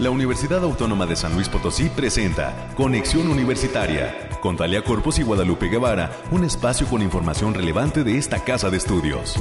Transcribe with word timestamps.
la 0.00 0.08
Universidad 0.08 0.64
Autónoma 0.64 1.04
de 1.04 1.14
San 1.14 1.34
Luis 1.34 1.50
Potosí 1.50 1.90
presenta 1.90 2.72
Conexión 2.74 3.28
Universitaria 3.28 4.30
con 4.40 4.56
Talia 4.56 4.82
Corpus 4.82 5.18
y 5.18 5.22
Guadalupe 5.22 5.68
Guevara, 5.68 6.10
un 6.30 6.42
espacio 6.42 6.86
con 6.86 7.02
información 7.02 7.52
relevante 7.52 8.02
de 8.02 8.16
esta 8.16 8.42
casa 8.42 8.70
de 8.70 8.78
estudios. 8.78 9.36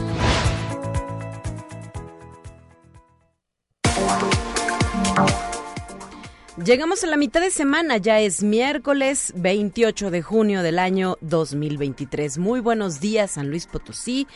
Llegamos 6.61 7.05
a 7.05 7.07
la 7.07 7.15
mitad 7.15 7.39
de 7.39 7.51
semana, 7.51 7.95
ya 7.95 8.19
es 8.19 8.43
miércoles 8.43 9.31
28 9.37 10.11
de 10.11 10.21
junio 10.21 10.61
del 10.61 10.77
año 10.77 11.17
2023. 11.21 12.37
Muy 12.37 12.59
buenos 12.59 12.99
días, 12.99 13.31
San 13.31 13.49
Luis 13.49 13.65
Potosí. 13.65 14.27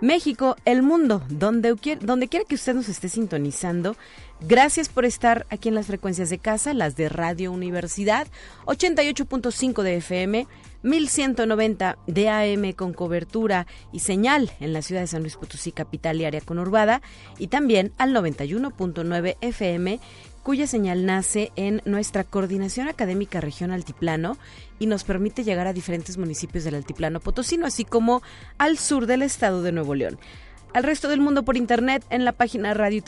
México, 0.00 0.56
el 0.64 0.82
mundo, 0.82 1.22
donde, 1.28 1.74
donde 2.00 2.28
quiera 2.28 2.46
que 2.46 2.54
usted 2.54 2.74
nos 2.74 2.88
esté 2.88 3.08
sintonizando. 3.08 3.96
Gracias 4.40 4.88
por 4.88 5.04
estar 5.04 5.46
aquí 5.50 5.68
en 5.68 5.74
las 5.74 5.86
frecuencias 5.86 6.30
de 6.30 6.38
casa, 6.38 6.72
las 6.72 6.96
de 6.96 7.10
Radio 7.10 7.52
Universidad, 7.52 8.26
88.5 8.64 9.82
de 9.82 9.96
FM, 9.96 10.46
1190 10.82 11.98
de 12.06 12.28
AM 12.30 12.72
con 12.72 12.94
cobertura 12.94 13.66
y 13.92 13.98
señal 13.98 14.50
en 14.60 14.72
la 14.72 14.80
ciudad 14.80 15.02
de 15.02 15.08
San 15.08 15.20
Luis 15.20 15.36
Potosí, 15.36 15.72
capital 15.72 16.18
y 16.18 16.24
área 16.24 16.40
conurbada, 16.40 17.02
y 17.38 17.48
también 17.48 17.92
al 17.98 18.14
91.9 18.14 19.36
FM 19.42 20.00
cuya 20.42 20.66
señal 20.66 21.04
nace 21.04 21.52
en 21.56 21.82
nuestra 21.84 22.24
Coordinación 22.24 22.88
Académica 22.88 23.40
Región 23.40 23.72
Altiplano 23.72 24.38
y 24.80 24.86
nos 24.86 25.04
permite 25.04 25.44
llegar 25.44 25.68
a 25.68 25.72
diferentes 25.72 26.18
municipios 26.18 26.64
del 26.64 26.74
Altiplano 26.74 27.20
Potosino, 27.20 27.66
así 27.66 27.84
como 27.84 28.22
al 28.58 28.78
sur 28.78 29.06
del 29.06 29.22
estado 29.22 29.62
de 29.62 29.70
Nuevo 29.70 29.94
León. 29.94 30.18
Al 30.72 30.84
resto 30.84 31.08
del 31.08 31.20
mundo 31.20 31.44
por 31.44 31.56
internet 31.56 32.04
en 32.10 32.24
la 32.24 32.32
página 32.32 32.74
radio 32.74 33.02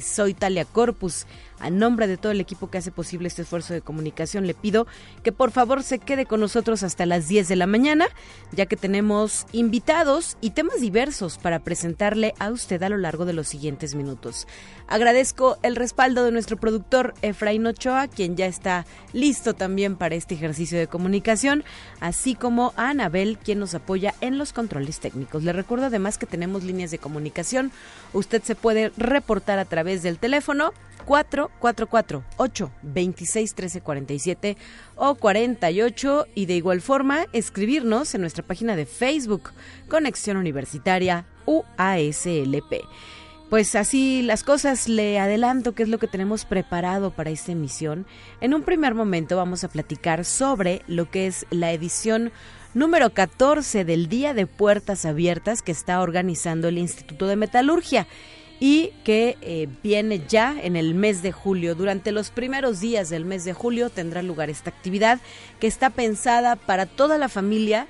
Soy 0.00 0.34
Talia 0.34 0.64
Corpus 0.64 1.26
a 1.62 1.70
nombre 1.70 2.06
de 2.06 2.16
todo 2.16 2.32
el 2.32 2.40
equipo 2.40 2.68
que 2.68 2.78
hace 2.78 2.90
posible 2.90 3.28
este 3.28 3.42
esfuerzo 3.42 3.72
de 3.72 3.80
comunicación, 3.80 4.46
le 4.46 4.54
pido 4.54 4.86
que 5.22 5.32
por 5.32 5.52
favor 5.52 5.82
se 5.82 5.98
quede 5.98 6.26
con 6.26 6.40
nosotros 6.40 6.82
hasta 6.82 7.06
las 7.06 7.28
10 7.28 7.48
de 7.48 7.56
la 7.56 7.66
mañana, 7.66 8.08
ya 8.50 8.66
que 8.66 8.76
tenemos 8.76 9.46
invitados 9.52 10.36
y 10.40 10.50
temas 10.50 10.80
diversos 10.80 11.38
para 11.38 11.60
presentarle 11.60 12.34
a 12.38 12.50
usted 12.50 12.82
a 12.82 12.88
lo 12.88 12.98
largo 12.98 13.24
de 13.24 13.32
los 13.32 13.48
siguientes 13.48 13.94
minutos. 13.94 14.46
Agradezco 14.88 15.56
el 15.62 15.76
respaldo 15.76 16.24
de 16.24 16.32
nuestro 16.32 16.56
productor 16.56 17.14
Efraín 17.22 17.66
Ochoa, 17.66 18.08
quien 18.08 18.36
ya 18.36 18.46
está 18.46 18.84
listo 19.12 19.54
también 19.54 19.96
para 19.96 20.16
este 20.16 20.34
ejercicio 20.34 20.78
de 20.78 20.88
comunicación, 20.88 21.64
así 22.00 22.34
como 22.34 22.74
a 22.76 22.90
Anabel, 22.90 23.38
quien 23.38 23.60
nos 23.60 23.74
apoya 23.74 24.14
en 24.20 24.36
los 24.36 24.52
controles 24.52 25.00
técnicos. 25.00 25.44
Le 25.44 25.52
recuerdo 25.52 25.86
además 25.86 26.18
que 26.18 26.26
tenemos 26.26 26.64
líneas 26.64 26.90
de 26.90 26.98
comunicación. 26.98 27.72
Usted 28.12 28.42
se 28.42 28.54
puede 28.54 28.92
reportar 28.96 29.58
a 29.58 29.64
través 29.64 30.02
del 30.02 30.18
teléfono 30.18 30.72
444 31.04 32.24
8 32.36 32.70
26 32.82 33.54
13 33.54 33.80
47 33.80 34.56
o 34.96 35.14
48 35.14 36.26
y 36.34 36.46
de 36.46 36.56
igual 36.56 36.80
forma 36.80 37.26
escribirnos 37.32 38.14
en 38.14 38.20
nuestra 38.20 38.44
página 38.44 38.76
de 38.76 38.86
Facebook 38.86 39.50
Conexión 39.88 40.36
Universitaria 40.36 41.26
UASLP. 41.46 42.82
Pues 43.52 43.74
así 43.74 44.22
las 44.22 44.44
cosas, 44.44 44.88
le 44.88 45.18
adelanto 45.18 45.74
qué 45.74 45.82
es 45.82 45.88
lo 45.90 45.98
que 45.98 46.06
tenemos 46.06 46.46
preparado 46.46 47.10
para 47.10 47.28
esta 47.28 47.52
emisión. 47.52 48.06
En 48.40 48.54
un 48.54 48.62
primer 48.62 48.94
momento 48.94 49.36
vamos 49.36 49.62
a 49.62 49.68
platicar 49.68 50.24
sobre 50.24 50.80
lo 50.86 51.10
que 51.10 51.26
es 51.26 51.44
la 51.50 51.70
edición 51.72 52.32
número 52.72 53.12
14 53.12 53.84
del 53.84 54.08
Día 54.08 54.32
de 54.32 54.46
Puertas 54.46 55.04
Abiertas 55.04 55.60
que 55.60 55.72
está 55.72 56.00
organizando 56.00 56.68
el 56.68 56.78
Instituto 56.78 57.26
de 57.26 57.36
Metalurgia 57.36 58.06
y 58.64 58.92
que 59.02 59.36
eh, 59.40 59.66
viene 59.82 60.22
ya 60.28 60.54
en 60.62 60.76
el 60.76 60.94
mes 60.94 61.20
de 61.20 61.32
julio. 61.32 61.74
Durante 61.74 62.12
los 62.12 62.30
primeros 62.30 62.78
días 62.78 63.10
del 63.10 63.24
mes 63.24 63.44
de 63.44 63.54
julio 63.54 63.90
tendrá 63.90 64.22
lugar 64.22 64.50
esta 64.50 64.70
actividad 64.70 65.18
que 65.58 65.66
está 65.66 65.90
pensada 65.90 66.54
para 66.54 66.86
toda 66.86 67.18
la 67.18 67.28
familia 67.28 67.88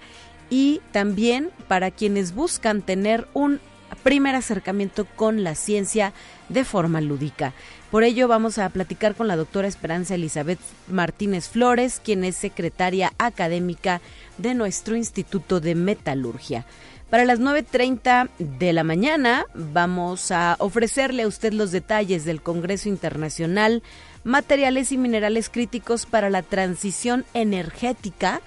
y 0.49 0.81
también 0.91 1.51
para 1.69 1.91
quienes 1.91 2.35
buscan 2.35 2.81
tener 2.81 3.29
un 3.35 3.61
primer 4.03 4.35
acercamiento 4.35 5.05
con 5.05 5.45
la 5.45 5.57
ciencia 5.57 6.15
de 6.49 6.65
forma 6.65 7.03
lúdica. 7.03 7.53
Por 7.91 8.03
ello 8.03 8.27
vamos 8.27 8.57
a 8.57 8.71
platicar 8.71 9.15
con 9.15 9.29
la 9.29 9.37
doctora 9.37 9.69
Esperanza 9.69 10.15
Elizabeth 10.15 10.59
Martínez 10.89 11.51
Flores, 11.51 12.01
quien 12.03 12.25
es 12.25 12.35
secretaria 12.37 13.13
académica 13.19 14.01
de 14.39 14.55
nuestro 14.55 14.97
Instituto 14.97 15.61
de 15.61 15.75
Metalurgia. 15.75 16.65
Para 17.13 17.27
las 17.27 17.41
9.30 17.41 18.31
de 18.39 18.73
la 18.73 18.85
mañana 18.85 19.45
vamos 19.53 20.31
a 20.31 20.57
ofrecerle 20.61 21.25
a 21.25 21.29
usted 21.29 21.53
los 21.53 21.71
detalles 21.71 22.25
del 22.25 22.41
Congreso 22.41 22.89
Internacional 22.89 23.83
Materiales 24.25 24.93
y 24.93 24.97
Minerales 24.97 25.51
Críticos 25.51 26.07
para 26.07 26.31
la 26.31 26.41
Transición 26.41 27.27
Energética, 27.35 28.41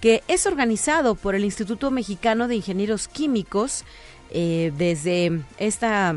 que 0.00 0.22
es 0.28 0.46
organizado 0.46 1.16
por 1.16 1.34
el 1.34 1.44
Instituto 1.44 1.90
Mexicano 1.90 2.46
de 2.46 2.54
Ingenieros 2.54 3.08
Químicos. 3.08 3.84
Eh, 4.30 4.72
desde 4.78 5.40
esta 5.58 6.14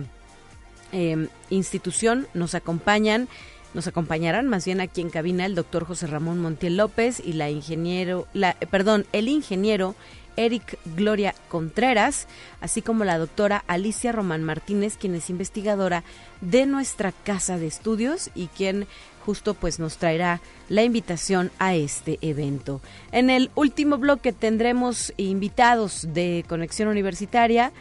em, 0.92 1.30
institución 1.50 2.28
nos 2.36 2.54
acompañan 2.54 3.28
nos 3.74 3.88
acompañarán 3.88 4.48
más 4.48 4.66
bien 4.66 4.82
aquí 4.82 5.02
en 5.02 5.10
cabina 5.10 5.46
el 5.46 5.56
doctor 5.56 5.86
José 5.86 6.08
Ramón 6.08 6.40
Montiel 6.40 6.78
López 6.78 7.20
y 7.24 7.34
la 7.34 7.50
ingeniero, 7.50 8.28
la, 8.34 8.54
perdón, 8.54 9.06
el 9.14 9.28
ingeniero 9.28 9.96
Eric 10.38 10.80
Gloria 10.96 11.36
Contreras, 11.50 12.28
así 12.62 12.82
como 12.82 13.04
la 13.04 13.18
doctora 13.18 13.64
Alicia 13.68 14.14
Román 14.14 14.44
Martínez, 14.44 14.96
quien 14.98 15.16
es 15.16 15.30
investigadora 15.30 16.04
de 16.40 16.66
nuestra 16.66 17.12
casa 17.12 17.58
de 17.58 17.68
estudios 17.68 18.30
y 18.34 18.48
quien 18.48 18.88
justo 19.26 19.56
pues 19.56 19.78
nos 19.78 19.98
traerá 19.98 20.40
la 20.70 20.84
invitación 20.84 21.52
a 21.60 21.76
este 21.76 22.18
evento. 22.22 22.80
En 23.12 23.30
el 23.30 23.52
último 23.56 23.98
bloque 23.98 24.32
tendremos 24.32 25.14
invitados 25.18 26.08
de 26.14 26.46
Conexión 26.48 26.88
Universitaria. 26.88 27.74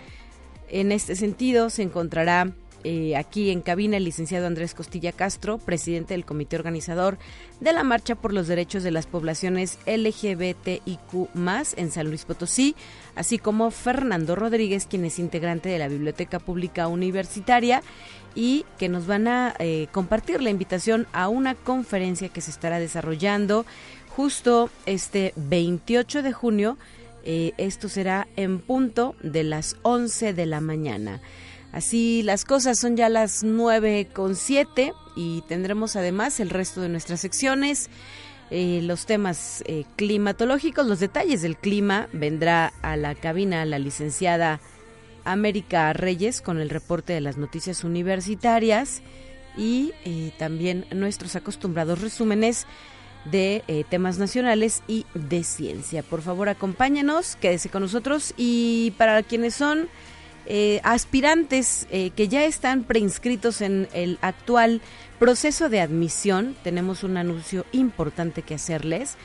En 0.69 0.91
este 0.91 1.15
sentido 1.15 1.71
se 1.71 1.83
encontrará 1.83 2.53
eh, 2.89 3.17
aquí 3.17 3.51
en 3.51 3.63
cabina 3.63 3.97
el 3.97 4.05
licenciado 4.05 4.47
Andrés 4.47 4.73
Costilla 4.73 5.11
Castro, 5.11 5.59
presidente 5.59 6.15
del 6.15 6.25
comité 6.25 6.55
organizador 6.55 7.19
de 7.59 7.73
la 7.73 7.83
Marcha 7.83 8.15
por 8.15 8.33
los 8.33 8.47
Derechos 8.47 8.85
de 8.85 8.93
las 8.93 9.09
Poblaciones 9.09 9.81
LGBTIQ 9.87 11.35
en 11.77 11.91
San 11.91 12.07
Luis 12.07 12.25
Potosí, 12.25 12.77
así 13.17 13.39
como 13.39 13.73
Fernando 13.73 14.37
Rodríguez, 14.37 14.87
quien 14.87 15.05
es 15.05 15.19
integrante 15.19 15.69
de 15.69 15.81
la 15.81 15.89
Biblioteca 15.89 16.39
Pública 16.39 16.87
Universitaria 16.87 17.83
y 18.37 18.65
que 18.79 18.89
nos 18.89 19.09
van 19.09 19.27
a 19.27 19.57
eh, 19.59 19.89
compartir 19.91 20.41
la 20.41 20.51
invitación 20.51 21.09
a 21.13 21.27
una 21.27 21.57
conferencia 21.57 22.29
que 22.29 22.41
se 22.41 22.53
estará 22.53 22.79
desarrollando 22.79 23.67
justo 24.11 24.71
este 24.87 25.33
28 25.35 26.23
de 26.23 26.33
junio. 26.33 26.79
Eh, 27.25 27.53
esto 27.57 27.89
será 27.89 28.29
en 28.37 28.61
punto 28.61 29.17
de 29.25 29.43
las 29.43 29.75
11 29.83 30.35
de 30.35 30.47
la 30.47 30.61
mañana. 30.61 31.21
Así 31.77 32.23
las 32.23 32.47
cosas 32.47 32.79
son 32.79 32.97
ya 32.97 33.11
las 33.11 33.45
nueve 33.45 34.09
con 34.11 34.35
siete 34.35 34.95
y 35.15 35.43
tendremos 35.43 35.95
además 35.95 36.41
el 36.41 36.49
resto 36.49 36.81
de 36.81 36.89
nuestras 36.89 37.21
secciones. 37.21 37.91
Eh, 38.51 38.81
los 38.83 39.05
temas 39.05 39.63
eh, 39.67 39.85
climatológicos, 39.95 40.87
los 40.87 41.01
detalles 41.01 41.43
del 41.43 41.59
clima, 41.59 42.09
vendrá 42.15 42.73
a 42.81 42.97
la 42.97 43.15
cabina 43.15 43.67
la 43.67 43.79
licenciada 43.79 44.59
América 45.27 45.93
Reyes 45.93 46.41
con 46.41 46.61
el 46.61 46.71
reporte 46.71 47.13
de 47.13 47.21
las 47.21 47.37
noticias 47.37 47.85
universitarias 47.85 49.03
y 49.55 49.93
eh, 50.07 50.33
también 50.39 50.87
nuestros 50.93 51.37
acostumbrados 51.37 52.01
resúmenes 52.01 52.67
de 53.27 53.85
temas 53.91 54.17
nacionales 54.17 54.83
y 54.89 55.05
de 55.13 55.45
ciencia. 55.45 56.03
Por 56.03 56.23
favor, 56.23 56.49
acompáñenos, 56.49 57.37
quédese 57.37 57.69
con 57.69 57.83
nosotros 57.83 58.33
y 58.39 58.95
para 58.97 59.23
quienes 59.23 59.55
son 59.55 59.91
eh, 60.47 60.81
aspirantes 60.85 61.87
eh, 61.91 62.11
que 62.11 62.29
ya 62.29 62.45
están 62.45 62.85
preinscritos 62.85 63.61
en 63.61 63.89
el 63.93 64.19
actual 64.21 64.81
proceso 65.19 65.69
de 65.69 65.81
admisión, 65.81 66.57
tenemos 66.63 67.03
un 67.03 67.17
anuncio 67.17 67.67
importante 67.73 68.43
que 68.43 68.55
hacerles. 68.55 69.17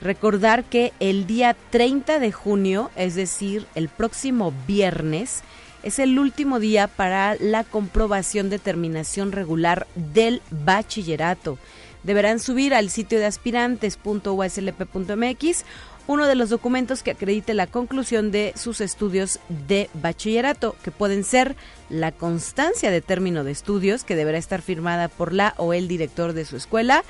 Recordar 0.00 0.64
que 0.64 0.92
el 1.00 1.26
día 1.26 1.56
30 1.70 2.20
de 2.20 2.32
junio, 2.32 2.90
es 2.96 3.14
decir, 3.14 3.66
el 3.74 3.88
próximo 3.88 4.54
viernes, 4.66 5.42
es 5.82 5.98
el 5.98 6.18
último 6.18 6.60
día 6.60 6.88
para 6.88 7.36
la 7.36 7.64
comprobación 7.64 8.50
de 8.50 8.58
terminación 8.58 9.32
regular 9.32 9.86
del 9.94 10.42
bachillerato. 10.50 11.56
Deberán 12.02 12.38
subir 12.38 12.72
al 12.74 12.88
sitio 12.88 13.18
de 13.18 13.26
aspirantes.uslp.mx 13.26 15.64
uno 16.10 16.26
de 16.26 16.34
los 16.34 16.50
documentos 16.50 17.04
que 17.04 17.12
acredite 17.12 17.54
la 17.54 17.68
conclusión 17.68 18.32
de 18.32 18.52
sus 18.56 18.80
estudios 18.80 19.38
de 19.68 19.88
bachillerato, 19.94 20.74
que 20.82 20.90
pueden 20.90 21.22
ser 21.22 21.54
la 21.88 22.10
constancia 22.10 22.90
de 22.90 23.00
término 23.00 23.44
de 23.44 23.52
estudios, 23.52 24.02
que 24.02 24.16
deberá 24.16 24.36
estar 24.36 24.60
firmada 24.60 25.06
por 25.06 25.32
la 25.32 25.54
o 25.56 25.72
el 25.72 25.86
director 25.86 26.32
de 26.32 26.44
su 26.44 26.56
escuela, 26.56 27.04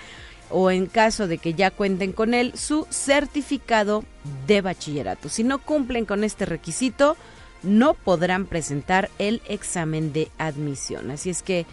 o 0.50 0.70
en 0.70 0.84
caso 0.84 1.28
de 1.28 1.38
que 1.38 1.54
ya 1.54 1.70
cuenten 1.70 2.12
con 2.12 2.34
él, 2.34 2.52
su 2.56 2.86
certificado 2.90 4.04
de 4.46 4.60
bachillerato. 4.60 5.30
Si 5.30 5.44
no 5.44 5.60
cumplen 5.60 6.04
con 6.04 6.22
este 6.22 6.44
requisito, 6.44 7.16
no 7.62 7.94
podrán 7.94 8.44
presentar 8.44 9.08
el 9.18 9.40
examen 9.48 10.12
de 10.12 10.30
admisión. 10.36 11.10
Así 11.10 11.30
es 11.30 11.42
que 11.42 11.64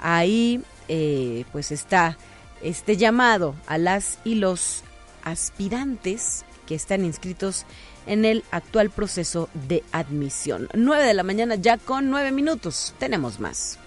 ahí 0.00 0.62
eh, 0.86 1.46
pues 1.50 1.72
está 1.72 2.16
este 2.62 2.96
llamado 2.96 3.56
a 3.66 3.76
las 3.76 4.20
y 4.22 4.36
los 4.36 4.84
aspirantes 5.24 6.44
que 6.66 6.74
están 6.74 7.04
inscritos 7.04 7.64
en 8.06 8.24
el 8.24 8.44
actual 8.50 8.90
proceso 8.90 9.48
de 9.54 9.82
admisión. 9.92 10.68
9 10.74 11.04
de 11.04 11.14
la 11.14 11.22
mañana 11.22 11.54
ya 11.54 11.78
con 11.78 12.10
9 12.10 12.32
minutos. 12.32 12.94
Tenemos 12.98 13.40
más. 13.40 13.78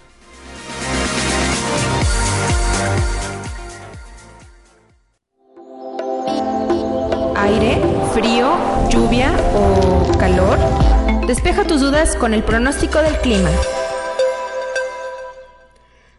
Aire, 7.36 7.80
frío, 8.12 8.88
lluvia 8.90 9.32
o 9.54 10.18
calor. 10.18 10.58
Despeja 11.26 11.64
tus 11.64 11.80
dudas 11.80 12.16
con 12.16 12.34
el 12.34 12.42
pronóstico 12.42 12.98
del 13.00 13.16
clima. 13.18 13.50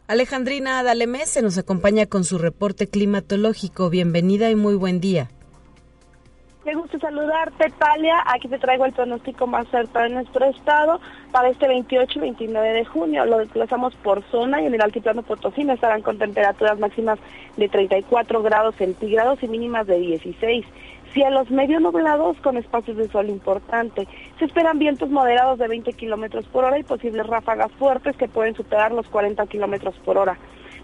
Alejandrina 0.08 0.84
Dalemés 0.84 1.30
se 1.30 1.42
nos 1.42 1.58
acompaña 1.58 2.06
con 2.06 2.26
su 2.26 2.38
reporte 2.38 2.88
climatológico. 2.88 3.90
Bienvenida 3.90 4.50
y 4.50 4.56
muy 4.56 4.76
buen 4.76 5.00
día. 5.00 5.30
Me 6.64 6.76
gusta 6.76 7.00
saludarte, 7.00 7.72
Talia. 7.80 8.24
Aquí 8.28 8.48
te 8.48 8.60
traigo 8.60 8.86
el 8.86 8.94
pronóstico 8.94 9.48
más 9.48 9.68
cercano 9.70 10.10
de 10.10 10.14
nuestro 10.14 10.46
estado 10.46 11.02
para 11.32 11.50
este 11.50 11.68
28 11.68 12.20
y 12.20 12.22
29 12.22 12.74
de 12.74 12.86
junio. 12.86 13.26
Lo 13.26 13.40
desplazamos 13.40 13.96
por 13.96 14.22
zona 14.30 14.62
y 14.62 14.68
en 14.68 14.76
el 14.76 14.82
altiplano 14.82 15.24
Potosí 15.24 15.64
estarán 15.68 16.04
con 16.04 16.20
temperaturas 16.20 16.78
máximas 16.78 17.18
de 17.58 17.68
34 17.68 18.44
grados 18.44 18.76
centígrados 18.76 19.42
y 19.42 19.48
mínimas 19.48 19.88
de 19.88 19.98
16. 19.98 20.64
Cielos 21.14 21.50
medio 21.50 21.80
nublados 21.80 22.38
con 22.42 22.58
espacios 22.58 22.96
de 22.96 23.10
sol 23.10 23.30
importante. 23.30 24.08
Se 24.38 24.46
esperan 24.46 24.78
vientos 24.78 25.10
moderados 25.10 25.58
de 25.58 25.68
20 25.68 25.94
kilómetros 25.94 26.46
por 26.46 26.64
hora 26.64 26.78
y 26.78 26.84
posibles 26.84 27.26
ráfagas 27.26 27.72
fuertes 27.72 28.16
que 28.16 28.28
pueden 28.28 28.54
superar 28.54 28.92
los 28.92 29.08
40 29.08 29.48
kilómetros 29.48 29.96
por 30.06 30.20
hora. 30.20 30.38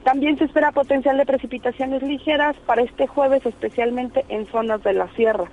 También 0.07 0.38
se 0.38 0.45
espera 0.45 0.71
potencial 0.71 1.18
de 1.18 1.25
precipitaciones 1.25 2.01
ligeras 2.01 2.56
para 2.65 2.81
este 2.81 3.07
jueves, 3.07 3.45
especialmente 3.45 4.24
en 4.30 4.45
zonas 4.48 4.81
de 4.81 4.94
la 4.94 5.09
sierra 5.15 5.50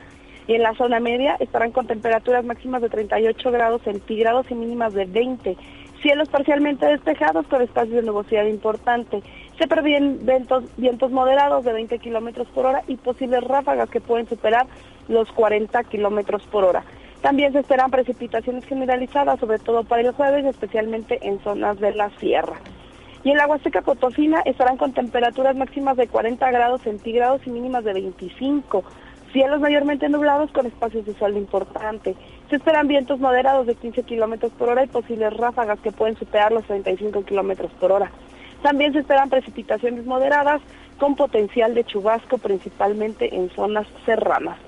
y 0.46 0.54
en 0.54 0.62
la 0.62 0.74
zona 0.74 1.00
media 1.00 1.36
estarán 1.40 1.72
con 1.72 1.88
temperaturas 1.88 2.44
máximas 2.44 2.80
de 2.80 2.88
38 2.88 3.50
grados 3.50 3.82
centígrados 3.82 4.48
y 4.52 4.54
mínimas 4.54 4.94
de 4.94 5.06
20. 5.06 5.56
Cielos 6.02 6.28
parcialmente 6.28 6.86
despejados 6.86 7.48
con 7.48 7.62
espacios 7.62 7.96
de 7.96 8.02
nubosidad 8.02 8.44
importante. 8.44 9.24
Se 9.58 9.66
prevén 9.66 10.24
vientos, 10.24 10.62
vientos 10.76 11.10
moderados 11.10 11.64
de 11.64 11.72
20 11.72 11.98
kilómetros 11.98 12.46
por 12.54 12.66
hora 12.66 12.82
y 12.86 12.94
posibles 12.94 13.42
ráfagas 13.42 13.90
que 13.90 14.00
pueden 14.00 14.28
superar 14.28 14.68
los 15.08 15.32
40 15.32 15.82
kilómetros 15.82 16.46
por 16.46 16.62
hora. 16.62 16.84
También 17.22 17.52
se 17.52 17.58
esperan 17.58 17.90
precipitaciones 17.90 18.64
generalizadas, 18.66 19.40
sobre 19.40 19.58
todo 19.58 19.82
para 19.82 20.02
el 20.02 20.12
jueves, 20.12 20.44
especialmente 20.44 21.18
en 21.26 21.40
zonas 21.40 21.80
de 21.80 21.92
la 21.92 22.10
sierra. 22.20 22.54
Y 23.24 23.30
en 23.30 23.38
la 23.38 23.46
Huasteca 23.46 23.80
Potosina 23.80 24.42
estarán 24.44 24.76
con 24.76 24.92
temperaturas 24.92 25.56
máximas 25.56 25.96
de 25.96 26.08
40 26.08 26.50
grados 26.50 26.82
centígrados 26.82 27.40
y 27.46 27.50
mínimas 27.50 27.82
de 27.82 27.94
25. 27.94 28.84
Cielos 29.32 29.60
mayormente 29.60 30.10
nublados 30.10 30.50
con 30.50 30.66
espacios 30.66 31.06
de 31.06 31.14
sol 31.14 31.34
importante. 31.38 32.14
Se 32.50 32.56
esperan 32.56 32.86
vientos 32.86 33.18
moderados 33.20 33.66
de 33.66 33.76
15 33.76 34.02
kilómetros 34.02 34.52
por 34.52 34.68
hora 34.68 34.84
y 34.84 34.88
posibles 34.88 35.34
ráfagas 35.34 35.80
que 35.80 35.90
pueden 35.90 36.16
superar 36.18 36.52
los 36.52 36.64
35 36.64 37.24
kilómetros 37.24 37.72
por 37.80 37.92
hora. 37.92 38.10
También 38.62 38.92
se 38.92 38.98
esperan 38.98 39.30
precipitaciones 39.30 40.04
moderadas 40.04 40.60
con 40.98 41.16
potencial 41.16 41.74
de 41.74 41.84
chubasco, 41.84 42.36
principalmente 42.36 43.34
en 43.34 43.48
zonas 43.50 43.86
serranas. 44.04 44.58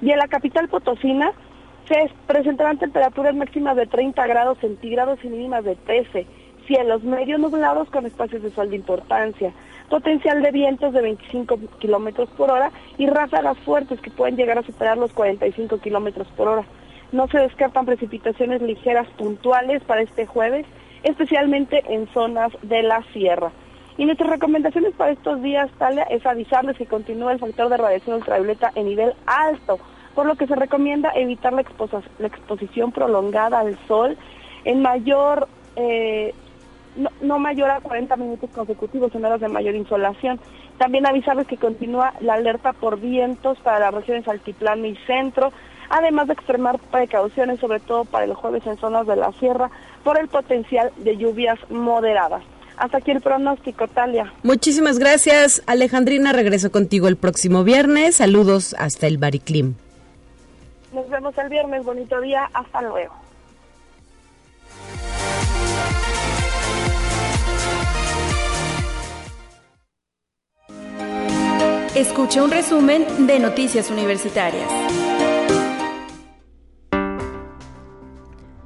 Y 0.00 0.12
en 0.12 0.18
la 0.18 0.28
capital 0.28 0.68
potosina 0.68 1.32
se 1.88 2.10
presentarán 2.28 2.78
temperaturas 2.78 3.34
máximas 3.34 3.74
de 3.74 3.86
30 3.86 4.24
grados 4.28 4.58
centígrados 4.58 5.18
y 5.24 5.28
mínimas 5.28 5.64
de 5.64 5.74
13 5.74 6.26
cielos 6.66 7.02
medio 7.02 7.38
nublados 7.38 7.88
con 7.90 8.06
espacios 8.06 8.42
de 8.42 8.50
sol 8.50 8.70
de 8.70 8.76
importancia, 8.76 9.52
potencial 9.88 10.42
de 10.42 10.50
vientos 10.50 10.92
de 10.92 11.02
25 11.02 11.58
kilómetros 11.78 12.28
por 12.30 12.50
hora 12.50 12.70
y 12.98 13.06
ráfagas 13.06 13.58
fuertes 13.58 14.00
que 14.00 14.10
pueden 14.10 14.36
llegar 14.36 14.58
a 14.58 14.62
superar 14.62 14.98
los 14.98 15.12
45 15.12 15.78
kilómetros 15.78 16.26
por 16.36 16.48
hora. 16.48 16.64
No 17.12 17.28
se 17.28 17.38
descartan 17.38 17.86
precipitaciones 17.86 18.62
ligeras 18.62 19.06
puntuales 19.16 19.82
para 19.84 20.02
este 20.02 20.26
jueves, 20.26 20.66
especialmente 21.02 21.82
en 21.88 22.08
zonas 22.08 22.52
de 22.62 22.82
la 22.82 23.02
sierra. 23.12 23.52
Y 23.96 24.06
nuestras 24.06 24.30
recomendaciones 24.30 24.92
para 24.94 25.12
estos 25.12 25.40
días, 25.42 25.70
Talia, 25.78 26.02
es 26.04 26.26
avisarles 26.26 26.76
que 26.76 26.86
continúa 26.86 27.32
el 27.32 27.38
factor 27.38 27.68
de 27.68 27.76
radiación 27.76 28.16
ultravioleta 28.16 28.72
en 28.74 28.86
nivel 28.86 29.14
alto, 29.26 29.78
por 30.14 30.26
lo 30.26 30.34
que 30.34 30.46
se 30.46 30.56
recomienda 30.56 31.12
evitar 31.14 31.52
la, 31.52 32.26
exposición 32.26 32.90
prolongada 32.90 33.60
al 33.60 33.78
sol 33.86 34.16
en 34.64 34.82
mayor 34.82 35.48
eh, 35.76 36.34
no, 37.20 37.38
mayor 37.38 37.70
a 37.70 37.80
40 37.80 38.16
minutos 38.16 38.50
consecutivos 38.54 39.14
en 39.14 39.24
horas 39.24 39.40
de 39.40 39.48
mayor 39.48 39.74
insolación. 39.74 40.40
También 40.78 41.06
avisarles 41.06 41.46
que 41.46 41.56
continúa 41.56 42.14
la 42.20 42.34
alerta 42.34 42.72
por 42.72 43.00
vientos 43.00 43.58
para 43.58 43.78
las 43.78 43.94
regiones 43.94 44.26
altiplano 44.28 44.86
y 44.86 44.96
centro, 45.06 45.52
además 45.88 46.26
de 46.28 46.34
extremar 46.34 46.78
precauciones, 46.90 47.60
sobre 47.60 47.80
todo 47.80 48.04
para 48.04 48.24
el 48.24 48.34
jueves 48.34 48.66
en 48.66 48.76
zonas 48.76 49.06
de 49.06 49.16
la 49.16 49.32
sierra, 49.32 49.70
por 50.02 50.18
el 50.18 50.28
potencial 50.28 50.92
de 50.96 51.16
lluvias 51.16 51.58
moderadas. 51.70 52.42
Hasta 52.76 52.98
aquí 52.98 53.12
el 53.12 53.20
pronóstico, 53.20 53.86
Talia. 53.86 54.32
Muchísimas 54.42 54.98
gracias, 54.98 55.62
Alejandrina. 55.66 56.32
Regreso 56.32 56.72
contigo 56.72 57.06
el 57.06 57.16
próximo 57.16 57.62
viernes. 57.62 58.16
Saludos 58.16 58.74
hasta 58.78 59.06
el 59.06 59.18
Bariclim. 59.18 59.74
Nos 60.92 61.08
vemos 61.08 61.36
el 61.38 61.48
viernes. 61.48 61.84
Bonito 61.84 62.20
día. 62.20 62.50
Hasta 62.52 62.82
luego. 62.82 63.14
Escucha 71.94 72.42
un 72.42 72.50
resumen 72.50 73.06
de 73.28 73.38
Noticias 73.38 73.88
Universitarias. 73.88 75.13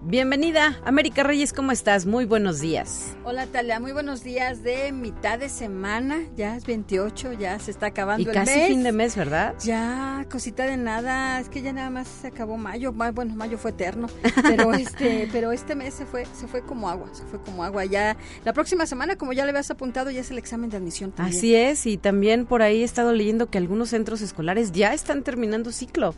Bienvenida, 0.08 0.81
América 0.87 1.22
Reyes, 1.22 1.52
¿cómo 1.52 1.70
estás? 1.70 2.06
Muy 2.06 2.25
buenos 2.25 2.60
días. 2.60 3.14
Hola 3.25 3.46
Talia, 3.46 3.78
muy 3.78 3.93
buenos 3.93 4.25
días 4.25 4.62
de 4.62 4.90
mitad 4.90 5.38
de 5.38 5.50
semana, 5.50 6.20
ya 6.34 6.56
es 6.56 6.64
28, 6.64 7.34
ya 7.34 7.58
se 7.58 7.70
está 7.70 7.88
acabando 7.88 8.31
y 8.31 8.32
casi 8.32 8.58
fin 8.69 8.82
de 8.82 8.93
mes, 8.93 9.16
¿verdad? 9.16 9.55
Ya, 9.62 10.25
cosita 10.31 10.64
de 10.64 10.78
nada, 10.78 11.38
es 11.40 11.50
que 11.50 11.60
ya 11.60 11.75
nada 11.75 11.90
más 11.90 12.08
se 12.08 12.28
acabó 12.28 12.56
mayo, 12.56 12.94
bueno, 12.94 13.34
mayo 13.37 13.58
fue 13.58 13.72
eterno, 13.72 14.08
pero 14.43 14.72
este, 14.72 15.28
pero 15.31 15.52
este 15.52 15.75
mes 15.75 15.93
se 15.93 16.06
fue, 16.06 16.25
se 16.25 16.49
fue 16.49 16.62
como 16.62 16.88
agua, 16.88 17.10
se 17.12 17.25
fue 17.25 17.43
como 17.43 17.62
agua. 17.62 17.84
Ya 17.84 18.16
la 18.46 18.55
próxima 18.55 18.86
semana, 18.86 19.17
como 19.17 19.34
ya 19.34 19.44
le 19.44 19.50
habías 19.50 19.70
apuntado, 19.70 20.10
ya 20.10 20.22
es 20.22 20.31
el 20.31 20.38
examen 20.38 20.70
de 20.70 20.79
admisión 20.79 21.12
también. 21.12 21.36
Así 21.36 21.55
es, 21.55 21.84
y 21.84 21.98
también 21.98 22.46
por 22.46 22.62
ahí 22.62 22.81
he 22.81 22.84
estado 22.84 23.12
leyendo 23.12 23.50
que 23.50 23.58
algunos 23.58 23.91
centros 23.91 24.22
escolares 24.22 24.72
ya 24.72 24.94
están 24.94 25.22
terminando 25.22 25.70
ciclo. 25.70 26.15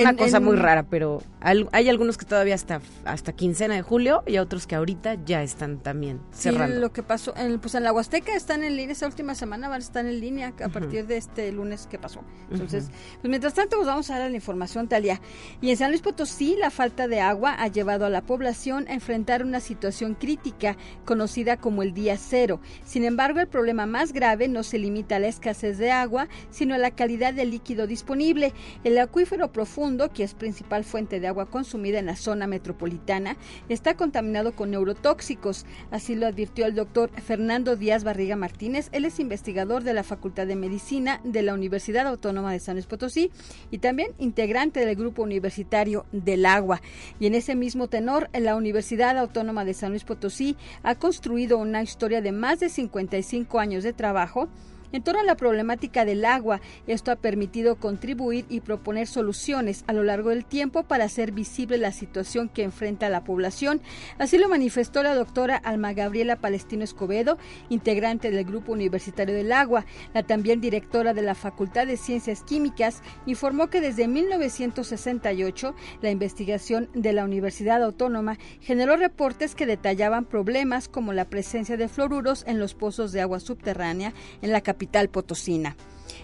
Una 0.00 0.16
cosa 0.16 0.40
muy 0.40 0.56
rara, 0.56 0.84
pero 0.84 1.22
hay 1.40 1.88
algunos 1.88 2.18
que 2.18 2.26
todavía 2.26 2.54
hasta, 2.54 2.80
hasta 3.04 3.32
quincena 3.32 3.74
de 3.74 3.82
julio 3.82 4.22
y 4.26 4.38
otros 4.38 4.66
que 4.66 4.74
ahorita 4.74 5.16
ya 5.24 5.42
están 5.42 5.78
también 5.78 6.20
cerrando. 6.32 6.76
Sí, 6.76 6.80
lo 6.80 6.92
que 6.92 7.02
pasó, 7.02 7.34
en, 7.36 7.58
pues 7.58 7.74
en 7.74 7.84
la 7.84 7.92
Huasteca 7.92 8.34
están 8.34 8.62
en 8.62 8.76
línea, 8.76 8.92
esta 8.92 9.06
última 9.06 9.34
semana 9.34 9.68
van 9.68 9.80
a 9.80 9.84
estar 9.84 10.04
en 10.04 10.20
línea 10.20 10.52
a 10.62 10.68
partir 10.68 11.06
de 11.06 11.16
este 11.16 11.50
lunes 11.52 11.86
que 11.86 11.98
pasó. 11.98 12.20
Entonces, 12.50 12.90
pues 13.20 13.30
mientras 13.30 13.54
tanto, 13.54 13.76
pues 13.76 13.86
vamos 13.86 14.10
a 14.10 14.18
dar 14.18 14.30
la 14.30 14.36
información, 14.36 14.88
Talia. 14.88 15.20
Y 15.60 15.70
en 15.70 15.76
San 15.76 15.90
Luis 15.90 16.02
Potosí, 16.02 16.56
la 16.58 16.70
falta 16.70 17.08
de 17.08 17.20
agua 17.20 17.54
ha 17.58 17.68
llevado 17.68 18.06
a 18.06 18.10
la 18.10 18.22
población 18.22 18.86
a 18.88 18.94
enfrentar 18.94 19.44
una 19.44 19.60
situación 19.60 20.14
crítica 20.14 20.76
conocida 21.04 21.56
como 21.56 21.82
el 21.82 21.94
día 21.94 22.16
cero. 22.16 22.60
Sin 22.84 23.04
embargo, 23.04 23.40
el 23.40 23.48
problema 23.48 23.86
más 23.86 24.12
grave 24.12 24.48
no 24.48 24.62
se 24.62 24.78
limita 24.78 25.16
a 25.16 25.18
la 25.18 25.28
escasez 25.28 25.78
de 25.78 25.90
agua, 25.90 26.28
sino 26.50 26.74
a 26.74 26.78
la 26.78 26.90
calidad 26.90 27.34
del 27.34 27.50
líquido 27.50 27.86
disponible. 27.86 28.52
El 28.84 28.98
acuífero 28.98 29.52
profundo, 29.52 29.89
que 30.12 30.22
es 30.22 30.34
principal 30.34 30.84
fuente 30.84 31.18
de 31.18 31.26
agua 31.26 31.46
consumida 31.46 31.98
en 31.98 32.06
la 32.06 32.14
zona 32.14 32.46
metropolitana 32.46 33.36
está 33.68 33.96
contaminado 33.96 34.52
con 34.52 34.70
neurotóxicos. 34.70 35.66
Así 35.90 36.14
lo 36.14 36.28
advirtió 36.28 36.64
el 36.66 36.76
doctor 36.76 37.10
Fernando 37.20 37.74
Díaz 37.74 38.04
Barriga 38.04 38.36
Martínez. 38.36 38.88
Él 38.92 39.04
es 39.04 39.18
investigador 39.18 39.82
de 39.82 39.92
la 39.92 40.04
Facultad 40.04 40.46
de 40.46 40.54
Medicina 40.54 41.20
de 41.24 41.42
la 41.42 41.54
Universidad 41.54 42.06
Autónoma 42.06 42.52
de 42.52 42.60
San 42.60 42.76
Luis 42.76 42.86
Potosí 42.86 43.32
y 43.72 43.78
también 43.78 44.12
integrante 44.18 44.86
del 44.86 44.94
Grupo 44.94 45.22
Universitario 45.22 46.06
del 46.12 46.46
Agua. 46.46 46.80
Y 47.18 47.26
en 47.26 47.34
ese 47.34 47.56
mismo 47.56 47.88
tenor, 47.88 48.30
la 48.32 48.54
Universidad 48.54 49.18
Autónoma 49.18 49.64
de 49.64 49.74
San 49.74 49.90
Luis 49.90 50.04
Potosí 50.04 50.56
ha 50.84 50.94
construido 50.94 51.58
una 51.58 51.82
historia 51.82 52.20
de 52.20 52.30
más 52.30 52.60
de 52.60 52.68
55 52.68 53.58
años 53.58 53.82
de 53.82 53.92
trabajo 53.92 54.48
en 54.92 55.02
torno 55.02 55.20
a 55.20 55.24
la 55.24 55.36
problemática 55.36 56.04
del 56.04 56.24
agua. 56.24 56.60
Esto 56.86 57.12
ha 57.12 57.16
permitido 57.16 57.76
contribuir 57.76 58.44
y 58.48 58.60
proponer 58.60 59.06
soluciones 59.06 59.84
a 59.86 59.92
lo 59.92 60.02
largo 60.02 60.30
del 60.30 60.44
tiempo 60.44 60.82
para 60.82 61.04
hacer 61.04 61.32
visible 61.32 61.78
la 61.78 61.92
situación 61.92 62.48
que 62.48 62.62
enfrenta 62.62 63.08
la 63.08 63.24
población. 63.24 63.80
Así 64.18 64.38
lo 64.38 64.48
manifestó 64.48 65.02
la 65.02 65.14
doctora 65.14 65.56
Alma 65.56 65.92
Gabriela 65.92 66.36
Palestino 66.36 66.84
Escobedo, 66.84 67.38
integrante 67.68 68.30
del 68.30 68.44
Grupo 68.44 68.72
Universitario 68.72 69.34
del 69.34 69.52
Agua. 69.52 69.84
La 70.14 70.22
también 70.22 70.60
directora 70.60 71.14
de 71.14 71.22
la 71.22 71.34
Facultad 71.34 71.86
de 71.86 71.96
Ciencias 71.96 72.42
Químicas 72.42 73.02
informó 73.26 73.68
que 73.68 73.80
desde 73.80 74.08
1968 74.08 75.74
la 76.02 76.10
investigación 76.10 76.88
de 76.94 77.12
la 77.12 77.24
Universidad 77.24 77.82
Autónoma 77.82 78.38
generó 78.60 78.96
reportes 78.96 79.54
que 79.54 79.66
detallaban 79.66 80.24
problemas 80.24 80.88
como 80.88 81.12
la 81.12 81.26
presencia 81.26 81.76
de 81.76 81.88
fluoruros 81.88 82.44
en 82.46 82.58
los 82.58 82.74
pozos 82.74 83.12
de 83.12 83.20
agua 83.20 83.40
subterránea 83.40 84.12
en 84.42 84.52
la 84.52 84.60
capital 84.60 84.79
potosina. 85.10 85.76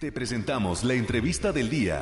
Te 0.00 0.12
presentamos 0.12 0.84
la 0.84 0.94
entrevista 0.94 1.52
del 1.52 1.68
día. 1.68 2.00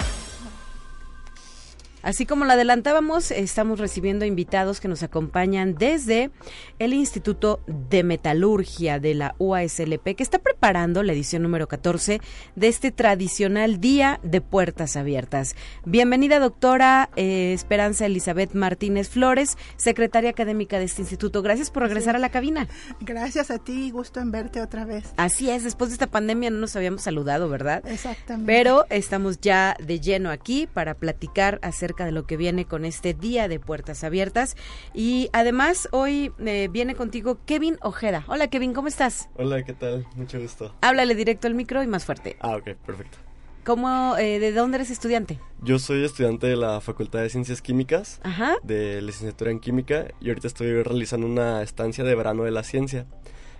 Así 2.06 2.25
como 2.25 2.44
lo 2.44 2.52
adelantábamos, 2.52 3.32
estamos 3.32 3.80
recibiendo 3.80 4.25
invitados 4.25 4.80
que 4.80 4.86
nos 4.86 5.02
acompañan 5.02 5.75
desde 5.75 6.30
el 6.78 6.94
Instituto 6.94 7.58
de 7.66 8.04
Metalurgia 8.04 9.00
de 9.00 9.14
la 9.14 9.34
UASLP, 9.40 10.14
que 10.14 10.22
está 10.22 10.38
preparando 10.38 11.02
la 11.02 11.14
edición 11.14 11.42
número 11.42 11.66
14 11.66 12.20
de 12.54 12.68
este 12.68 12.92
tradicional 12.92 13.80
Día 13.80 14.20
de 14.22 14.40
Puertas 14.40 14.94
Abiertas. 14.94 15.56
Bienvenida, 15.84 16.38
doctora 16.38 17.10
eh, 17.16 17.52
Esperanza 17.52 18.06
Elizabeth 18.06 18.54
Martínez 18.54 19.08
Flores, 19.08 19.58
secretaria 19.76 20.30
académica 20.30 20.78
de 20.78 20.84
este 20.84 21.02
instituto. 21.02 21.42
Gracias 21.42 21.72
por 21.72 21.82
regresar 21.82 22.14
a 22.14 22.20
la 22.20 22.28
cabina. 22.28 22.68
Gracias 23.00 23.50
a 23.50 23.58
ti, 23.58 23.90
gusto 23.90 24.20
en 24.20 24.30
verte 24.30 24.62
otra 24.62 24.84
vez. 24.84 25.12
Así 25.16 25.50
es, 25.50 25.64
después 25.64 25.90
de 25.90 25.94
esta 25.94 26.06
pandemia 26.06 26.50
no 26.50 26.58
nos 26.58 26.76
habíamos 26.76 27.02
saludado, 27.02 27.48
¿verdad? 27.48 27.82
Exactamente. 27.84 28.46
Pero 28.46 28.86
estamos 28.90 29.40
ya 29.40 29.76
de 29.84 29.98
lleno 29.98 30.30
aquí 30.30 30.68
para 30.72 30.94
platicar 30.94 31.58
acerca 31.62 31.95
de 32.04 32.12
lo 32.12 32.26
que 32.26 32.36
viene 32.36 32.64
con 32.66 32.84
este 32.84 33.14
Día 33.14 33.48
de 33.48 33.58
Puertas 33.58 34.04
Abiertas. 34.04 34.56
Y 34.94 35.30
además 35.32 35.88
hoy 35.92 36.32
eh, 36.44 36.68
viene 36.70 36.94
contigo 36.94 37.38
Kevin 37.46 37.78
Ojeda. 37.82 38.24
Hola 38.28 38.48
Kevin, 38.48 38.74
¿cómo 38.74 38.88
estás? 38.88 39.28
Hola, 39.36 39.62
¿qué 39.64 39.72
tal? 39.72 40.06
Mucho 40.16 40.40
gusto. 40.40 40.74
Háblale 40.80 41.14
directo 41.14 41.46
al 41.46 41.54
micro 41.54 41.82
y 41.82 41.86
más 41.86 42.04
fuerte. 42.04 42.36
Ah, 42.40 42.56
ok, 42.56 42.74
perfecto. 42.84 43.18
¿Cómo, 43.64 44.16
eh, 44.16 44.38
¿De 44.38 44.52
dónde 44.52 44.76
eres 44.76 44.90
estudiante? 44.92 45.40
Yo 45.60 45.80
soy 45.80 46.04
estudiante 46.04 46.46
de 46.46 46.54
la 46.54 46.80
Facultad 46.80 47.22
de 47.22 47.30
Ciencias 47.30 47.60
Químicas, 47.62 48.20
Ajá. 48.22 48.54
de 48.62 49.02
licenciatura 49.02 49.50
en 49.50 49.58
Química, 49.58 50.06
y 50.20 50.28
ahorita 50.28 50.46
estoy 50.46 50.82
realizando 50.84 51.26
una 51.26 51.62
estancia 51.62 52.04
de 52.04 52.14
verano 52.14 52.44
de 52.44 52.52
la 52.52 52.62
ciencia. 52.62 53.06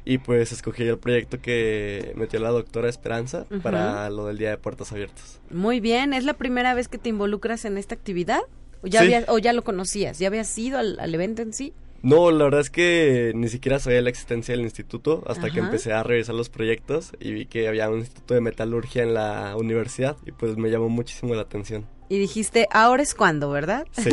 Y 0.09 0.19
pues 0.19 0.53
escogí 0.53 0.85
el 0.85 0.99
proyecto 0.99 1.41
que 1.41 2.13
metió 2.15 2.39
la 2.39 2.51
doctora 2.51 2.89
Esperanza 2.89 3.45
para 3.63 4.09
lo 4.09 4.27
del 4.27 4.39
Día 4.39 4.51
de 4.51 4.57
Puertas 4.57 4.93
Abiertas. 4.93 5.41
Muy 5.51 5.81
bien, 5.81 6.15
¿es 6.15 6.23
la 6.25 6.35
primera 6.35 6.75
vez 6.75 6.87
que 6.87 6.97
te 6.97 7.09
involucras 7.09 7.65
en 7.65 7.77
esta 7.77 7.97
actividad? 7.97 8.41
¿O 8.83 8.87
ya, 8.87 9.01
Sí. 9.01 9.07
habías- 9.07 9.29
o 9.29 9.39
ya 9.39 9.53
lo 9.53 9.65
conocías? 9.65 10.19
¿Ya 10.21 10.29
habías 10.29 10.57
ido 10.57 10.79
al, 10.79 11.01
al 11.01 11.13
evento 11.13 11.43
en 11.43 11.53
sí? 11.53 11.73
No, 12.03 12.31
la 12.31 12.45
verdad 12.45 12.61
es 12.61 12.71
que 12.71 13.33
ni 13.35 13.49
siquiera 13.49 13.81
sabía 13.81 14.01
la 14.01 14.11
existencia 14.11 14.55
del 14.55 14.63
instituto 14.65 15.25
hasta 15.27 15.51
que 15.51 15.59
empecé 15.59 15.93
a 15.93 16.05
revisar 16.05 16.37
los 16.37 16.51
proyectos 16.51 17.13
y 17.19 17.33
vi 17.33 17.47
que 17.47 17.67
había 17.67 17.91
un 17.91 17.99
instituto 17.99 18.35
de 18.35 18.41
metalurgia 18.43 19.03
en 19.03 19.13
la 19.13 19.57
universidad 19.57 20.17
y 20.25 20.31
pues 20.31 20.57
me 20.57 20.71
llamó 20.71 20.89
muchísimo 20.89 21.35
la 21.35 21.43
atención. 21.43 21.85
Y 22.09 22.19
dijiste, 22.19 22.69
ahora 22.71 23.03
es 23.03 23.15
cuando, 23.15 23.51
¿verdad? 23.51 23.87
Sí. 23.93 24.11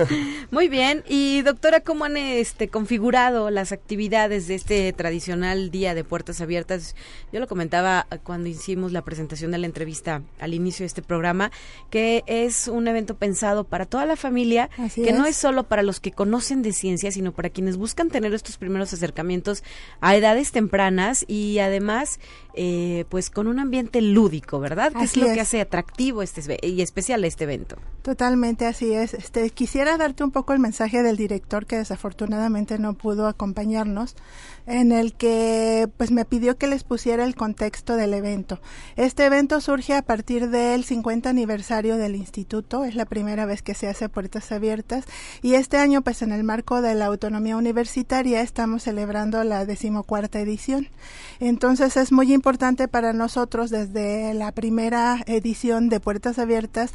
Muy 0.50 0.68
bien. 0.68 1.04
Y 1.08 1.42
doctora, 1.42 1.80
¿cómo 1.80 2.04
han 2.04 2.16
este, 2.16 2.68
configurado 2.68 3.50
las 3.50 3.72
actividades 3.72 4.48
de 4.48 4.54
este 4.56 4.92
tradicional 4.92 5.70
Día 5.70 5.94
de 5.94 6.04
Puertas 6.04 6.40
Abiertas? 6.40 6.96
Yo 7.32 7.40
lo 7.40 7.46
comentaba 7.46 8.06
cuando 8.24 8.48
hicimos 8.48 8.92
la 8.92 9.02
presentación 9.02 9.50
de 9.52 9.58
la 9.58 9.66
entrevista 9.66 10.22
al 10.40 10.54
inicio 10.54 10.84
de 10.84 10.88
este 10.88 11.02
programa, 11.02 11.50
que 11.90 12.24
es 12.26 12.68
un 12.68 12.88
evento 12.88 13.16
pensado 13.16 13.64
para 13.64 13.86
toda 13.86 14.06
la 14.06 14.16
familia, 14.16 14.70
Así 14.78 15.02
que 15.02 15.12
no 15.12 15.24
es. 15.24 15.30
es 15.30 15.36
solo 15.36 15.64
para 15.64 15.82
los 15.82 16.00
que 16.00 16.12
conocen 16.12 16.62
de 16.62 16.72
ciencia, 16.72 17.12
sino 17.12 17.32
para 17.32 17.50
quienes 17.50 17.76
buscan 17.76 18.08
tener 18.08 18.34
estos 18.34 18.56
primeros 18.56 18.92
acercamientos 18.92 19.62
a 20.00 20.16
edades 20.16 20.52
tempranas 20.52 21.24
y 21.28 21.58
además, 21.58 22.18
eh, 22.56 23.04
pues 23.08 23.30
con 23.30 23.46
un 23.46 23.58
ambiente 23.58 24.00
lúdico, 24.00 24.58
¿verdad? 24.58 24.92
Que 24.92 25.04
es 25.04 25.16
lo 25.16 25.26
que 25.26 25.40
hace 25.40 25.60
atractivo 25.60 26.22
este 26.22 26.58
y 26.62 26.80
especial 26.80 27.24
este 27.24 27.44
evento. 27.44 27.76
Totalmente 28.02 28.66
así 28.66 28.92
es. 28.92 29.14
Este, 29.14 29.50
quisiera 29.50 29.96
darte 29.98 30.24
un 30.24 30.30
poco 30.30 30.52
el 30.52 30.58
mensaje 30.58 31.02
del 31.02 31.16
director 31.16 31.66
que 31.66 31.76
desafortunadamente 31.76 32.78
no 32.78 32.94
pudo 32.94 33.26
acompañarnos, 33.26 34.16
en 34.66 34.92
el 34.92 35.14
que 35.14 35.88
pues 35.96 36.10
me 36.10 36.24
pidió 36.24 36.58
que 36.58 36.66
les 36.66 36.84
pusiera 36.84 37.24
el 37.24 37.34
contexto 37.34 37.96
del 37.96 38.14
evento. 38.14 38.60
Este 38.96 39.24
evento 39.24 39.60
surge 39.60 39.94
a 39.94 40.02
partir 40.02 40.50
del 40.50 40.84
50 40.84 41.30
aniversario 41.30 41.96
del 41.96 42.16
instituto, 42.16 42.84
es 42.84 42.94
la 42.94 43.04
primera 43.04 43.46
vez 43.46 43.62
que 43.62 43.74
se 43.74 43.88
hace 43.88 44.08
puertas 44.08 44.52
abiertas 44.52 45.04
y 45.42 45.54
este 45.54 45.76
año 45.76 46.02
pues 46.02 46.22
en 46.22 46.32
el 46.32 46.44
marco 46.44 46.82
de 46.82 46.94
la 46.94 47.06
autonomía 47.06 47.56
universitaria 47.56 48.40
estamos 48.40 48.82
celebrando 48.82 49.42
la 49.44 49.64
decimocuarta 49.64 50.40
edición. 50.40 50.88
Entonces 51.40 51.96
es 51.96 52.12
muy 52.12 52.32
importante 52.32 52.88
para 52.88 53.12
nosotros 53.12 53.70
desde 53.70 54.34
la 54.34 54.52
primera 54.52 55.22
edición 55.26 55.88
de 55.88 56.00
Puertas 56.00 56.38
Abiertas 56.38 56.92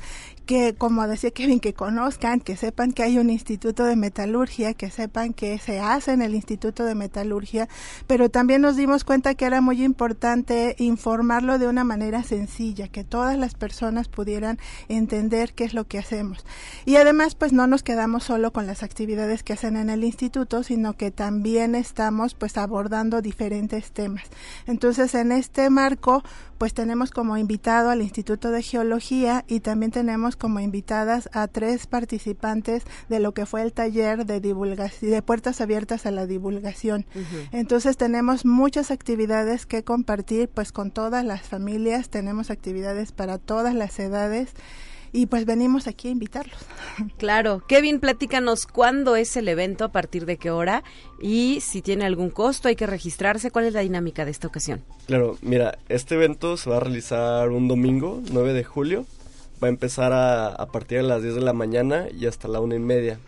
que, 0.52 0.76
como 0.76 1.08
decía 1.08 1.32
Kevin, 1.32 1.62
que 1.62 1.74
conozcan, 1.74 2.42
que 2.42 2.58
sepan 2.58 2.92
que 2.92 3.04
hay 3.04 3.18
un 3.18 3.30
instituto 3.30 3.86
de 3.86 3.96
metalurgia, 3.96 4.74
que 4.74 4.92
sepan 4.92 5.32
que 5.34 5.58
se 5.60 5.80
hace 5.80 6.12
en 6.12 6.22
el 6.22 6.36
instituto 6.36 6.84
de 6.84 6.94
metalurgia, 6.94 7.70
pero 8.06 8.30
también 8.30 8.62
nos 8.62 8.76
dimos 8.76 9.06
cuenta 9.06 9.34
que 9.34 9.46
era 9.46 9.62
muy 9.62 9.82
importante 9.82 10.76
informarlo 10.78 11.58
de 11.58 11.70
una 11.70 11.86
manera 11.86 12.24
sencilla, 12.24 12.90
que 12.90 13.06
todas 13.06 13.38
las 13.38 13.54
personas 13.54 14.10
pudieran 14.10 14.60
entender 14.90 15.54
qué 15.54 15.64
es 15.64 15.74
lo 15.74 15.86
que 15.86 16.00
hacemos. 16.00 16.46
Y 16.84 16.98
además, 16.98 17.36
pues 17.36 17.54
no 17.54 17.66
nos 17.66 17.82
quedamos 17.82 18.26
solo 18.26 18.52
con 18.52 18.68
las 18.68 18.84
actividades 18.84 19.44
que 19.44 19.54
hacen 19.54 19.78
en 19.78 19.90
el 19.90 20.04
instituto, 20.04 20.64
sino 20.64 20.98
que 20.98 21.12
también 21.12 21.76
estamos 21.76 22.34
pues 22.34 22.58
abordando 22.58 23.22
diferentes 23.22 23.94
temas. 23.94 24.26
Entonces, 24.68 25.16
en 25.16 25.32
este 25.32 25.70
marco, 25.70 26.24
pues 26.62 26.76
tenemos 26.76 27.10
como 27.10 27.38
invitado 27.38 27.90
al 27.90 28.04
Instituto 28.04 28.52
de 28.52 28.62
Geología 28.62 29.46
y 29.48 29.62
también 29.62 29.92
tenemos 29.92 30.36
como 30.42 30.60
invitadas 30.60 31.30
a 31.34 31.48
tres 31.48 31.86
participantes 31.86 32.84
de 33.10 33.20
lo 33.20 33.32
que 33.32 33.46
fue 33.46 33.62
el 33.62 33.74
taller 33.74 34.26
de 34.26 34.40
divulgación 34.40 35.12
de 35.12 35.22
puertas 35.22 35.62
abiertas 35.62 36.08
a 36.08 36.12
la 36.12 36.26
divulgación. 36.26 37.06
Entonces 37.52 37.96
tenemos 37.96 38.44
muchas 38.44 38.90
actividades 38.90 39.68
que 39.68 39.84
compartir 39.84 40.50
pues 40.50 40.72
con 40.72 40.90
todas 40.90 41.24
las 41.24 41.42
familias, 41.44 42.10
tenemos 42.10 42.50
actividades 42.50 43.12
para 43.12 43.38
todas 43.38 43.76
las 43.76 44.00
edades 44.00 44.56
y 45.14 45.28
pues 45.28 45.46
venimos 45.46 45.88
aquí 45.88 46.08
a 46.08 46.12
invitarlos. 46.12 46.58
Claro. 47.18 47.62
Kevin, 47.68 48.00
platícanos 48.00 48.66
cuándo 48.66 49.16
es 49.16 49.38
el 49.38 49.48
evento, 49.48 49.86
a 49.86 49.92
partir 49.92 50.26
de 50.26 50.38
qué 50.38 50.50
hora 50.50 50.84
y 51.22 51.60
si 51.62 51.84
tiene 51.84 52.06
algún 52.06 52.32
costo, 52.32 52.68
hay 52.68 52.76
que 52.76 52.88
registrarse. 52.88 53.52
¿Cuál 53.52 53.66
es 53.66 53.74
la 53.74 53.82
dinámica 53.82 54.26
de 54.26 54.32
esta 54.32 54.48
ocasión? 54.48 54.82
Claro, 55.06 55.38
mira, 55.42 55.78
este 55.88 56.16
evento 56.16 56.58
se 56.58 56.70
va 56.70 56.78
a 56.78 56.80
realizar 56.80 57.50
un 57.50 57.68
domingo, 57.68 58.22
9 58.32 58.54
de 58.54 58.64
julio. 58.64 59.06
Va 59.62 59.68
a 59.68 59.70
empezar 59.70 60.14
a, 60.14 60.48
a 60.48 60.66
partir 60.68 60.98
de 60.98 61.04
las 61.04 61.22
10 61.22 61.36
de 61.36 61.42
la 61.42 61.54
mañana 61.54 62.08
y 62.10 62.26
hasta 62.26 62.48
la 62.48 62.60
una 62.60 62.76
y 62.76 62.80
media. 62.80 63.20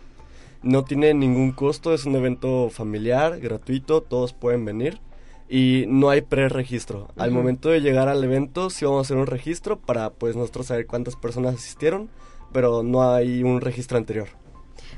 No 0.63 0.85
tiene 0.85 1.13
ningún 1.13 1.51
costo, 1.51 1.93
es 1.93 2.05
un 2.05 2.15
evento 2.15 2.69
familiar, 2.69 3.39
gratuito, 3.39 4.01
todos 4.01 4.33
pueden 4.33 4.63
venir. 4.63 4.99
Y 5.49 5.85
no 5.87 6.09
hay 6.09 6.21
preregistro. 6.21 7.09
Al 7.17 7.31
momento 7.31 7.69
de 7.69 7.81
llegar 7.81 8.07
al 8.07 8.23
evento 8.23 8.69
sí 8.69 8.85
vamos 8.85 8.99
a 8.99 9.01
hacer 9.01 9.17
un 9.17 9.27
registro 9.27 9.77
para 9.77 10.09
pues 10.09 10.35
nosotros 10.35 10.67
saber 10.67 10.87
cuántas 10.87 11.15
personas 11.15 11.55
asistieron, 11.55 12.09
pero 12.53 12.81
no 12.81 13.11
hay 13.11 13.43
un 13.43 13.61
registro 13.61 13.97
anterior. 13.97 14.29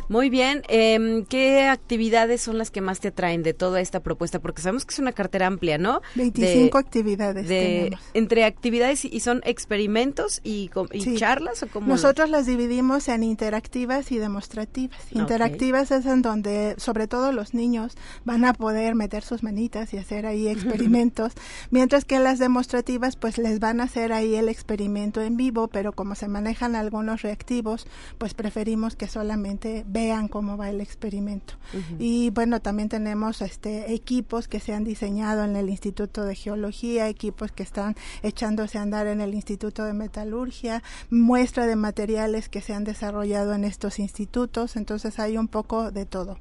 Muy 0.08 0.30
bien, 0.30 0.62
em, 0.68 1.26
¿qué 1.26 1.64
actividades 1.64 2.42
son 2.42 2.58
las 2.58 2.70
que 2.70 2.82
más 2.82 3.00
te 3.00 3.08
atraen 3.08 3.44
de 3.44 3.54
toda 3.54 3.82
esta 3.82 4.02
propuesta? 4.02 4.40
Porque 4.40 4.62
sabemos 4.62 4.86
que 4.86 4.94
es 4.94 5.00
una 5.00 5.14
cartera 5.14 5.48
amplia, 5.48 5.78
¿no? 5.78 6.02
25 6.16 6.78
actividades 6.78 7.48
de, 7.48 7.98
Entre 8.14 8.46
actividades 8.46 9.06
y 9.06 9.20
son 9.20 9.42
experimentos 9.46 10.42
y, 10.44 10.70
charlas 11.16 11.64
o 11.64 11.68
cómo 11.68 11.88
Nosotros 11.88 12.30
las 12.30 12.46
dividimos 12.46 13.08
en 13.08 13.24
interactivas 13.24 14.12
y 14.12 14.18
demostrativas. 14.18 15.00
Interactivas 15.12 15.92
es 15.92 16.06
en 16.06 16.22
donde 16.22 16.76
sobre 16.78 17.08
todo 17.08 17.32
los 17.32 17.54
niños 17.54 17.94
van 18.26 18.46
a 18.46 18.54
poder 18.54 18.96
meter 18.96 19.24
sus 19.24 19.44
manitas 19.44 19.94
y 19.94 19.98
hacer 19.98 20.26
ahí 20.26 20.48
experimentos, 20.48 21.34
mientras 21.72 22.06
que 22.06 22.20
las 22.20 22.40
demostrativas 22.40 23.16
pues 23.16 23.38
les 23.38 23.60
van 23.60 23.82
a 23.82 23.86
hacer 23.86 24.14
ahí 24.14 24.36
el 24.36 24.50
experimento 24.50 25.22
en 25.22 25.38
vivo, 25.38 25.68
pero 25.68 25.94
como 25.94 26.16
se 26.16 26.28
manejan 26.28 26.76
algunos 26.76 27.22
reactivos, 27.22 27.88
pues 28.18 28.34
preferimos 28.34 28.96
que 28.96 29.08
solamente 29.08 29.84
vean 29.96 30.28
cómo 30.28 30.58
va 30.58 30.70
el 30.70 30.82
experimento. 30.82 31.54
Y 32.00 32.30
bueno, 32.32 32.60
también 32.60 32.90
tenemos 32.90 33.42
este 33.42 33.94
equipos 33.94 34.50
que 34.50 34.60
se 34.60 34.74
han 34.74 34.84
diseñado 34.84 35.46
en 35.46 35.56
el 35.56 35.70
Instituto 35.70 36.26
de 36.26 36.36
Geología, 36.36 37.08
equipos 37.08 37.54
que 37.54 37.64
están 37.64 37.96
echándose 38.22 38.78
a 38.78 38.82
andar 38.82 39.08
en 39.08 39.22
el 39.22 39.34
Instituto 39.34 39.86
de 39.86 39.94
Metalurgia, 39.94 40.84
muestra 41.10 41.66
de 41.66 41.78
materiales 41.78 42.50
que 42.50 42.60
se 42.60 42.74
han 42.74 42.84
desarrollado 42.84 43.54
en 43.54 43.64
estos 43.64 44.00
institutos, 44.00 44.76
entonces 44.76 45.18
hay 45.18 45.38
un 45.38 45.48
poco 45.48 45.92
de 45.92 46.06
todo. 46.06 46.38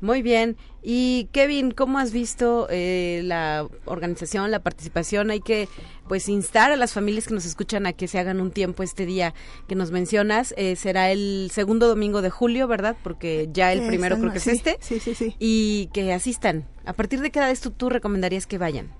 Muy 0.00 0.22
bien. 0.22 0.56
Y 0.82 1.28
Kevin, 1.32 1.72
¿cómo 1.72 1.98
has 1.98 2.12
visto 2.12 2.68
eh, 2.70 3.20
la 3.24 3.66
organización, 3.84 4.50
la 4.50 4.60
participación? 4.60 5.30
Hay 5.30 5.40
que 5.40 5.68
pues 6.06 6.28
instar 6.28 6.70
a 6.70 6.76
las 6.76 6.92
familias 6.92 7.26
que 7.26 7.34
nos 7.34 7.44
escuchan 7.44 7.84
a 7.86 7.92
que 7.92 8.06
se 8.06 8.18
hagan 8.18 8.40
un 8.40 8.52
tiempo 8.52 8.82
este 8.82 9.06
día 9.06 9.34
que 9.66 9.74
nos 9.74 9.90
mencionas. 9.90 10.54
Eh, 10.56 10.76
será 10.76 11.10
el 11.10 11.50
segundo 11.52 11.88
domingo 11.88 12.22
de 12.22 12.30
julio, 12.30 12.68
¿verdad? 12.68 12.96
Porque 13.02 13.48
ya 13.52 13.72
el 13.72 13.86
primero 13.86 14.18
creo 14.18 14.32
que 14.32 14.38
es 14.38 14.46
este. 14.46 14.78
Sí, 14.80 15.00
sí, 15.00 15.14
sí. 15.14 15.34
Y 15.38 15.90
que 15.92 16.12
asistan. 16.12 16.68
¿A 16.84 16.92
partir 16.92 17.20
de 17.20 17.30
qué 17.30 17.40
edad 17.40 17.56
tú, 17.60 17.72
tú 17.72 17.90
recomendarías 17.90 18.46
que 18.46 18.58
vayan? 18.58 18.92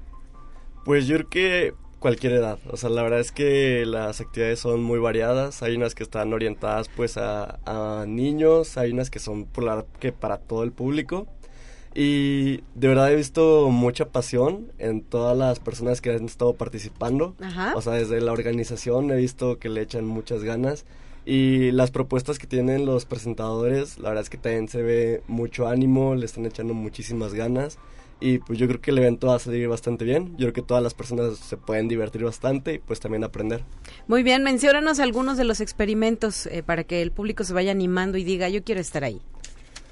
Pues 0.84 1.06
yo 1.06 1.16
creo 1.16 1.28
que 1.28 1.74
cualquier 1.98 2.34
edad. 2.34 2.58
O 2.70 2.76
sea, 2.76 2.90
la 2.90 3.02
verdad 3.02 3.20
es 3.20 3.32
que 3.32 3.84
las 3.86 4.20
actividades 4.20 4.60
son 4.60 4.82
muy 4.82 4.98
variadas. 4.98 5.62
Hay 5.62 5.76
unas 5.76 5.94
que 5.94 6.02
están 6.02 6.32
orientadas 6.32 6.88
pues 6.88 7.16
a, 7.16 8.04
niños, 8.06 8.76
hay 8.76 8.92
unas 8.92 9.10
que 9.10 9.18
son 9.18 9.44
por 9.44 9.86
que 10.00 10.12
para 10.12 10.38
todo 10.38 10.62
el 10.62 10.72
público. 10.72 11.26
Y 11.94 12.58
de 12.74 12.88
verdad 12.88 13.10
he 13.10 13.16
visto 13.16 13.70
mucha 13.70 14.10
pasión 14.10 14.70
en 14.78 15.02
todas 15.02 15.36
las 15.36 15.58
personas 15.58 16.00
que 16.00 16.10
han 16.10 16.26
estado 16.26 16.54
participando. 16.54 17.34
O 17.74 17.82
sea, 17.82 17.94
desde 17.94 18.20
la 18.20 18.32
organización 18.32 19.10
he 19.10 19.16
visto 19.16 19.58
que 19.58 19.68
le 19.68 19.82
echan 19.82 20.06
muchas 20.06 20.44
ganas. 20.44 20.84
Y 21.24 21.72
las 21.72 21.90
propuestas 21.90 22.38
que 22.38 22.46
tienen 22.46 22.86
los 22.86 23.04
presentadores, 23.04 23.98
la 23.98 24.10
verdad 24.10 24.22
es 24.22 24.30
que 24.30 24.38
también 24.38 24.68
se 24.68 24.82
ve 24.82 25.22
mucho 25.26 25.68
ánimo, 25.68 26.14
le 26.14 26.24
están 26.24 26.46
echando 26.46 26.72
muchísimas 26.72 27.34
ganas 27.34 27.78
y 28.20 28.38
pues 28.38 28.58
yo 28.58 28.66
creo 28.66 28.80
que 28.80 28.90
el 28.90 28.98
evento 28.98 29.28
va 29.28 29.36
a 29.36 29.38
salir 29.38 29.68
bastante 29.68 30.04
bien. 30.04 30.32
Yo 30.32 30.46
creo 30.46 30.52
que 30.52 30.62
todas 30.62 30.82
las 30.82 30.94
personas 30.94 31.38
se 31.38 31.56
pueden 31.56 31.88
divertir 31.88 32.24
bastante 32.24 32.74
y 32.74 32.78
pues 32.78 33.00
también 33.00 33.24
aprender. 33.24 33.62
Muy 34.06 34.22
bien, 34.22 34.42
menciónanos 34.42 34.98
algunos 34.98 35.36
de 35.36 35.44
los 35.44 35.60
experimentos 35.60 36.46
eh, 36.46 36.62
para 36.62 36.84
que 36.84 37.02
el 37.02 37.12
público 37.12 37.44
se 37.44 37.52
vaya 37.52 37.70
animando 37.70 38.18
y 38.18 38.24
diga, 38.24 38.48
yo 38.48 38.64
quiero 38.64 38.80
estar 38.80 39.04
ahí. 39.04 39.20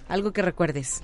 Algo 0.09 0.33
que 0.33 0.43
recuerdes. 0.43 1.03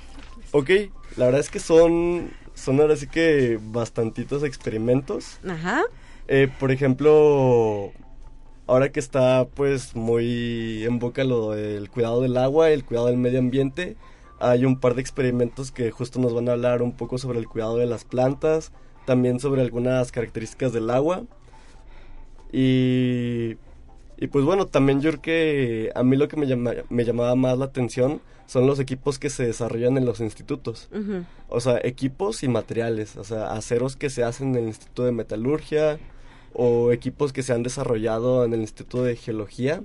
Ok, 0.52 0.70
la 1.16 1.26
verdad 1.26 1.40
es 1.40 1.50
que 1.50 1.60
son, 1.60 2.30
son 2.54 2.80
ahora 2.80 2.96
sí 2.96 3.06
que 3.06 3.58
bastantitos 3.60 4.42
experimentos. 4.42 5.38
Ajá. 5.48 5.82
Eh, 6.28 6.48
por 6.58 6.72
ejemplo, 6.72 7.92
ahora 8.66 8.90
que 8.90 9.00
está 9.00 9.46
pues 9.54 9.94
muy 9.94 10.84
en 10.84 10.98
boca 10.98 11.24
lo 11.24 11.52
del 11.52 11.88
cuidado 11.90 12.20
del 12.20 12.36
agua, 12.36 12.70
el 12.70 12.84
cuidado 12.84 13.06
del 13.06 13.16
medio 13.16 13.38
ambiente, 13.38 13.96
hay 14.42 14.64
un 14.64 14.78
par 14.78 14.94
de 14.94 15.00
experimentos 15.00 15.70
que 15.70 15.90
justo 15.90 16.18
nos 16.18 16.34
van 16.34 16.48
a 16.48 16.52
hablar 16.52 16.82
un 16.82 16.92
poco 16.92 17.16
sobre 17.16 17.38
el 17.38 17.48
cuidado 17.48 17.78
de 17.78 17.86
las 17.86 18.04
plantas, 18.04 18.72
también 19.06 19.40
sobre 19.40 19.62
algunas 19.62 20.12
características 20.12 20.72
del 20.72 20.90
agua. 20.90 21.24
Y, 22.52 23.56
y 24.18 24.26
pues 24.26 24.44
bueno, 24.44 24.66
también 24.66 25.00
yo 25.00 25.10
creo 25.10 25.22
que 25.22 25.92
a 25.94 26.02
mí 26.02 26.16
lo 26.16 26.28
que 26.28 26.36
me, 26.36 26.84
me 26.88 27.04
llamaba 27.04 27.34
más 27.36 27.56
la 27.56 27.66
atención 27.66 28.20
son 28.46 28.66
los 28.66 28.80
equipos 28.80 29.18
que 29.18 29.30
se 29.30 29.46
desarrollan 29.46 29.96
en 29.96 30.04
los 30.04 30.20
institutos. 30.20 30.90
O 31.48 31.60
sea, 31.60 31.80
equipos 31.82 32.42
y 32.42 32.48
materiales, 32.48 33.16
o 33.16 33.24
sea, 33.24 33.52
aceros 33.52 33.96
que 33.96 34.10
se 34.10 34.24
hacen 34.24 34.50
en 34.50 34.64
el 34.64 34.68
Instituto 34.68 35.04
de 35.04 35.12
Metalurgia 35.12 35.98
o 36.52 36.92
equipos 36.92 37.32
que 37.32 37.42
se 37.42 37.54
han 37.54 37.62
desarrollado 37.62 38.44
en 38.44 38.52
el 38.52 38.60
Instituto 38.60 39.04
de 39.04 39.16
Geología. 39.16 39.82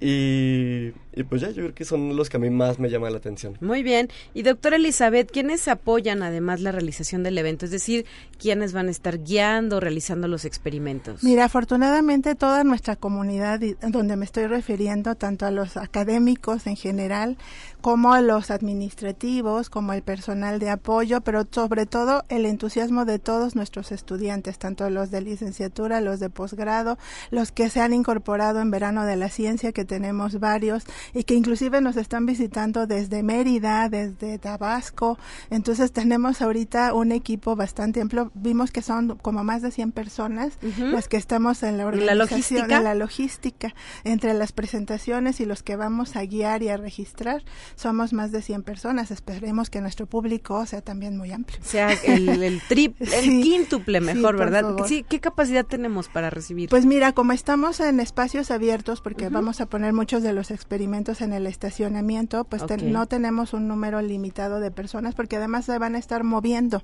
Y, 0.00 0.92
pues 1.28 1.40
ya, 1.40 1.48
yo 1.48 1.62
creo 1.62 1.74
que 1.74 1.84
son 1.84 2.16
los 2.16 2.28
que 2.28 2.36
a 2.36 2.40
mí 2.40 2.50
más 2.50 2.78
me 2.78 2.88
llaman 2.88 3.12
la 3.12 3.18
atención. 3.18 3.56
Muy 3.60 3.82
bien. 3.82 4.08
Y 4.32 4.42
doctora 4.42 4.76
Elizabeth, 4.76 5.30
¿quiénes 5.30 5.66
apoyan 5.68 6.22
además 6.22 6.60
la 6.60 6.72
realización 6.72 7.22
del 7.22 7.36
evento? 7.38 7.64
Es 7.64 7.70
decir, 7.70 8.06
¿quiénes 8.38 8.72
van 8.72 8.88
a 8.88 8.90
estar 8.90 9.22
guiando, 9.22 9.80
realizando 9.80 10.28
los 10.28 10.44
experimentos? 10.44 11.22
Mira, 11.22 11.44
afortunadamente 11.44 12.34
toda 12.34 12.64
nuestra 12.64 12.96
comunidad, 12.96 13.60
donde 13.88 14.16
me 14.16 14.24
estoy 14.24 14.46
refiriendo, 14.46 15.14
tanto 15.16 15.46
a 15.46 15.50
los 15.50 15.76
académicos 15.76 16.66
en 16.66 16.76
general, 16.76 17.36
como 17.80 18.12
a 18.12 18.20
los 18.20 18.50
administrativos, 18.50 19.70
como 19.70 19.92
el 19.92 20.02
personal 20.02 20.58
de 20.58 20.70
apoyo, 20.70 21.20
pero 21.22 21.46
sobre 21.50 21.86
todo 21.86 22.24
el 22.28 22.46
entusiasmo 22.46 23.04
de 23.04 23.18
todos 23.18 23.56
nuestros 23.56 23.90
estudiantes, 23.92 24.58
tanto 24.58 24.88
los 24.90 25.10
de 25.10 25.22
licenciatura, 25.22 26.00
los 26.00 26.20
de 26.20 26.30
posgrado, 26.30 26.98
los 27.30 27.52
que 27.52 27.70
se 27.70 27.80
han 27.80 27.94
incorporado 27.94 28.60
en 28.60 28.70
verano 28.70 29.06
de 29.06 29.16
la 29.16 29.28
ciencia, 29.28 29.72
que 29.72 29.84
tenemos 29.84 30.38
varios 30.38 30.84
y 31.14 31.24
que 31.24 31.34
inclusive 31.34 31.80
nos 31.80 31.96
están 31.96 32.26
visitando 32.26 32.86
desde 32.86 33.22
Mérida, 33.22 33.88
desde 33.88 34.38
Tabasco. 34.38 35.18
Entonces 35.50 35.92
tenemos 35.92 36.42
ahorita 36.42 36.94
un 36.94 37.12
equipo 37.12 37.56
bastante 37.56 38.00
amplio. 38.00 38.30
Vimos 38.34 38.70
que 38.70 38.82
son 38.82 39.16
como 39.18 39.44
más 39.44 39.62
de 39.62 39.70
100 39.70 39.92
personas 39.92 40.58
las 40.78 41.08
que 41.08 41.16
estamos 41.16 41.62
en 41.62 41.78
la 41.78 41.86
organización, 41.86 42.68
¿La 42.68 42.80
la 42.80 42.94
logística, 42.94 43.74
entre 44.04 44.34
las 44.34 44.52
presentaciones 44.52 45.40
y 45.40 45.46
los 45.46 45.62
que 45.62 45.76
vamos 45.76 46.16
a 46.16 46.24
guiar 46.24 46.62
y 46.62 46.68
a 46.68 46.76
registrar. 46.76 47.42
Somos 47.76 48.12
más 48.12 48.32
de 48.32 48.42
100 48.42 48.62
personas. 48.62 49.10
Esperemos 49.10 49.70
que 49.70 49.80
nuestro 49.80 50.06
público 50.06 50.64
sea 50.66 50.82
también 50.82 51.16
muy 51.16 51.32
amplio. 51.32 51.58
Sea 51.62 51.92
el, 51.92 52.60
triple, 52.68 53.08
el 53.18 53.24
quíntuple 53.42 54.00
mejor, 54.00 54.36
¿verdad? 54.36 54.76
Sí, 54.86 55.04
¿qué 55.08 55.20
capacidad 55.20 55.64
tenemos 55.64 56.08
para 56.08 56.30
recibir? 56.30 56.68
Pues 56.68 56.86
mira, 56.86 57.12
como 57.12 57.32
estamos 57.32 57.80
en 57.80 58.00
espacios 58.00 58.50
abiertos, 58.50 59.00
porque 59.00 59.28
vamos 59.28 59.60
a 59.60 59.66
poner 59.66 59.92
muchos 59.92 60.22
de 60.22 60.32
los 60.32 60.50
experimentos 60.50 60.89
en 60.94 61.32
el 61.32 61.46
estacionamiento, 61.46 62.44
pues 62.44 62.62
no 62.82 63.06
tenemos 63.06 63.52
un 63.52 63.68
número 63.68 64.02
limitado 64.02 64.60
de 64.60 64.70
personas 64.70 65.14
porque 65.14 65.36
además 65.36 65.64
se 65.64 65.78
van 65.78 65.94
a 65.94 65.98
estar 65.98 66.24
moviendo. 66.24 66.82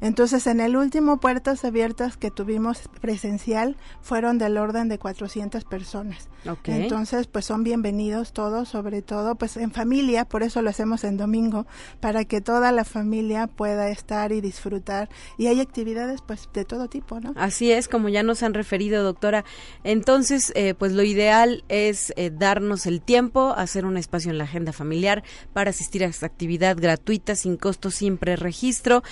Entonces, 0.00 0.46
en 0.46 0.60
el 0.60 0.76
último 0.76 1.18
Puertas 1.18 1.64
Abiertas 1.64 2.16
que 2.16 2.30
tuvimos 2.30 2.82
presencial 3.00 3.76
fueron 4.02 4.38
del 4.38 4.58
orden 4.58 4.88
de 4.88 4.98
400 4.98 5.64
personas. 5.64 6.28
Entonces, 6.64 7.26
pues 7.26 7.46
son 7.46 7.64
bienvenidos 7.64 8.32
todos, 8.32 8.68
sobre 8.68 9.02
todo 9.02 9.34
pues 9.34 9.56
en 9.56 9.72
familia, 9.72 10.24
por 10.24 10.42
eso 10.42 10.62
lo 10.62 10.70
hacemos 10.70 11.04
en 11.04 11.16
domingo, 11.16 11.66
para 12.00 12.24
que 12.24 12.40
toda 12.40 12.70
la 12.70 12.84
familia 12.84 13.46
pueda 13.46 13.88
estar 13.88 14.32
y 14.32 14.40
disfrutar. 14.40 15.08
Y 15.36 15.46
hay 15.46 15.60
actividades 15.60 16.20
pues 16.22 16.48
de 16.52 16.64
todo 16.64 16.88
tipo, 16.88 17.18
¿no? 17.20 17.32
Así 17.36 17.72
es, 17.72 17.88
como 17.88 18.08
ya 18.08 18.22
nos 18.22 18.42
han 18.42 18.54
referido, 18.54 19.02
doctora. 19.02 19.44
Entonces, 19.84 20.52
eh, 20.54 20.74
pues 20.74 20.92
lo 20.92 21.02
ideal 21.02 21.64
es 21.68 22.12
eh, 22.16 22.30
darnos 22.30 22.86
el 22.86 23.00
tiempo, 23.00 23.37
hacer 23.46 23.84
un 23.84 23.96
espacio 23.96 24.30
en 24.30 24.38
la 24.38 24.44
agenda 24.44 24.72
familiar 24.72 25.22
para 25.52 25.70
asistir 25.70 26.04
a 26.04 26.06
esta 26.06 26.26
actividad 26.26 26.76
gratuita, 26.76 27.34
sin 27.34 27.56
costo, 27.56 27.90
sin 27.90 28.16
preregistro. 28.18 29.02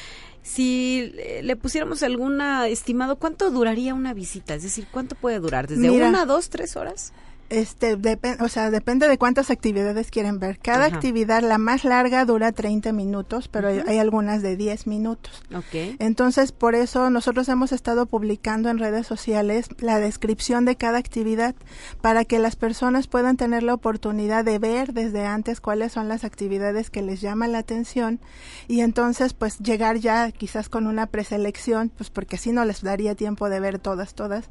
Si 0.43 1.13
le 1.43 1.57
pusiéramos 1.57 2.03
alguna 2.03 2.69
estimado, 2.69 3.17
¿cuánto 3.17 3.51
duraría 3.51 3.95
una 3.95 4.15
visita? 4.15 4.55
Es 4.55 4.63
decir, 4.63 4.87
¿cuánto 4.91 5.17
puede 5.17 5.41
durar? 5.41 5.67
¿Desde 5.67 5.91
una, 5.91 6.25
dos, 6.25 6.51
tres 6.51 6.77
horas? 6.77 7.13
Este, 7.49 7.97
o 8.41 8.49
sea, 8.49 8.71
depende 8.71 9.09
de 9.09 9.19
cuántas 9.19 9.51
actividades 9.51 10.11
quieren 10.11 10.41
ver. 10.41 10.59
Cada 10.59 10.87
actividad, 10.87 11.43
la 11.43 11.59
más 11.59 11.85
larga, 11.85 12.25
dura 12.25 12.51
30 12.51 12.93
minutos, 12.93 13.47
pero 13.47 13.69
hay, 13.69 13.99
algunas 13.99 14.43
de 14.43 14.57
10 14.57 14.89
minutos. 14.89 15.45
Okay. 15.55 15.97
Entonces, 16.01 16.51
por 16.51 16.75
eso 16.75 17.09
nosotros 17.11 17.49
hemos 17.49 17.71
estado 17.71 18.07
publicando 18.07 18.69
en 18.69 18.79
redes 18.79 19.07
sociales 19.07 19.69
la 19.79 20.01
descripción 20.01 20.65
de 20.65 20.77
cada 20.77 20.99
actividad 20.99 21.55
para 22.01 22.25
que 22.25 22.41
las 22.41 22.57
personas 22.57 23.07
puedan 23.07 23.37
tener 23.37 23.63
la 23.63 23.75
oportunidad 23.75 24.45
de 24.45 24.59
ver 24.59 24.93
desde 24.93 25.25
antes 25.25 25.61
cuáles 25.61 25.93
son 25.93 26.09
las 26.09 26.25
actividades 26.25 26.91
que 26.91 27.03
les 27.03 27.21
llaman 27.21 27.53
la 27.53 27.59
atención 27.59 28.19
y 28.67 28.81
entonces, 28.81 29.35
pues, 29.35 29.59
llegar 29.61 29.99
ya 29.99 30.33
quizás 30.33 30.69
con 30.69 30.89
una 30.89 31.07
preselección, 31.07 31.91
pues, 31.97 32.11
porque 32.11 32.39
si 32.39 32.51
no 32.51 32.65
les 32.65 32.83
daría 32.83 33.15
tiempo 33.15 33.49
de 33.49 33.61
ver 33.61 33.79
todas, 33.79 34.15
todas, 34.15 34.49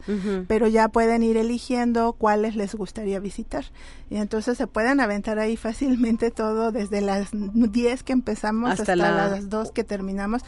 pero 0.47 0.67
ya 0.67 0.88
pueden 0.88 1.23
ir 1.23 1.36
eligiendo 1.36 2.13
cuáles 2.13 2.55
les 2.55 2.73
gustan 2.73 2.84
gustaría 2.85 3.19
visitar. 3.19 3.65
Y 4.11 4.17
entonces 4.17 4.59
se 4.59 4.67
pueden 4.67 4.99
aventar 4.99 5.39
ahí 5.39 5.57
fácilmente 5.57 6.29
todo 6.29 6.71
desde 6.71 7.01
las 7.01 7.29
10 7.33 8.03
que 8.03 8.13
empezamos 8.13 8.79
hasta, 8.79 8.95
las 8.95 9.49
2 9.49 9.71
que 9.71 9.83
terminamos. 9.83 10.43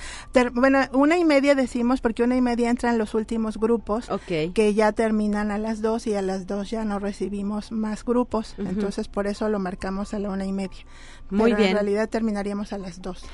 bueno, 0.53 0.79
una 0.93 1.17
y 1.17 1.25
media 1.25 1.55
decimos 1.55 1.99
porque 1.99 2.21
una 2.21 2.35
y 2.35 2.41
media 2.41 2.69
entran 2.69 2.99
los 2.99 3.15
últimos 3.15 3.57
grupos 3.57 4.07
que 4.27 4.73
ya 4.75 4.91
terminan 4.91 5.49
a 5.49 5.57
las 5.57 5.81
2 5.81 6.05
y 6.07 6.13
a 6.13 6.21
las 6.21 6.45
2 6.45 6.69
ya 6.69 6.85
no 6.85 6.99
recibimos 6.99 7.71
más 7.71 8.05
grupos. 8.05 8.53
Entonces 8.59 9.07
por 9.07 9.25
eso 9.25 9.49
lo 9.49 9.57
marcamos 9.57 10.13
a 10.13 10.19
la 10.19 10.29
una 10.29 10.45
y 10.45 10.53
media. 10.53 10.85
Muy 11.31 11.53
bien. 11.53 11.69
En 11.69 11.73
realidad 11.73 12.07
terminaríamos 12.07 12.71
a 12.71 12.77
las 12.77 13.01
2. 13.01 13.25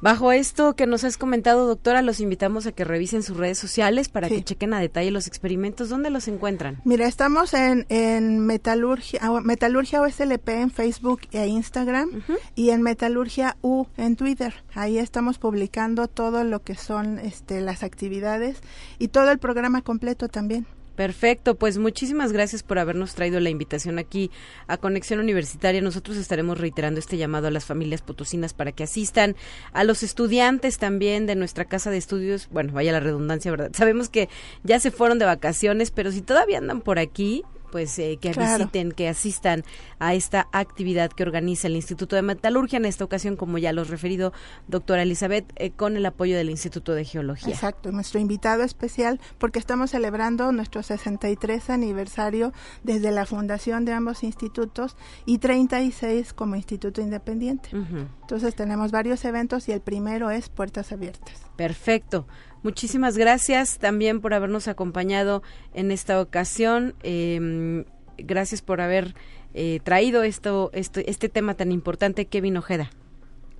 Bajo 0.00 0.32
esto 0.32 0.76
que 0.76 0.86
nos 0.86 1.04
has 1.04 1.16
comentado, 1.16 1.66
doctora, 1.66 2.02
los 2.02 2.20
invitamos 2.20 2.66
a 2.66 2.72
que 2.72 2.84
revisen 2.84 3.22
sus 3.22 3.36
redes 3.36 3.58
sociales 3.58 4.08
para 4.08 4.28
que 4.28 4.44
chequen 4.44 4.74
a 4.74 4.80
detalle 4.80 5.10
los 5.10 5.26
experimentos. 5.26 5.88
¿Dónde 5.88 6.10
los 6.10 6.28
encuentran? 6.28 6.80
Mira, 6.84 7.06
estamos 7.06 7.54
en, 7.54 7.86
en 7.88 8.40
Metalurgia, 8.40 9.20
ah, 9.22 9.40
Metalurgia 9.42 10.02
OSLP 10.02 10.48
en 10.50 10.70
Facebook 10.70 11.22
e 11.32 11.46
Instagram 11.46 12.22
y 12.54 12.70
en 12.70 12.82
Metalurgia 12.82 13.56
U 13.62 13.86
en 13.96 14.16
Twitter. 14.16 14.54
Ahí 14.74 14.98
estamos 14.98 15.38
publicando 15.38 16.08
todo 16.08 16.44
lo 16.44 16.62
que 16.62 16.74
son 16.74 17.18
este, 17.18 17.60
las 17.60 17.82
actividades 17.82 18.60
y 18.98 19.08
todo 19.08 19.30
el 19.30 19.38
programa 19.38 19.82
completo 19.82 20.28
también. 20.28 20.66
Perfecto, 20.96 21.56
pues 21.56 21.78
muchísimas 21.78 22.32
gracias 22.32 22.62
por 22.62 22.78
habernos 22.78 23.14
traído 23.14 23.40
la 23.40 23.50
invitación 23.50 23.98
aquí 23.98 24.30
a 24.68 24.76
Conexión 24.76 25.18
Universitaria. 25.18 25.80
Nosotros 25.80 26.16
estaremos 26.16 26.58
reiterando 26.58 27.00
este 27.00 27.16
llamado 27.16 27.48
a 27.48 27.50
las 27.50 27.64
familias 27.64 28.00
potosinas 28.00 28.54
para 28.54 28.70
que 28.70 28.84
asistan, 28.84 29.34
a 29.72 29.82
los 29.82 30.04
estudiantes 30.04 30.78
también 30.78 31.26
de 31.26 31.34
nuestra 31.34 31.64
casa 31.64 31.90
de 31.90 31.96
estudios. 31.96 32.48
Bueno, 32.52 32.72
vaya 32.72 32.92
la 32.92 33.00
redundancia, 33.00 33.50
¿verdad? 33.50 33.70
Sabemos 33.74 34.08
que 34.08 34.28
ya 34.62 34.78
se 34.78 34.92
fueron 34.92 35.18
de 35.18 35.24
vacaciones, 35.24 35.90
pero 35.90 36.12
si 36.12 36.22
todavía 36.22 36.58
andan 36.58 36.80
por 36.80 37.00
aquí, 37.00 37.42
pues 37.74 37.98
eh, 37.98 38.18
que 38.20 38.30
visiten, 38.30 38.92
que 38.92 39.08
asistan 39.08 39.64
a 39.98 40.14
esta 40.14 40.46
actividad 40.52 41.10
que 41.10 41.24
organiza 41.24 41.66
el 41.66 41.74
Instituto 41.74 42.14
de 42.14 42.22
Metalurgia, 42.22 42.76
en 42.76 42.84
esta 42.84 43.04
ocasión, 43.04 43.34
como 43.34 43.58
ya 43.58 43.72
lo 43.72 43.82
he 43.82 43.84
referido, 43.84 44.32
doctora 44.68 45.02
Elizabeth, 45.02 45.44
eh, 45.56 45.72
con 45.72 45.96
el 45.96 46.06
apoyo 46.06 46.36
del 46.36 46.50
Instituto 46.50 46.94
de 46.94 47.04
Geología. 47.04 47.52
Exacto, 47.52 47.90
nuestro 47.90 48.20
invitado 48.20 48.62
especial, 48.62 49.20
porque 49.38 49.58
estamos 49.58 49.90
celebrando 49.90 50.52
nuestro 50.52 50.84
63 50.84 51.68
aniversario 51.68 52.52
desde 52.84 53.10
la 53.10 53.26
fundación 53.26 53.84
de 53.84 53.92
ambos 53.92 54.22
institutos 54.22 54.96
y 55.26 55.38
36 55.38 56.32
como 56.32 56.54
instituto 56.54 57.00
independiente. 57.00 57.70
Entonces 57.72 58.54
tenemos 58.54 58.92
varios 58.92 59.24
eventos 59.24 59.68
y 59.68 59.72
el 59.72 59.80
primero 59.80 60.30
es 60.30 60.48
Puertas 60.48 60.92
Abiertas. 60.92 61.42
Perfecto. 61.56 62.28
Muchísimas 62.64 63.18
gracias 63.18 63.76
también 63.76 64.22
por 64.22 64.32
habernos 64.32 64.68
acompañado 64.68 65.42
en 65.74 65.90
esta 65.90 66.18
ocasión. 66.18 66.94
Em, 67.02 67.84
gracias 68.16 68.62
por 68.62 68.80
haber 68.80 69.14
eh, 69.52 69.80
traído 69.84 70.22
esto, 70.22 70.70
esto, 70.72 71.00
este 71.04 71.28
tema 71.28 71.52
tan 71.52 71.72
importante, 71.72 72.24
Kevin 72.24 72.56
Ojeda. 72.56 72.90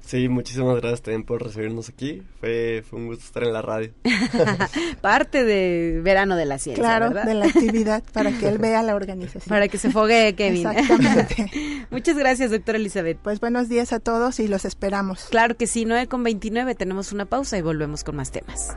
Sí, 0.05 0.29
muchísimas 0.29 0.77
gracias 0.77 1.03
también 1.03 1.25
por 1.25 1.43
recibirnos 1.43 1.89
aquí. 1.89 2.23
Fue, 2.41 2.85
fue 2.89 2.99
un 2.99 3.07
gusto 3.07 3.25
estar 3.25 3.43
en 3.43 3.53
la 3.53 3.63
radio. 3.63 3.91
Parte 5.01 5.45
de 5.45 6.01
verano 6.03 6.37
de 6.37 6.45
la 6.45 6.59
ciencia. 6.59 6.83
Claro, 6.83 7.11
de 7.11 7.35
la 7.35 7.47
actividad, 7.47 8.03
para 8.13 8.31
que 8.33 8.49
él 8.49 8.59
vea 8.59 8.83
la 8.83 8.95
organización. 8.95 9.49
Para 9.49 9.69
que 9.69 9.79
se 9.79 9.91
fogue 9.91 10.35
Kevin. 10.35 10.67
Exactamente. 10.69 11.87
Muchas 11.91 12.19
gracias, 12.19 12.51
doctora 12.51 12.77
Elizabeth. 12.77 13.19
Pues 13.23 13.41
buenos 13.41 13.69
días 13.69 13.93
a 13.93 14.01
todos 14.01 14.41
y 14.41 14.49
los 14.49 14.67
esperamos. 14.67 15.25
Claro 15.31 15.57
que 15.57 15.67
sí, 15.67 15.87
9 15.87 16.07
con 16.07 16.23
29, 16.23 16.75
tenemos 16.75 17.13
una 17.13 17.25
pausa 17.25 17.57
y 17.57 17.63
volvemos 17.63 18.05
con 18.05 18.17
más 18.17 18.31
temas. 18.31 18.77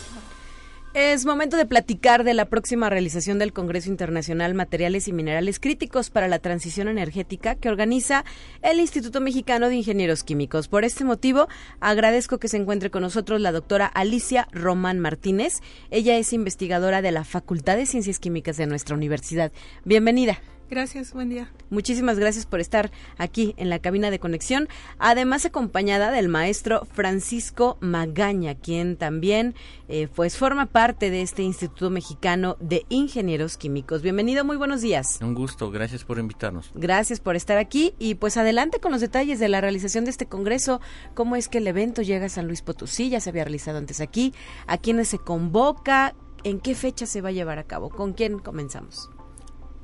Es 0.93 1.25
momento 1.25 1.55
de 1.55 1.65
platicar 1.65 2.25
de 2.25 2.33
la 2.33 2.49
próxima 2.49 2.89
realización 2.89 3.39
del 3.39 3.53
Congreso 3.53 3.87
Internacional 3.87 4.53
Materiales 4.53 5.07
y 5.07 5.13
Minerales 5.13 5.57
Críticos 5.57 6.09
para 6.09 6.27
la 6.27 6.39
Transición 6.39 6.89
Energética 6.89 7.55
que 7.55 7.69
organiza 7.69 8.25
el 8.61 8.77
Instituto 8.81 9.21
Mexicano 9.21 9.69
de 9.69 9.75
Ingenieros 9.75 10.25
Químicos. 10.25 10.67
Por 10.67 10.83
este 10.83 11.05
motivo, 11.05 11.47
agradezco 11.79 12.39
que 12.39 12.49
se 12.49 12.57
encuentre 12.57 12.91
con 12.91 13.03
nosotros 13.03 13.39
la 13.39 13.53
doctora 13.53 13.85
Alicia 13.85 14.49
Román 14.51 14.99
Martínez. 14.99 15.61
Ella 15.91 16.17
es 16.17 16.33
investigadora 16.33 17.01
de 17.01 17.13
la 17.13 17.23
Facultad 17.23 17.77
de 17.77 17.85
Ciencias 17.85 18.19
Químicas 18.19 18.57
de 18.57 18.67
nuestra 18.67 18.93
universidad. 18.93 19.53
Bienvenida. 19.85 20.41
Gracias, 20.71 21.11
buen 21.11 21.27
día. 21.27 21.51
Muchísimas 21.69 22.17
gracias 22.17 22.45
por 22.45 22.61
estar 22.61 22.91
aquí 23.17 23.53
en 23.57 23.69
la 23.69 23.79
cabina 23.79 24.09
de 24.09 24.19
conexión, 24.19 24.69
además 24.99 25.45
acompañada 25.45 26.11
del 26.11 26.29
maestro 26.29 26.87
Francisco 26.93 27.77
Magaña, 27.81 28.55
quien 28.55 28.95
también 28.95 29.53
eh, 29.89 30.07
pues 30.15 30.37
forma 30.37 30.67
parte 30.67 31.09
de 31.09 31.23
este 31.23 31.43
Instituto 31.43 31.89
Mexicano 31.89 32.55
de 32.61 32.85
Ingenieros 32.87 33.57
Químicos. 33.57 34.01
Bienvenido, 34.01 34.45
muy 34.45 34.55
buenos 34.55 34.79
días. 34.79 35.19
Un 35.21 35.33
gusto, 35.33 35.71
gracias 35.71 36.05
por 36.05 36.19
invitarnos. 36.19 36.71
Gracias 36.73 37.19
por 37.19 37.35
estar 37.35 37.57
aquí 37.57 37.93
y 37.99 38.15
pues 38.15 38.37
adelante 38.37 38.79
con 38.79 38.93
los 38.93 39.01
detalles 39.01 39.39
de 39.39 39.49
la 39.49 39.59
realización 39.59 40.05
de 40.05 40.11
este 40.11 40.27
congreso, 40.27 40.79
cómo 41.13 41.35
es 41.35 41.49
que 41.49 41.57
el 41.57 41.67
evento 41.67 42.01
llega 42.01 42.27
a 42.27 42.29
San 42.29 42.47
Luis 42.47 42.61
Potosí, 42.61 43.09
ya 43.09 43.19
se 43.19 43.29
había 43.29 43.43
realizado 43.43 43.77
antes 43.77 43.99
aquí, 43.99 44.33
a 44.67 44.77
quiénes 44.77 45.09
se 45.09 45.17
convoca, 45.17 46.15
en 46.45 46.61
qué 46.61 46.75
fecha 46.75 47.05
se 47.07 47.19
va 47.19 47.27
a 47.27 47.33
llevar 47.33 47.59
a 47.59 47.65
cabo, 47.65 47.89
con 47.89 48.13
quién 48.13 48.39
comenzamos. 48.39 49.09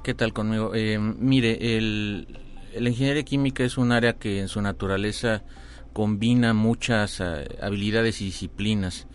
¿Qué 0.04 0.14
tal 0.14 0.32
conmigo? 0.32 0.74
Eh, 0.74 0.98
mire, 1.00 1.78
el, 1.78 2.28
la 2.76 2.90
ingeniería 2.90 3.24
química 3.24 3.64
es 3.64 3.78
un 3.78 3.92
área 3.92 4.14
que 4.14 4.40
en 4.40 4.48
su 4.48 4.62
naturaleza 4.62 5.44
combina 5.92 6.54
muchas 6.54 7.20
eh, 7.20 7.48
habilidades 7.62 8.22
y 8.22 8.26
disciplinas. 8.26 9.08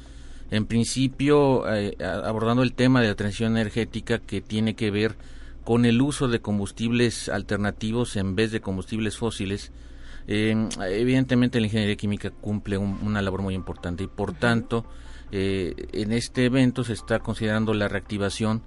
En 0.50 0.66
principio, 0.66 1.64
eh, 1.72 1.96
abordando 2.02 2.62
el 2.62 2.74
tema 2.74 3.00
de 3.00 3.08
la 3.08 3.14
transición 3.14 3.56
energética 3.56 4.18
que 4.18 4.42
tiene 4.42 4.74
que 4.74 4.90
ver 4.90 5.16
con 5.64 5.86
el 5.86 6.02
uso 6.02 6.28
de 6.28 6.40
combustibles 6.40 7.30
alternativos 7.30 8.16
en 8.16 8.36
vez 8.36 8.50
de 8.52 8.60
combustibles 8.60 9.16
fósiles, 9.16 9.72
evidentemente 10.26 11.58
la 11.58 11.66
ingeniería 11.66 11.96
química 11.96 12.30
cumple 12.30 12.76
una 12.78 13.22
labor 13.22 13.42
muy 13.42 13.54
importante 13.54 14.04
y 14.04 14.08
por 14.08 14.34
tanto 14.34 14.84
en 15.32 16.12
este 16.12 16.44
evento 16.44 16.84
se 16.84 16.92
está 16.92 17.18
considerando 17.20 17.74
la 17.74 17.88
reactivación 17.88 18.62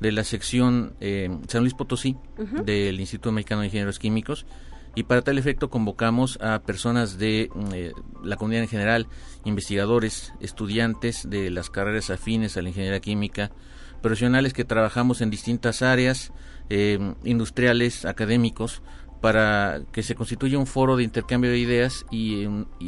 de 0.00 0.12
la 0.12 0.24
sección 0.24 0.94
eh, 1.00 1.30
San 1.48 1.62
Luis 1.62 1.74
Potosí 1.74 2.16
del 2.64 2.98
Instituto 3.00 3.32
Mexicano 3.32 3.60
de 3.60 3.66
Ingenieros 3.68 3.98
Químicos 3.98 4.46
y 4.94 5.04
para 5.04 5.22
tal 5.22 5.38
efecto 5.38 5.70
convocamos 5.70 6.38
a 6.40 6.60
personas 6.60 7.18
de 7.18 7.50
mm, 7.54 7.74
eh, 7.74 7.92
la 8.24 8.36
comunidad 8.36 8.62
en 8.62 8.68
general, 8.68 9.06
investigadores, 9.44 10.32
estudiantes 10.40 11.28
de 11.28 11.50
las 11.50 11.70
carreras 11.70 12.10
afines 12.10 12.56
a 12.56 12.62
la 12.62 12.70
ingeniería 12.70 13.00
química, 13.00 13.52
profesionales 14.02 14.52
que 14.52 14.64
trabajamos 14.64 15.20
en 15.20 15.30
distintas 15.30 15.82
áreas, 15.82 16.32
eh, 16.70 16.98
industriales, 17.24 18.04
académicos, 18.04 18.82
para 19.20 19.82
que 19.92 20.02
se 20.02 20.14
constituya 20.14 20.58
un 20.58 20.66
foro 20.66 20.96
de 20.96 21.04
intercambio 21.04 21.50
de 21.50 21.58
ideas 21.58 22.06
y, 22.10 22.46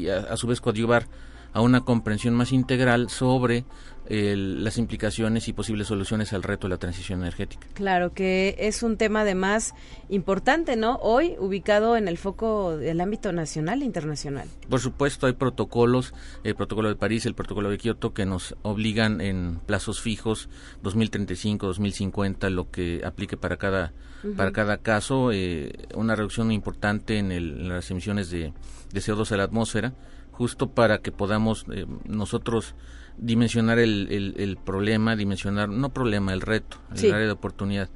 a, 0.09 0.16
a, 0.31 0.37
su 0.37 0.46
vez 0.46 0.61
coadyuvar 0.61 1.07
a 1.53 1.61
una 1.61 1.83
comprensión 1.83 2.35
más 2.35 2.53
integral 2.53 3.11
sobre 3.11 3.66
las 4.09 4.79
implicaciones 4.79 5.49
y 5.49 5.53
posibles 5.53 5.87
soluciones 5.87 6.33
al 6.33 6.43
reto 6.43 6.67
de 6.67 6.71
la 6.75 6.79
transición 6.79 7.21
energética. 7.21 7.67
Claro 7.75 8.12
que 8.12 8.57
es 8.59 8.83
un 8.83 8.97
tema 8.97 9.21
además 9.21 9.75
importante, 10.09 10.77
¿no? 10.77 10.97
Hoy 10.97 11.37
ubicado 11.38 11.97
en 11.97 12.09
el 12.09 12.19
foco 12.19 12.77
del 12.77 13.01
ámbito 13.01 13.33
nacional 13.33 13.83
e 13.83 13.85
internacional. 13.85 14.49
Por 14.69 14.81
supuesto, 14.81 15.27
hay 15.27 15.35
protocolos, 15.35 16.15
el 16.45 16.55
protocolo 16.55 16.88
de 16.88 16.97
París, 16.97 17.27
el 17.27 17.35
protocolo 17.35 17.71
de 17.71 17.79
Kioto, 17.79 18.12
que 18.12 18.27
nos 18.27 18.57
obligan 18.62 19.21
en 19.21 19.61
plazos 19.67 20.01
fijos, 20.01 20.49
2035, 20.83 21.67
2050, 21.67 22.51
lo 22.51 22.71
que 22.71 23.03
aplique 23.05 23.37
para 23.37 23.57
cada, 23.57 23.93
para 24.37 24.53
cada 24.53 24.79
caso, 24.79 25.31
eh, 25.33 25.73
una 25.95 26.17
reducción 26.17 26.53
importante 26.53 27.19
en, 27.19 27.33
en 27.33 27.69
las 27.69 27.91
emisiones 27.91 28.31
de, 28.31 28.53
de, 28.93 29.01
CO2 29.01 29.33
a 29.33 29.37
la 29.37 29.45
atmósfera, 29.45 29.95
justo 30.33 30.71
para 30.71 30.99
que 30.99 31.12
podamos 31.12 31.67
eh, 31.73 31.87
nosotros 32.05 32.75
dimensionar 33.16 33.79
el, 33.79 34.35
el, 34.37 34.57
problema, 34.57 35.16
dimensionar, 35.16 35.68
no 35.68 35.92
problema, 35.92 36.33
el 36.33 36.40
reto, 36.40 36.79
el 36.94 37.12
área 37.12 37.27
de 37.27 37.33
oportunidad, 37.33 37.88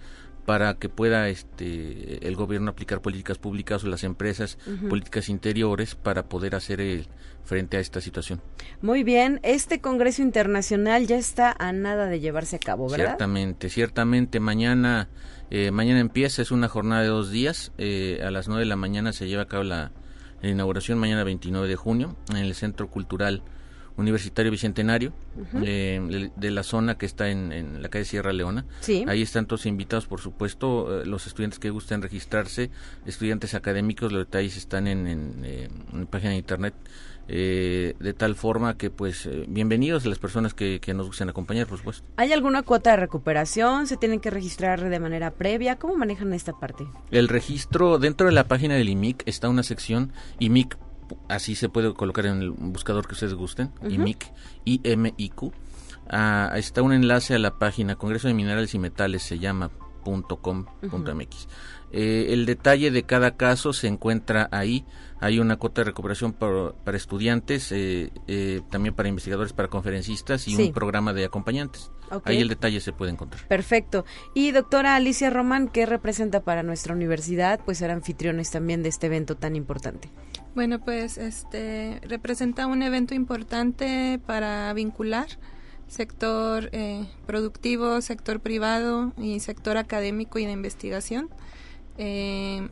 para 0.44 0.74
que 0.74 0.88
pueda 0.88 1.29
este 1.29 2.26
el 2.26 2.37
gobierno 2.37 2.70
aplicar 2.70 3.02
políticas 3.02 3.38
públicas 3.38 3.83
o 3.83 3.88
las 3.88 4.05
empresas 4.05 4.59
políticas 4.88 5.29
interiores 5.29 5.96
para 5.96 6.29
poder 6.29 6.55
hacer 6.55 6.81
el 6.81 7.09
frente 7.44 7.76
a 7.76 7.81
esta 7.81 8.00
situación. 8.00 8.40
Muy 8.83 9.05
bien, 9.05 9.40
este 9.42 9.81
Congreso 9.81 10.22
Internacional 10.22 11.07
ya 11.07 11.16
está 11.16 11.55
a 11.59 11.72
nada 11.72 12.07
de 12.07 12.20
llevarse 12.20 12.57
a 12.57 12.59
cabo, 12.59 12.88
¿verdad? 12.88 13.07
Ciertamente, 13.07 13.68
ciertamente 13.70 14.40
mañana 14.40 15.09
eh, 15.50 15.70
mañana 15.70 16.00
empieza, 16.00 16.42
es 16.42 16.50
una 16.50 16.68
jornada 16.68 17.02
de 17.02 17.09
dos 17.09 17.31
días, 17.31 17.72
eh, 17.79 18.20
a 18.24 18.31
las 18.31 18.48
nueve 18.48 18.62
de 18.62 18.66
la 18.66 18.76
mañana 18.76 19.12
se 19.12 19.29
lleva 19.29 19.42
a 19.42 19.46
cabo 19.46 19.62
la, 19.62 19.92
inauguración, 20.42 20.98
mañana 20.98 21.24
29 21.24 21.66
de 21.66 21.76
junio, 21.76 22.16
en 22.31 22.37
el 22.37 22.55
Centro 22.55 22.88
Cultural 22.88 23.42
Universitario 23.96 24.52
Bicentenario, 24.52 25.12
eh, 25.62 26.30
de, 26.37 26.50
la 26.50 26.62
zona 26.62 26.98
que 26.98 27.06
está 27.06 27.28
en, 27.28 27.82
la 27.82 27.88
calle 27.88 28.04
Sierra 28.04 28.32
Leona. 28.32 28.66
Ahí 29.06 29.22
están 29.22 29.46
todos 29.46 29.66
invitados, 29.66 30.06
por 30.06 30.20
supuesto, 30.20 31.04
los 31.04 31.26
estudiantes 31.26 31.59
que 31.59 31.70
gusten 31.70 32.02
registrarse, 32.02 32.70
estudiantes 33.06 33.54
académicos, 33.54 34.12
los 34.12 34.26
detalles 34.26 34.56
están 34.56 34.87
en, 34.87 35.06
en 35.06 35.68
la 35.92 36.06
página 36.06 36.30
de 36.30 36.37
internet 36.37 36.74
eh, 37.28 37.96
de 37.98 38.14
tal 38.14 38.37
forma 38.37 38.76
que 38.76 38.88
pues 38.90 39.26
eh, 39.26 39.46
bienvenidos 39.48 40.06
a 40.06 40.09
las 40.09 40.18
personas 40.20 40.54
que, 40.54 40.80
nos 40.94 41.09
gusten 41.09 41.28
acompañar, 41.28 41.66
por 41.66 41.78
supuesto. 41.78 42.06
¿Hay 42.16 42.32
alguna 42.32 42.62
cuota 42.62 42.92
de 42.92 42.98
recuperación? 42.98 43.88
¿Se 43.88 43.96
tienen 43.96 44.20
que 44.20 44.30
registrar 44.30 44.88
de 44.88 45.00
manera 45.00 45.32
previa? 45.32 45.76
¿Cómo 45.76 45.96
manejan 45.96 46.32
esta 46.32 46.52
parte? 46.52 46.87
El 47.11 47.28
registro, 47.28 47.98
dentro 47.98 48.26
de 48.28 48.32
la 48.32 48.44
página 48.44 48.74
del 48.74 48.88
IMIC 48.88 49.24
está 49.26 49.48
una 49.48 49.64
sección 49.64 50.12
IMIC, 50.38 50.78
así 51.29 51.55
se 51.55 51.69
puede 51.69 51.95
colocar 51.95 52.27
en 52.27 52.42
el 52.42 52.51
buscador 52.51 53.07
que 53.07 53.14
ustedes 53.14 53.35
gusten, 53.35 53.71
IMIC, 53.88 54.33
IMIQ. 54.64 55.53
Ah, 56.09 56.53
está 56.57 56.83
un 56.83 56.92
enlace 56.92 57.35
a 57.35 57.38
la 57.38 57.59
página 57.59 57.97
Congreso 57.97 58.29
de 58.29 58.35
Minerales 58.35 58.75
y 58.75 58.79
Metales, 58.79 59.23
se 59.23 59.38
llama 59.38 59.71
.com.mx. 60.05 61.49
Eh, 61.92 62.27
el 62.31 62.47
detalle 62.47 62.90
de 62.90 63.05
cada 63.05 63.37
caso 63.37 63.73
se 63.73 63.87
encuentra 63.88 64.49
ahí. 64.53 64.85
Hay 65.21 65.38
una 65.38 65.57
cuota 65.57 65.81
de 65.81 65.87
recuperación 65.87 66.33
para, 66.35 66.97
estudiantes, 66.97 67.73
eh, 67.73 68.12
eh, 68.27 68.61
también 68.71 68.95
para 68.95 69.09
investigadores, 69.09 69.53
para 69.53 69.69
conferencistas 69.69 70.47
y 70.47 70.55
un 70.57 70.73
programa 70.73 71.12
de 71.12 71.25
acompañantes. 71.25 71.90
Ahí 72.25 72.40
el 72.40 72.49
detalle 72.49 72.81
se 72.81 72.92
puede 72.92 73.12
encontrar. 73.12 73.49
Perfecto. 73.49 74.05
Y 74.35 74.53
doctora 74.53 74.95
Alicia 74.95 75.31
Román, 75.31 75.69
¿qué 75.69 75.87
representa 75.87 76.40
para 76.45 76.62
nuestra 76.62 76.95
universidad? 76.95 77.61
Pues 77.64 77.79
ser 77.79 77.90
anfitriones 77.90 78.51
también 78.51 78.83
de 78.83 78.90
este 78.90 79.07
evento 79.07 79.37
tan 79.37 79.57
importante. 79.57 80.11
Bueno, 80.57 80.79
pues 80.79 81.19
este 81.19 82.01
representa 82.09 82.66
un 82.66 82.81
evento 82.81 83.14
importante 83.14 84.19
para 84.25 84.73
vincular 84.73 85.27
sector 85.87 86.71
eh, 86.73 87.07
productivo, 87.27 88.01
sector 88.01 88.40
privado 88.40 89.12
y 89.19 89.40
sector 89.40 89.77
académico 89.77 90.38
y 90.38 90.47
de 90.47 90.53
investigación. 90.53 91.29
Eh, 91.99 92.66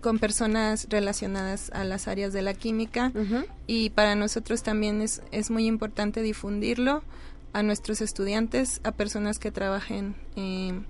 con 0.00 0.18
personas 0.18 0.88
relacionadas 0.90 1.70
a 1.70 1.84
las 1.84 2.08
áreas 2.08 2.32
de 2.32 2.42
la 2.42 2.54
química 2.54 3.12
y 3.68 3.90
para 3.90 4.16
nosotros 4.16 4.64
también 4.64 5.00
es, 5.00 5.22
es 5.30 5.52
muy 5.52 5.66
importante 5.66 6.22
difundirlo 6.22 7.04
a 7.52 7.62
nuestros 7.62 8.00
estudiantes, 8.00 8.80
a 8.82 8.90
personas 8.90 9.38
que 9.38 9.52
trabajen 9.52 10.16
eh, 10.34 10.82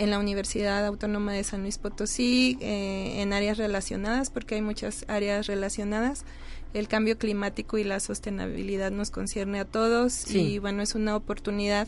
en 0.00 0.08
la 0.08 0.18
Universidad 0.18 0.86
Autónoma 0.86 1.34
de 1.34 1.44
San 1.44 1.60
Luis 1.60 1.76
Potosí, 1.76 2.56
eh, 2.62 3.20
en 3.20 3.34
áreas 3.34 3.58
relacionadas, 3.58 4.30
porque 4.30 4.54
hay 4.54 4.62
muchas 4.62 5.04
áreas 5.08 5.46
relacionadas. 5.46 6.24
El 6.72 6.88
cambio 6.88 7.18
climático 7.18 7.76
y 7.76 7.84
la 7.84 8.00
sostenibilidad 8.00 8.90
nos 8.90 9.10
concierne 9.10 9.60
a 9.60 9.66
todos 9.66 10.30
y 10.30 10.58
bueno, 10.58 10.82
es 10.82 10.94
una 10.94 11.14
oportunidad 11.16 11.86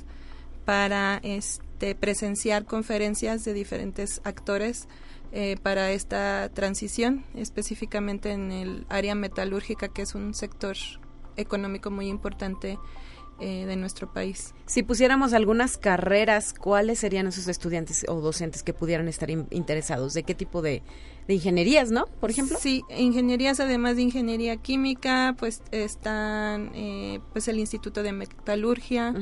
para 0.66 1.20
este, 1.22 1.94
presenciar 1.94 2.66
conferencias 2.66 3.46
de 3.46 3.54
diferentes 3.54 4.20
actores 4.24 4.88
eh, 5.32 5.56
para 5.62 5.90
esta 5.92 6.50
transición, 6.52 7.24
específicamente 7.34 8.32
en 8.32 8.52
el 8.52 8.84
área 8.90 9.14
metalúrgica, 9.14 9.88
que 9.88 10.02
es 10.02 10.14
un 10.14 10.34
sector 10.34 10.76
económico 11.38 11.90
muy 11.90 12.08
importante 12.08 12.78
eh, 13.42 13.66
de 13.66 13.76
nuestro 13.76 14.12
país. 14.12 14.54
Si 14.66 14.82
pusiéramos 14.82 15.32
algunas 15.32 15.76
carreras, 15.76 16.54
¿cuáles 16.54 17.00
serían 17.00 17.26
esos 17.26 17.48
estudiantes 17.48 18.06
o 18.08 18.20
docentes 18.20 18.62
que 18.62 18.72
pudieran 18.72 19.08
estar 19.08 19.28
interesados? 19.30 20.14
¿De 20.14 20.22
qué 20.22 20.34
tipo 20.34 20.62
de, 20.62 20.82
ingenierías, 21.28 21.90
no? 21.90 22.06
Por 22.20 22.30
ejemplo. 22.30 22.56
Sí, 22.60 22.82
ingenierías 22.96 23.60
además 23.60 23.96
de 23.96 24.02
ingeniería 24.02 24.56
química, 24.56 25.34
pues 25.38 25.62
están 25.72 26.70
eh, 26.74 27.20
pues 27.32 27.48
el 27.48 27.58
Instituto 27.58 28.02
de 28.02 28.12
Metalurgia, 28.12 29.14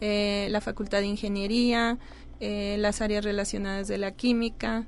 la 0.00 0.60
Facultad 0.60 1.00
de 1.00 1.06
Ingeniería, 1.06 1.98
las 2.40 3.00
áreas 3.00 3.24
relacionadas 3.24 3.88
de 3.88 3.98
la 3.98 4.12
química, 4.12 4.86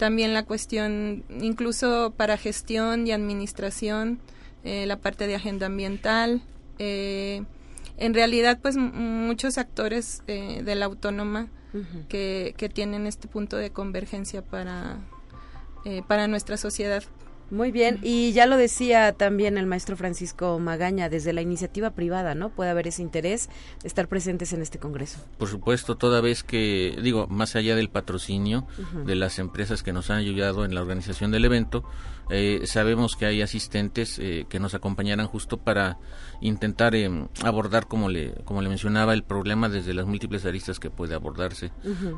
también 0.00 0.32
la 0.32 0.44
cuestión, 0.44 1.24
incluso 1.42 2.14
para 2.16 2.38
gestión 2.38 3.06
y 3.06 3.12
administración, 3.12 4.18
eh, 4.64 4.86
la 4.86 4.96
parte 4.96 5.26
de 5.26 5.34
agenda 5.34 5.66
ambiental. 5.66 6.40
Eh, 6.78 7.42
en 8.00 8.14
realidad, 8.14 8.58
pues 8.60 8.76
muchos 8.76 9.58
actores 9.58 10.22
eh, 10.26 10.62
de 10.64 10.74
la 10.74 10.86
autónoma 10.86 11.48
que, 12.08 12.54
que, 12.56 12.68
tienen 12.68 13.06
este 13.06 13.28
punto 13.28 13.56
de 13.56 13.70
convergencia 13.70 14.42
para, 14.42 14.98
para 16.08 16.26
nuestra 16.26 16.56
sociedad 16.56 17.04
muy 17.50 17.72
bien, 17.72 17.98
y 18.02 18.32
ya 18.32 18.46
lo 18.46 18.56
decía 18.56 19.12
también 19.12 19.58
el 19.58 19.66
maestro 19.66 19.96
Francisco 19.96 20.58
Magaña, 20.58 21.08
desde 21.08 21.32
la 21.32 21.42
iniciativa 21.42 21.90
privada, 21.90 22.34
¿no? 22.34 22.50
Puede 22.50 22.70
haber 22.70 22.88
ese 22.88 23.02
interés 23.02 23.48
de 23.82 23.88
estar 23.88 24.08
presentes 24.08 24.52
en 24.52 24.62
este 24.62 24.78
Congreso. 24.78 25.20
Por 25.38 25.48
supuesto, 25.48 25.96
toda 25.96 26.20
vez 26.20 26.42
que, 26.42 26.96
digo, 27.02 27.26
más 27.28 27.56
allá 27.56 27.76
del 27.76 27.90
patrocinio 27.90 28.66
de 29.04 29.14
las 29.14 29.38
empresas 29.38 29.82
que 29.82 29.92
nos 29.92 30.10
han 30.10 30.18
ayudado 30.18 30.64
en 30.64 30.74
la 30.74 30.80
organización 30.80 31.30
del 31.30 31.44
evento, 31.44 31.84
eh, 32.30 32.62
sabemos 32.64 33.16
que 33.16 33.26
hay 33.26 33.42
asistentes 33.42 34.18
eh, 34.20 34.46
que 34.48 34.60
nos 34.60 34.74
acompañarán 34.74 35.26
justo 35.26 35.56
para 35.56 35.98
intentar 36.40 36.94
eh, 36.94 37.10
abordar, 37.42 37.88
como 37.88 38.08
le, 38.08 38.34
como 38.44 38.62
le 38.62 38.68
mencionaba, 38.68 39.14
el 39.14 39.24
problema 39.24 39.68
desde 39.68 39.94
las 39.94 40.06
múltiples 40.06 40.46
aristas 40.46 40.78
que 40.78 40.90
puede 40.90 41.14
abordarse. 41.14 41.72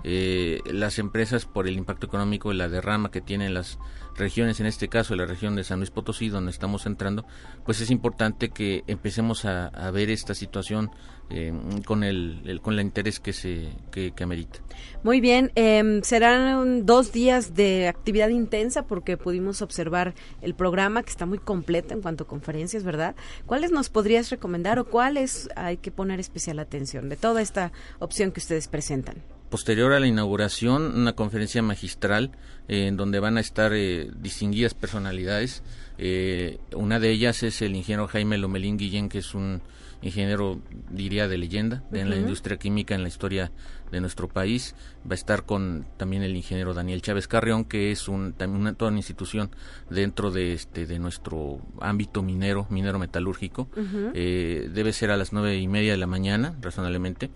las 0.04 0.98
empresas, 0.98 1.46
por 1.46 1.66
el 1.66 1.76
impacto 1.76 2.06
económico 2.06 2.52
y 2.52 2.56
la 2.56 2.68
derrama 2.68 3.10
que 3.10 3.20
tienen 3.20 3.54
las 3.54 3.78
regiones, 4.14 4.60
en 4.60 4.66
este 4.66 4.88
caso 4.88 5.14
la 5.22 5.26
región 5.26 5.54
de 5.56 5.64
San 5.64 5.78
Luis 5.78 5.90
Potosí, 5.90 6.28
donde 6.28 6.50
estamos 6.50 6.86
entrando, 6.86 7.24
pues 7.64 7.80
es 7.80 7.90
importante 7.90 8.50
que 8.50 8.82
empecemos 8.86 9.44
a, 9.44 9.70
ver 9.92 10.10
esta 10.10 10.34
situación 10.34 10.90
eh, 11.30 11.52
con 11.84 12.02
el, 12.02 12.60
con 12.62 12.74
el 12.74 12.80
interés 12.80 13.20
que 13.20 13.32
se 13.32 13.68
que, 13.90 14.12
amerita. 14.22 14.60
Muy 15.02 15.20
bien, 15.20 15.52
em, 15.54 16.02
serán 16.02 16.86
dos 16.86 17.12
días 17.12 17.54
de 17.54 17.88
actividad 17.88 18.28
intensa 18.28 18.86
porque 18.86 19.16
pudimos 19.16 19.62
observar 19.62 20.14
el 20.40 20.54
programa 20.54 21.02
que 21.02 21.10
está 21.10 21.26
muy 21.26 21.38
completo 21.38 21.94
en 21.94 22.02
cuanto 22.02 22.24
a 22.24 22.26
conferencias, 22.26 22.84
¿verdad? 22.84 23.14
¿Cuáles 23.46 23.70
nos 23.70 23.88
podrías 23.88 24.30
recomendar 24.30 24.78
o 24.78 24.84
cuáles 24.84 25.48
hay 25.56 25.76
que 25.76 25.90
poner 25.90 26.20
especial 26.20 26.58
atención 26.58 27.08
de 27.08 27.16
toda 27.16 27.42
esta 27.42 27.72
opción 27.98 28.32
que 28.32 28.40
ustedes 28.40 28.68
presentan? 28.68 29.22
Posterior 29.52 29.92
a 29.92 30.00
la 30.00 30.06
inauguración 30.06 30.96
una 30.96 31.12
conferencia 31.12 31.60
magistral 31.60 32.30
eh, 32.68 32.86
en 32.86 32.96
donde 32.96 33.20
van 33.20 33.36
a 33.36 33.40
estar 33.40 33.74
eh, 33.74 34.10
distinguidas 34.16 34.72
personalidades. 34.72 35.62
Eh, 35.98 36.58
una 36.74 36.98
de 36.98 37.10
ellas 37.10 37.42
es 37.42 37.60
el 37.60 37.76
ingeniero 37.76 38.08
Jaime 38.08 38.38
Lomelín 38.38 38.78
Guillén, 38.78 39.10
que 39.10 39.18
es 39.18 39.34
un 39.34 39.60
ingeniero, 40.00 40.62
diría, 40.90 41.28
de 41.28 41.36
leyenda 41.36 41.84
en 41.92 42.08
la 42.08 42.16
industria 42.16 42.56
química, 42.56 42.94
en 42.94 43.02
la 43.02 43.08
historia 43.08 43.52
de 43.90 44.00
nuestro 44.00 44.26
país. 44.26 44.74
Va 45.04 45.12
a 45.12 45.14
estar 45.14 45.44
con 45.44 45.84
también 45.98 46.22
el 46.22 46.34
ingeniero 46.34 46.72
Daniel 46.72 47.02
Chávez 47.02 47.28
Carrión, 47.28 47.66
que 47.66 47.92
es 47.92 48.08
un, 48.08 48.32
también 48.32 48.62
una, 48.62 48.72
toda 48.72 48.90
una 48.90 49.00
institución 49.00 49.50
dentro 49.90 50.30
de, 50.30 50.54
este, 50.54 50.86
de 50.86 50.98
nuestro 50.98 51.60
ámbito 51.78 52.22
minero, 52.22 52.66
minero 52.70 52.98
metalúrgico. 52.98 53.68
debe 54.14 54.92
ser 54.94 55.10
a 55.10 55.18
las 55.18 55.34
nueve 55.34 55.58
y 55.58 55.68
media 55.68 55.92
de 55.92 55.98
la 55.98 56.06
mañana, 56.06 56.56
razonablemente. 56.62 57.30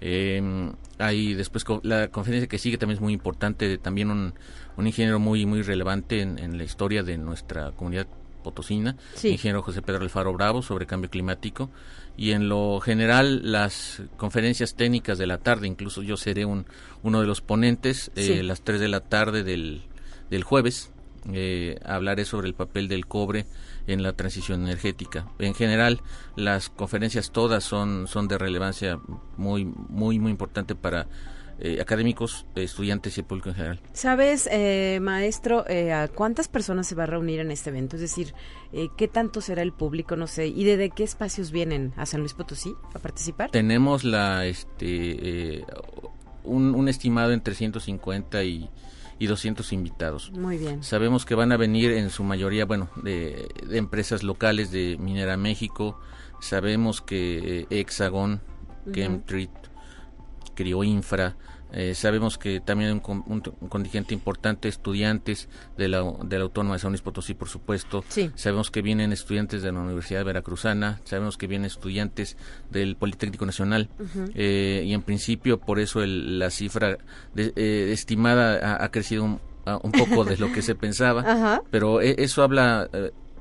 Eh, 0.00 0.72
hay 0.98 1.34
después 1.34 1.64
la 1.82 2.08
conferencia 2.08 2.48
que 2.48 2.58
sigue 2.58 2.78
también 2.78 2.96
es 2.96 3.02
muy 3.02 3.12
importante, 3.12 3.78
también 3.78 4.10
un, 4.10 4.34
un 4.76 4.86
ingeniero 4.86 5.18
muy 5.18 5.46
muy 5.46 5.62
relevante 5.62 6.20
en, 6.20 6.58
la 6.58 6.64
historia 6.64 7.02
de 7.02 7.18
nuestra 7.18 7.72
comunidad 7.72 8.06
potosina, 8.42 8.96
ingeniero 9.22 9.62
José 9.62 9.82
Pedro 9.82 10.02
Alfaro 10.02 10.32
Bravo 10.32 10.62
sobre 10.62 10.86
cambio 10.86 11.10
climático. 11.10 11.70
Y 12.16 12.32
en 12.32 12.48
lo 12.48 12.80
general 12.80 13.50
las 13.50 14.02
conferencias 14.16 14.74
técnicas 14.74 15.16
de 15.16 15.26
la 15.26 15.38
tarde, 15.38 15.66
incluso 15.66 16.02
yo 16.02 16.16
seré 16.16 16.44
un, 16.44 16.66
uno 17.02 17.20
de 17.20 17.26
los 17.26 17.40
ponentes, 17.40 18.10
eh, 18.14 18.42
las 18.42 18.62
3 18.62 18.80
de 18.80 18.88
la 18.88 19.00
tarde 19.00 19.42
del, 19.42 19.82
del 20.28 20.42
jueves, 20.42 20.92
eh, 21.32 21.78
hablaré 21.84 22.24
sobre 22.24 22.48
el 22.48 22.54
papel 22.54 22.88
del 22.88 23.06
cobre 23.06 23.46
en 23.86 24.02
la 24.02 24.12
transición 24.12 24.62
energética. 24.62 25.26
En 25.38 25.54
general, 25.54 26.00
las 26.36 26.68
conferencias 26.70 27.30
todas 27.30 27.64
son, 27.64 28.06
son 28.06 28.28
de 28.28 28.38
relevancia 28.38 29.00
muy, 29.36 29.64
muy, 29.64 30.18
muy 30.18 30.30
importante 30.30 30.74
para 30.74 31.06
eh, 31.62 31.78
académicos, 31.78 32.46
estudiantes 32.54 33.18
y 33.18 33.20
el 33.20 33.26
público 33.26 33.50
en 33.50 33.54
general. 33.54 33.80
¿Sabes, 33.92 34.48
eh, 34.50 34.98
maestro, 35.02 35.68
eh, 35.68 35.92
a 35.92 36.08
cuántas 36.08 36.48
personas 36.48 36.86
se 36.86 36.94
va 36.94 37.02
a 37.02 37.06
reunir 37.06 37.40
en 37.40 37.50
este 37.50 37.68
evento? 37.68 37.96
Es 37.96 38.02
decir, 38.02 38.32
¿qué 38.96 39.08
tanto 39.08 39.42
será 39.42 39.60
el 39.60 39.72
público? 39.72 40.16
No 40.16 40.26
sé. 40.26 40.46
¿Y 40.46 40.64
de 40.64 40.88
qué 40.88 41.04
espacios 41.04 41.50
vienen 41.50 41.92
a 41.98 42.06
San 42.06 42.20
Luis 42.20 42.32
Potosí 42.32 42.74
a 42.94 42.98
participar? 42.98 43.50
Tenemos 43.50 44.04
la, 44.04 44.46
este, 44.46 45.66
un, 46.44 46.88
estimado 46.88 47.32
entre 47.32 47.54
150 47.54 48.42
y, 48.42 48.70
y 49.20 49.26
200 49.26 49.72
invitados. 49.74 50.32
Muy 50.32 50.56
bien. 50.56 50.82
Sabemos 50.82 51.26
que 51.26 51.34
van 51.34 51.52
a 51.52 51.58
venir 51.58 51.92
en 51.92 52.08
su 52.08 52.24
mayoría, 52.24 52.64
bueno, 52.64 52.88
de, 53.04 53.48
empresas 53.70 54.22
locales 54.22 54.72
de 54.72 54.96
Minera 54.98 55.36
México. 55.36 56.00
Sabemos 56.40 57.02
que 57.02 57.66
Hexagon, 57.68 58.40
Chemtreat, 58.90 59.50
Crioinfra, 60.54 61.36
eh, 61.72 61.94
sabemos 61.94 62.36
que 62.36 62.60
también 62.60 63.00
un, 63.04 63.24
un, 63.26 63.68
contingente 63.68 64.14
importante 64.14 64.62
de 64.62 64.70
estudiantes 64.70 65.48
de 65.76 65.88
la, 65.88 66.02
de 66.24 66.38
la 66.38 66.44
Autónoma 66.44 66.74
de 66.74 66.80
San 66.80 66.90
Luis 66.90 67.02
Potosí, 67.02 67.34
por 67.34 67.48
supuesto. 67.48 68.04
Sabemos 68.34 68.70
que 68.70 68.82
vienen 68.82 69.12
estudiantes 69.12 69.62
de 69.62 69.72
la 69.72 69.80
Universidad 69.80 70.24
Veracruzana, 70.24 71.00
sabemos 71.04 71.36
que 71.36 71.46
vienen 71.46 71.66
estudiantes 71.66 72.36
del 72.70 72.96
Politécnico 72.96 73.46
Nacional. 73.46 73.88
Eh, 74.34 74.82
y 74.86 74.94
en 74.94 75.02
principio 75.02 75.60
por 75.60 75.78
eso 75.78 76.04
la 76.04 76.50
cifra 76.50 76.98
eh, 77.36 77.90
estimada 77.92 78.82
ha, 78.82 78.90
crecido 78.90 79.24
un, 79.24 79.92
poco 79.92 80.24
de 80.24 80.36
lo 80.38 80.52
que 80.52 80.62
se 80.62 80.74
pensaba, 80.74 81.62
pero 81.70 82.00
eso 82.00 82.42
habla, 82.42 82.88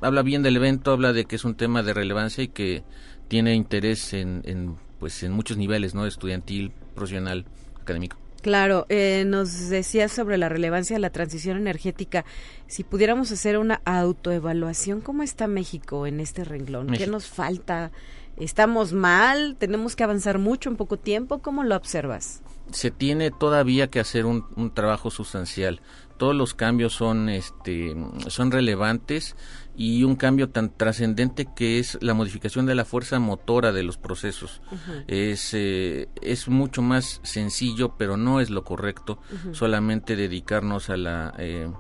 habla 0.02 0.22
bien 0.22 0.44
del 0.44 0.58
evento, 0.58 0.92
habla 0.92 1.14
de 1.14 1.26
que 1.26 1.36
es 1.36 1.46
un 1.46 1.56
tema 1.56 1.82
de 1.82 1.94
relevancia 1.94 2.44
y 2.44 2.50
que 2.50 2.84
tiene 3.28 3.56
interés 3.56 4.14
en, 4.14 4.42
en 4.46 4.76
pues 5.00 5.24
en 5.24 5.32
muchos 5.32 5.58
niveles, 5.58 5.96
¿no? 5.96 6.06
Estudiantil, 6.06 6.74
profesional 6.94 7.46
académico. 7.90 8.18
Claro, 8.42 8.86
eh, 8.88 9.26
nos 9.28 9.70
decías 9.70 10.12
sobre 10.12 10.38
la 10.38 10.48
relevancia 10.48 10.96
de 10.96 11.02
la 11.02 11.10
transición 11.10 11.58
energética. 11.58 12.24
Si 12.68 12.84
pudiéramos 12.84 13.32
hacer 13.32 13.58
una 13.58 13.82
autoevaluación, 13.84 15.02
¿cómo 15.02 15.24
está 15.24 15.48
México 15.48 16.08
en 16.08 16.22
este 16.22 16.46
renglón? 16.46 16.88
¿Qué 16.88 17.08
nos 17.08 17.28
falta? 17.28 17.92
¿Estamos 18.38 18.94
mal? 18.94 19.58
¿Tenemos 19.60 19.98
que 19.98 20.06
avanzar 20.06 20.40
mucho 20.40 20.70
en 20.70 20.78
poco 20.78 20.96
tiempo? 20.96 21.40
¿Cómo 21.40 21.64
lo 21.64 21.76
observas? 21.76 22.42
Se 22.72 22.92
tiene 22.92 23.32
todavía 23.32 23.88
que 23.88 24.00
hacer 24.00 24.26
un, 24.26 24.46
un 24.56 24.74
trabajo 24.74 25.12
sustancial. 25.12 25.82
Todos 26.18 26.36
los 26.36 26.54
cambios 26.54 26.94
son, 26.94 27.28
este, 27.28 27.94
son 28.28 28.52
relevantes 28.52 29.36
y 29.76 30.04
un 30.04 30.16
cambio 30.16 30.50
tan 30.50 30.76
trascendente 30.76 31.48
que 31.56 31.80
es 31.80 31.98
la 32.02 32.14
modificación 32.14 32.66
de 32.66 32.76
la 32.76 32.86
fuerza 32.86 33.20
motora 33.20 33.72
de 33.72 33.84
los 33.84 33.98
procesos. 33.98 34.62
es, 35.08 35.54
eh, 35.54 36.10
es 36.22 36.48
mucho 36.48 36.82
más 36.82 37.22
sencillo, 37.24 37.96
pero 37.98 38.18
no 38.18 38.42
es 38.42 38.50
lo 38.50 38.64
correcto 38.64 39.20
solamente 39.52 40.16
dedicarnos 40.16 40.90
a 40.90 40.98
la... 40.98 41.34
Eh, 41.38 41.72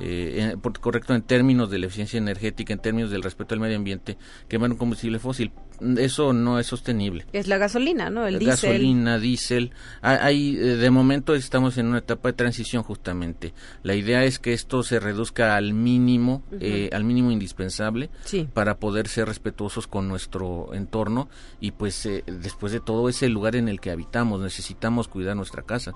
eh, 0.00 0.56
correcto 0.80 1.14
en 1.14 1.22
términos 1.22 1.70
de 1.70 1.78
la 1.78 1.86
eficiencia 1.86 2.18
energética, 2.18 2.72
en 2.72 2.80
términos 2.80 3.10
del 3.10 3.22
respeto 3.22 3.54
al 3.54 3.60
medio 3.60 3.76
ambiente, 3.76 4.16
quemar 4.48 4.70
un 4.70 4.76
combustible 4.76 5.18
fósil. 5.18 5.52
Eso 5.96 6.32
no 6.32 6.58
es 6.58 6.66
sostenible. 6.66 7.26
Es 7.32 7.48
la 7.48 7.56
gasolina, 7.56 8.10
¿no? 8.10 8.26
El 8.26 8.38
diésel. 8.38 8.72
Gasolina, 8.72 9.18
diésel. 9.18 9.70
Hay, 10.02 10.56
eh, 10.56 10.76
de 10.76 10.90
momento 10.90 11.34
estamos 11.34 11.78
en 11.78 11.86
una 11.86 11.98
etapa 11.98 12.28
de 12.28 12.32
transición 12.34 12.82
justamente. 12.82 13.54
La 13.82 13.94
idea 13.94 14.24
es 14.24 14.38
que 14.38 14.52
esto 14.52 14.82
se 14.82 15.00
reduzca 15.00 15.56
al 15.56 15.72
mínimo, 15.72 16.42
eh, 16.60 16.90
al 16.92 17.04
mínimo 17.04 17.30
indispensable 17.30 18.10
para 18.52 18.78
poder 18.78 19.08
ser 19.08 19.26
respetuosos 19.28 19.86
con 19.86 20.08
nuestro 20.08 20.74
entorno 20.74 21.28
y 21.60 21.72
pues 21.72 22.04
eh, 22.06 22.24
después 22.26 22.72
de 22.72 22.80
todo 22.80 23.08
es 23.08 23.22
el 23.22 23.32
lugar 23.32 23.56
en 23.56 23.68
el 23.68 23.80
que 23.80 23.90
habitamos. 23.90 24.40
Necesitamos 24.40 25.08
cuidar 25.08 25.36
nuestra 25.36 25.62
casa. 25.62 25.92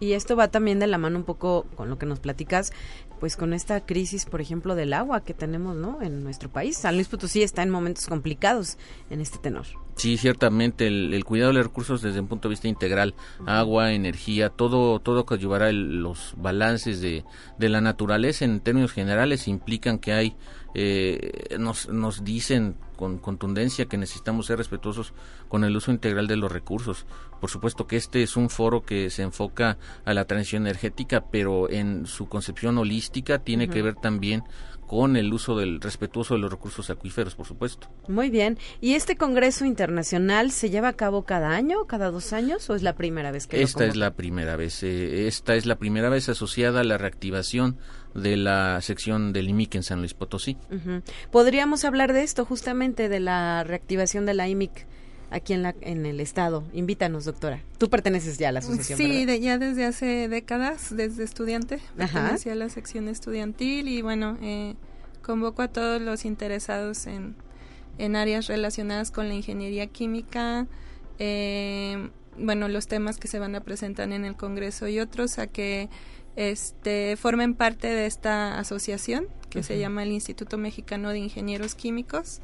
Y 0.00 0.12
esto 0.12 0.36
va 0.36 0.48
también 0.48 0.80
de 0.80 0.86
la 0.86 0.98
mano 0.98 1.18
un 1.18 1.24
poco 1.24 1.66
con 1.76 1.88
lo 1.88 1.98
que 1.98 2.06
nos 2.06 2.18
platicas, 2.18 2.72
pues 3.20 3.36
con 3.36 3.54
esta 3.54 3.84
crisis, 3.84 4.24
por 4.24 4.40
ejemplo, 4.40 4.74
del 4.74 4.92
agua 4.92 5.22
que 5.22 5.34
tenemos, 5.34 5.76
¿no? 5.76 6.02
En 6.02 6.22
nuestro 6.22 6.50
país. 6.50 6.76
San 6.76 6.94
Luis 6.94 7.08
Potosí 7.08 7.42
está 7.42 7.62
en 7.62 7.70
momentos 7.70 8.06
complicados 8.06 8.76
en 9.10 9.20
este 9.20 9.38
tenor. 9.38 9.66
Sí, 9.96 10.16
ciertamente 10.16 10.88
el, 10.88 11.24
cuidado 11.24 11.52
de 11.52 11.58
los 11.58 11.66
recursos 11.66 12.02
desde 12.02 12.18
un 12.18 12.26
punto 12.26 12.48
de 12.48 12.54
vista 12.54 12.66
integral, 12.66 13.14
agua, 13.46 13.92
energía, 13.92 14.50
todo 14.50 14.98
todo 14.98 15.24
que 15.24 15.34
ayudará 15.34 15.70
los 15.70 16.34
balances 16.36 17.00
de, 17.00 17.24
de 17.58 17.68
la 17.68 17.80
naturaleza 17.80 18.44
en 18.44 18.60
términos 18.60 18.92
generales 18.92 19.46
implican 19.46 19.98
que 19.98 20.12
hay 20.12 20.36
eh, 20.74 21.56
nos, 21.58 21.88
nos 21.88 22.24
dicen 22.24 22.76
con 22.96 23.18
contundencia 23.18 23.86
que 23.86 23.96
necesitamos 23.96 24.46
ser 24.46 24.58
respetuosos 24.58 25.12
con 25.48 25.64
el 25.64 25.76
uso 25.76 25.90
integral 25.90 26.26
de 26.26 26.36
los 26.36 26.50
recursos. 26.50 27.06
Por 27.40 27.50
supuesto 27.50 27.86
que 27.86 27.96
este 27.96 28.22
es 28.22 28.36
un 28.36 28.50
foro 28.50 28.82
que 28.82 29.10
se 29.10 29.22
enfoca 29.22 29.78
a 30.04 30.14
la 30.14 30.24
transición 30.24 30.66
energética, 30.66 31.24
pero 31.30 31.70
en 31.70 32.06
su 32.06 32.28
concepción 32.28 32.78
holística 32.78 33.38
tiene 33.38 33.68
que 33.68 33.82
ver 33.82 33.94
también 33.94 34.44
con 34.86 35.16
el 35.16 35.32
uso 35.32 35.56
del 35.56 35.80
respetuoso 35.80 36.34
de 36.34 36.40
los 36.40 36.50
recursos 36.50 36.90
acuíferos, 36.90 37.34
por 37.34 37.46
supuesto. 37.46 37.88
Muy 38.06 38.30
bien. 38.30 38.58
¿Y 38.80 38.94
este 38.94 39.16
Congreso 39.16 39.64
Internacional 39.64 40.50
se 40.50 40.70
lleva 40.70 40.88
a 40.88 40.92
cabo 40.92 41.24
cada 41.24 41.50
año, 41.50 41.86
cada 41.86 42.10
dos 42.10 42.32
años, 42.32 42.68
o 42.68 42.74
es 42.74 42.82
la 42.82 42.94
primera 42.94 43.32
vez 43.32 43.46
que 43.46 43.62
Esta 43.62 43.86
es 43.86 43.96
la 43.96 44.12
primera 44.12 44.56
vez. 44.56 44.82
Eh, 44.82 45.26
esta 45.26 45.54
es 45.54 45.66
la 45.66 45.76
primera 45.76 46.10
vez 46.10 46.28
asociada 46.28 46.80
a 46.80 46.84
la 46.84 46.98
reactivación 46.98 47.78
de 48.14 48.36
la 48.36 48.80
sección 48.80 49.32
del 49.32 49.48
IMIC 49.48 49.74
en 49.76 49.82
San 49.82 49.98
Luis 50.00 50.14
Potosí. 50.14 50.56
Podríamos 51.30 51.84
hablar 51.84 52.12
de 52.12 52.22
esto, 52.22 52.44
justamente, 52.44 53.08
de 53.08 53.20
la 53.20 53.64
reactivación 53.64 54.26
de 54.26 54.34
la 54.34 54.48
IMIC 54.48 54.86
aquí 55.30 55.52
en, 55.52 55.62
la, 55.62 55.74
en 55.80 56.06
el 56.06 56.20
estado. 56.20 56.64
Invítanos, 56.72 57.24
doctora. 57.24 57.60
Tú 57.78 57.90
perteneces 57.90 58.38
ya 58.38 58.50
a 58.50 58.52
la 58.52 58.60
asociación. 58.60 58.98
Sí, 58.98 59.40
ya 59.40 59.58
desde 59.58 59.84
hace 59.84 60.28
décadas, 60.28 60.94
desde 60.94 61.24
estudiante, 61.24 61.80
pertenecía 61.96 62.52
a 62.52 62.56
la 62.56 62.68
sección 62.68 63.08
estudiantil 63.08 63.88
y 63.88 64.00
bueno, 64.00 64.38
eh, 64.42 64.74
convoco 65.22 65.62
a 65.62 65.68
todos 65.68 66.00
los 66.00 66.24
interesados 66.24 67.06
en, 67.06 67.34
en 67.98 68.14
áreas 68.14 68.46
relacionadas 68.46 69.10
con 69.10 69.28
la 69.28 69.34
ingeniería 69.34 69.86
química, 69.88 70.66
eh, 71.18 72.10
bueno, 72.38 72.68
los 72.68 72.86
temas 72.86 73.18
que 73.18 73.28
se 73.28 73.38
van 73.38 73.54
a 73.54 73.60
presentar 73.60 74.10
en 74.12 74.24
el 74.24 74.36
Congreso 74.36 74.88
y 74.88 75.00
otros 75.00 75.38
a 75.38 75.46
que 75.46 75.88
este, 76.36 77.16
formen 77.16 77.54
parte 77.54 77.88
de 77.88 78.06
esta 78.06 78.58
asociación 78.58 79.28
que 79.50 79.62
se 79.62 79.78
llama 79.78 80.02
el 80.02 80.10
Instituto 80.10 80.58
Mexicano 80.58 81.10
de 81.10 81.18
Ingenieros 81.18 81.74
Químicos. 81.74 82.40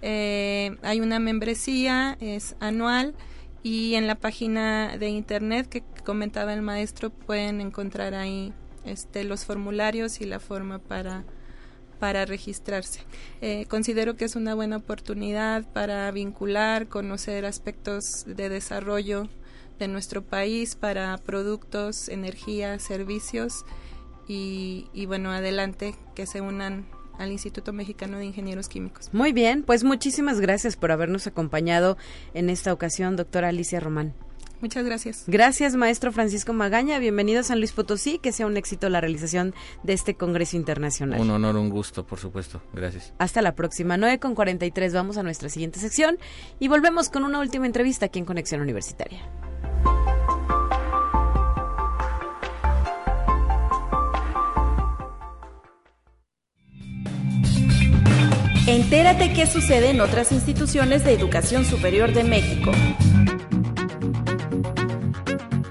Eh, 0.00 0.76
hay 0.82 1.00
una 1.00 1.18
membresía, 1.18 2.16
es 2.20 2.56
anual 2.58 3.14
y 3.62 3.94
en 3.94 4.06
la 4.06 4.14
página 4.14 4.96
de 4.96 5.08
internet 5.08 5.68
que 5.68 5.82
comentaba 6.04 6.54
el 6.54 6.62
maestro 6.62 7.10
pueden 7.10 7.60
encontrar 7.60 8.14
ahí 8.14 8.52
este, 8.84 9.24
los 9.24 9.44
formularios 9.44 10.20
y 10.20 10.24
la 10.24 10.40
forma 10.40 10.78
para, 10.78 11.24
para 11.98 12.24
registrarse. 12.24 13.00
Eh, 13.40 13.66
considero 13.68 14.16
que 14.16 14.24
es 14.24 14.36
una 14.36 14.54
buena 14.54 14.78
oportunidad 14.78 15.64
para 15.72 16.10
vincular, 16.10 16.88
conocer 16.88 17.44
aspectos 17.46 18.24
de 18.26 18.48
desarrollo 18.48 19.28
de 19.78 19.88
nuestro 19.88 20.22
país 20.22 20.76
para 20.76 21.16
productos, 21.18 22.08
energía, 22.08 22.78
servicios 22.78 23.64
y, 24.28 24.88
y 24.92 25.06
bueno, 25.06 25.30
adelante 25.30 25.94
que 26.14 26.26
se 26.26 26.40
unan 26.40 26.86
al 27.18 27.30
Instituto 27.30 27.72
Mexicano 27.72 28.18
de 28.18 28.26
Ingenieros 28.26 28.68
Químicos. 28.68 29.10
Muy 29.12 29.32
bien, 29.32 29.62
pues 29.62 29.84
muchísimas 29.84 30.40
gracias 30.40 30.76
por 30.76 30.92
habernos 30.92 31.26
acompañado 31.26 31.96
en 32.34 32.50
esta 32.50 32.72
ocasión, 32.72 33.16
doctora 33.16 33.48
Alicia 33.48 33.80
Román. 33.80 34.14
Muchas 34.64 34.86
gracias. 34.86 35.24
Gracias, 35.26 35.76
maestro 35.76 36.10
Francisco 36.10 36.54
Magaña. 36.54 36.98
Bienvenido 36.98 37.40
a 37.40 37.42
San 37.42 37.58
Luis 37.58 37.72
Potosí. 37.72 38.18
Que 38.18 38.32
sea 38.32 38.46
un 38.46 38.56
éxito 38.56 38.88
la 38.88 39.02
realización 39.02 39.54
de 39.82 39.92
este 39.92 40.14
Congreso 40.14 40.56
Internacional. 40.56 41.20
Un 41.20 41.28
honor, 41.28 41.56
un 41.56 41.68
gusto, 41.68 42.06
por 42.06 42.18
supuesto. 42.18 42.62
Gracias. 42.72 43.12
Hasta 43.18 43.42
la 43.42 43.54
próxima. 43.54 43.98
9 43.98 44.18
con 44.20 44.34
43. 44.34 44.94
Vamos 44.94 45.18
a 45.18 45.22
nuestra 45.22 45.50
siguiente 45.50 45.80
sección 45.80 46.16
y 46.58 46.68
volvemos 46.68 47.10
con 47.10 47.24
una 47.24 47.40
última 47.40 47.66
entrevista 47.66 48.06
aquí 48.06 48.18
en 48.18 48.24
Conexión 48.24 48.62
Universitaria. 48.62 49.20
Entérate 58.66 59.34
qué 59.34 59.46
sucede 59.46 59.90
en 59.90 60.00
otras 60.00 60.32
instituciones 60.32 61.04
de 61.04 61.12
educación 61.12 61.66
superior 61.66 62.14
de 62.14 62.24
México. 62.24 62.72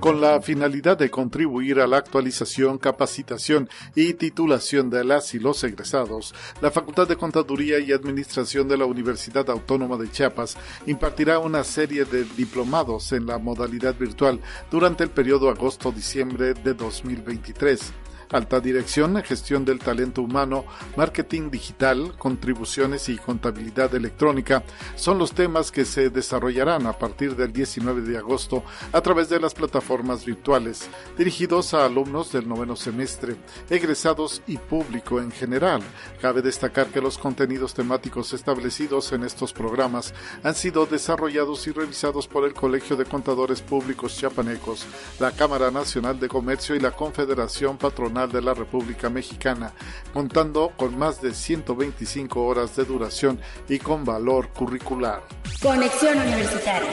Con 0.04 0.20
la 0.20 0.41
finalidad 0.41 0.97
de 0.97 1.10
contribuir 1.10 1.80
a 1.80 1.88
la 1.88 1.95
actualización, 1.95 2.78
capacitación 2.78 3.70
y 3.95 4.16
titulación 4.16 4.89
de 4.89 5.06
las 5.06 5.34
y 5.34 5.39
los 5.39 5.64
egresados, 5.64 6.36
la 6.60 6.72
Facultad 6.72 7.08
de 7.08 7.16
Contaduría 7.16 7.80
y 7.80 7.93
Administración 7.93 8.68
de 8.68 8.76
la 8.76 8.84
Universidad 8.84 9.49
Autónoma 9.49 9.95
de 9.95 10.12
Chiapas 10.12 10.58
impartirá 10.88 11.39
una 11.39 11.64
serie 11.64 12.04
de 12.04 12.26
diplomados 12.36 13.14
en 13.14 13.28
la 13.28 13.38
modalidad 13.38 13.95
virtual 13.97 14.41
durante 14.70 15.06
el 15.06 15.10
periodo 15.10 15.49
agosto-diciembre 15.49 16.54
de 16.54 16.74
2023 16.74 17.93
Alta 18.34 18.59
dirección, 18.59 19.21
gestión 19.21 19.63
del 19.63 19.77
talento 19.77 20.23
humano, 20.23 20.65
marketing 20.97 21.51
digital, 21.51 22.17
contribuciones 22.17 23.07
y 23.07 23.17
contabilidad 23.17 23.93
electrónica 23.93 24.63
son 24.95 25.19
los 25.19 25.34
temas 25.34 25.71
que 25.71 25.86
se 25.86 26.09
desarrollarán 26.09 26.88
a 26.88 26.93
partir 26.93 27.36
del 27.36 27.53
19 27.53 28.01
de 28.01 28.17
agosto 28.17 28.63
a 28.91 29.01
través 29.01 29.29
de 29.29 29.39
las 29.39 29.53
plataformas 29.53 30.25
virtuales, 30.25 30.89
dirigidos 31.15 31.75
a 31.75 31.86
alumnos 31.86 32.31
del 32.31 32.49
noveno 32.49 32.75
semestre, 32.75 33.36
egresados 33.69 34.41
y 34.47 34.57
público 34.57 35.21
en 35.21 35.29
general. 35.29 35.84
Cabe 36.19 36.41
destacar 36.41 36.88
que 36.88 37.01
los 37.01 37.19
contenidos 37.19 37.75
temáticos 37.75 38.34
establecidos 38.34 39.11
en 39.13 39.25
estos 39.25 39.53
programas 39.53 40.11
han 40.41 40.55
sido 40.55 40.88
desarrollados 40.88 41.67
y 41.67 41.71
revisados 41.71 42.27
por 42.27 42.45
el 42.45 42.55
Colegio 42.55 42.95
de 42.95 43.05
Contadores 43.05 43.61
Públicos 43.61 44.17
Chiapanecos, 44.17 44.88
la 45.19 45.29
Cámara 45.29 45.69
Nacional 45.69 46.19
de 46.19 46.27
Comercio 46.27 46.75
y 46.75 46.79
la 46.79 46.89
Confederación 46.89 47.77
Patronal 47.77 48.22
de 48.28 48.41
la 48.41 48.53
República 48.53 49.09
Mexicana, 49.09 49.74
contando 50.13 50.71
con 50.78 50.97
más 50.97 51.21
de 51.21 51.34
125 51.34 52.43
horas 52.43 52.76
de 52.76 52.86
duración 52.86 53.39
y 53.69 53.80
con 53.80 54.05
valor 54.05 54.49
curricular. 54.49 55.24
Conexión 55.61 56.17
Universitaria 56.19 56.91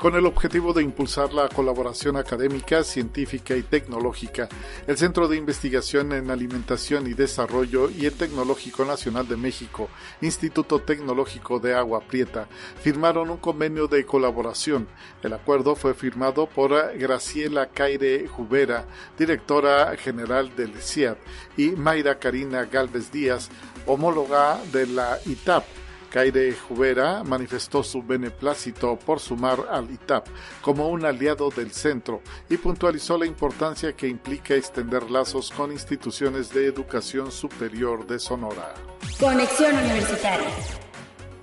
con 0.00 0.14
el 0.14 0.24
objetivo 0.24 0.72
de 0.72 0.82
impulsar 0.82 1.34
la 1.34 1.46
colaboración 1.50 2.16
académica, 2.16 2.82
científica 2.84 3.54
y 3.54 3.62
tecnológica. 3.62 4.48
El 4.86 4.96
Centro 4.96 5.28
de 5.28 5.36
Investigación 5.36 6.12
en 6.12 6.30
Alimentación 6.30 7.06
y 7.06 7.12
Desarrollo 7.12 7.90
y 7.90 8.06
el 8.06 8.14
Tecnológico 8.14 8.86
Nacional 8.86 9.28
de 9.28 9.36
México, 9.36 9.90
Instituto 10.22 10.78
Tecnológico 10.78 11.60
de 11.60 11.74
Agua 11.74 12.00
Prieta, 12.00 12.48
firmaron 12.82 13.28
un 13.28 13.36
convenio 13.36 13.88
de 13.88 14.06
colaboración. 14.06 14.88
El 15.22 15.34
acuerdo 15.34 15.76
fue 15.76 15.92
firmado 15.92 16.46
por 16.46 16.70
Graciela 16.96 17.66
Caire 17.66 18.26
Jubera, 18.26 18.86
directora 19.18 19.94
general 19.98 20.56
del 20.56 20.80
CIAD, 20.80 21.18
y 21.58 21.72
Mayra 21.72 22.18
Karina 22.18 22.64
Galvez 22.64 23.12
Díaz, 23.12 23.50
homóloga 23.84 24.58
de 24.72 24.86
la 24.86 25.18
ITAP 25.26 25.64
Caire 26.10 26.52
Jubera 26.52 27.22
manifestó 27.24 27.82
su 27.82 28.02
beneplácito 28.02 28.98
por 28.98 29.20
sumar 29.20 29.66
al 29.70 29.90
ITAP 29.90 30.26
como 30.60 30.88
un 30.88 31.04
aliado 31.04 31.50
del 31.50 31.70
centro 31.70 32.20
y 32.48 32.56
puntualizó 32.56 33.16
la 33.16 33.26
importancia 33.26 33.94
que 33.94 34.08
implica 34.08 34.54
extender 34.54 35.10
lazos 35.10 35.50
con 35.50 35.70
instituciones 35.70 36.52
de 36.52 36.66
educación 36.66 37.30
superior 37.30 38.06
de 38.06 38.18
Sonora. 38.18 38.74
Conexión 39.18 39.76
Universitaria. 39.76 40.48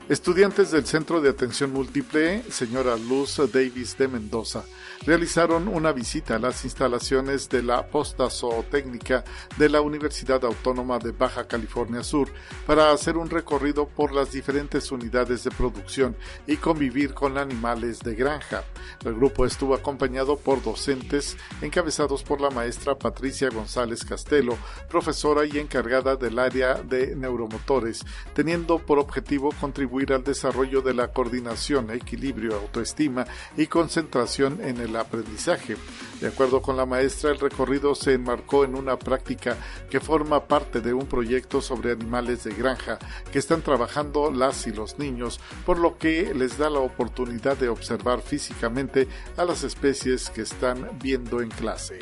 Estudiantes 0.09 0.71
del 0.71 0.85
Centro 0.85 1.19
de 1.19 1.29
Atención 1.29 1.73
Múltiple, 1.73 2.41
señora 2.49 2.95
Luz 2.95 3.41
Davis 3.51 3.97
de 3.97 4.07
Mendoza, 4.07 4.63
realizaron 5.05 5.67
una 5.67 5.91
visita 5.91 6.35
a 6.35 6.39
las 6.39 6.63
instalaciones 6.63 7.49
de 7.49 7.63
la 7.63 7.87
posta 7.87 8.29
zootécnica 8.29 9.23
de 9.57 9.69
la 9.69 9.81
Universidad 9.81 10.43
Autónoma 10.43 10.99
de 10.99 11.11
Baja 11.11 11.47
California 11.47 12.03
Sur 12.03 12.29
para 12.65 12.91
hacer 12.91 13.17
un 13.17 13.29
recorrido 13.29 13.87
por 13.87 14.13
las 14.13 14.31
diferentes 14.31 14.91
unidades 14.91 15.43
de 15.43 15.51
producción 15.51 16.15
y 16.45 16.57
convivir 16.57 17.13
con 17.13 17.37
animales 17.37 17.99
de 17.99 18.15
granja. 18.15 18.63
El 19.05 19.15
grupo 19.15 19.45
estuvo 19.45 19.75
acompañado 19.75 20.37
por 20.37 20.63
docentes 20.63 21.37
encabezados 21.61 22.23
por 22.23 22.41
la 22.41 22.49
maestra 22.49 22.97
Patricia 22.97 23.49
González 23.49 24.03
Castelo, 24.03 24.57
profesora 24.89 25.45
y 25.45 25.59
encargada 25.59 26.15
del 26.15 26.39
área 26.39 26.75
de 26.75 27.15
neuromotores, 27.15 28.03
teniendo 28.33 28.79
por 28.79 28.99
objetivo 28.99 29.53
contribuir 29.59 30.13
al 30.13 30.23
desarrollo 30.23 30.81
de 30.81 30.93
la 30.93 31.09
coordinación, 31.09 31.91
equilibrio, 31.91 32.55
autoestima 32.55 33.25
y 33.55 33.67
concentración 33.67 34.59
en 34.61 34.79
el 34.79 34.86
el 34.87 34.95
aprendizaje. 34.95 35.77
De 36.19 36.27
acuerdo 36.27 36.61
con 36.61 36.75
la 36.77 36.85
maestra, 36.85 37.29
el 37.31 37.39
recorrido 37.39 37.93
se 37.93 38.13
enmarcó 38.13 38.63
en 38.63 38.75
una 38.75 38.97
práctica 38.97 39.55
que 39.89 39.99
forma 39.99 40.45
parte 40.45 40.81
de 40.81 40.93
un 40.93 41.05
proyecto 41.05 41.61
sobre 41.61 41.91
animales 41.91 42.43
de 42.43 42.53
granja 42.53 42.97
que 43.31 43.39
están 43.39 43.61
trabajando 43.61 44.31
las 44.31 44.65
y 44.65 44.71
los 44.71 44.97
niños, 44.97 45.39
por 45.65 45.77
lo 45.77 45.97
que 45.97 46.33
les 46.33 46.57
da 46.57 46.69
la 46.69 46.79
oportunidad 46.79 47.57
de 47.57 47.69
observar 47.69 48.21
físicamente 48.21 49.07
a 49.37 49.45
las 49.45 49.63
especies 49.63 50.29
que 50.29 50.41
están 50.41 50.89
viendo 51.01 51.41
en 51.41 51.49
clase. 51.49 51.99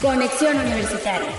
Conexión 0.00 0.56
Universitaria 0.56 1.32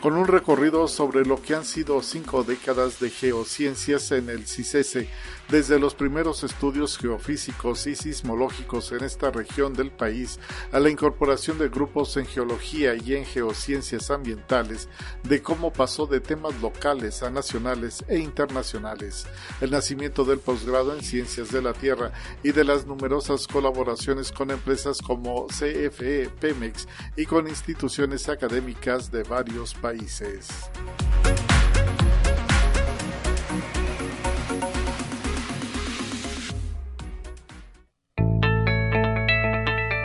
con 0.00 0.16
un 0.16 0.28
recorrido 0.28 0.86
sobre 0.86 1.24
lo 1.24 1.42
que 1.42 1.54
han 1.54 1.64
sido 1.64 2.00
cinco 2.00 2.44
décadas 2.44 3.00
de 3.00 3.10
geociencias 3.10 4.12
en 4.12 4.28
el 4.28 4.46
CICESE, 4.46 5.08
desde 5.48 5.78
los 5.78 5.94
primeros 5.94 6.42
estudios 6.44 6.98
geofísicos 6.98 7.86
y 7.86 7.94
sismológicos 7.94 8.92
en 8.92 9.04
esta 9.04 9.30
región 9.30 9.74
del 9.74 9.90
país 9.90 10.38
a 10.72 10.80
la 10.80 10.90
incorporación 10.90 11.58
de 11.58 11.68
grupos 11.68 12.16
en 12.16 12.26
geología 12.26 12.94
y 12.94 13.14
en 13.14 13.24
geociencias 13.24 14.10
ambientales, 14.10 14.88
de 15.22 15.42
cómo 15.42 15.72
pasó 15.72 16.06
de 16.06 16.20
temas 16.20 16.60
locales 16.60 17.22
a 17.22 17.30
nacionales 17.30 18.04
e 18.08 18.18
internacionales, 18.18 19.26
el 19.60 19.70
nacimiento 19.70 20.24
del 20.24 20.38
posgrado 20.38 20.94
en 20.94 21.02
ciencias 21.02 21.50
de 21.50 21.62
la 21.62 21.72
Tierra 21.72 22.12
y 22.42 22.52
de 22.52 22.64
las 22.64 22.86
numerosas 22.86 23.46
colaboraciones 23.46 24.32
con 24.32 24.50
empresas 24.50 25.00
como 25.00 25.46
CFE, 25.46 26.30
Pemex 26.40 26.88
y 27.16 27.26
con 27.26 27.48
instituciones 27.48 28.28
académicas 28.28 29.10
de 29.10 29.22
varios 29.22 29.74
países. 29.74 30.48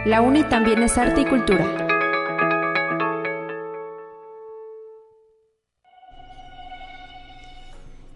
La 0.04 0.20
UNI 0.22 0.44
también 0.46 0.82
es 0.82 0.98
arte 0.98 1.22
y 1.22 1.26
cultura. 1.26 1.81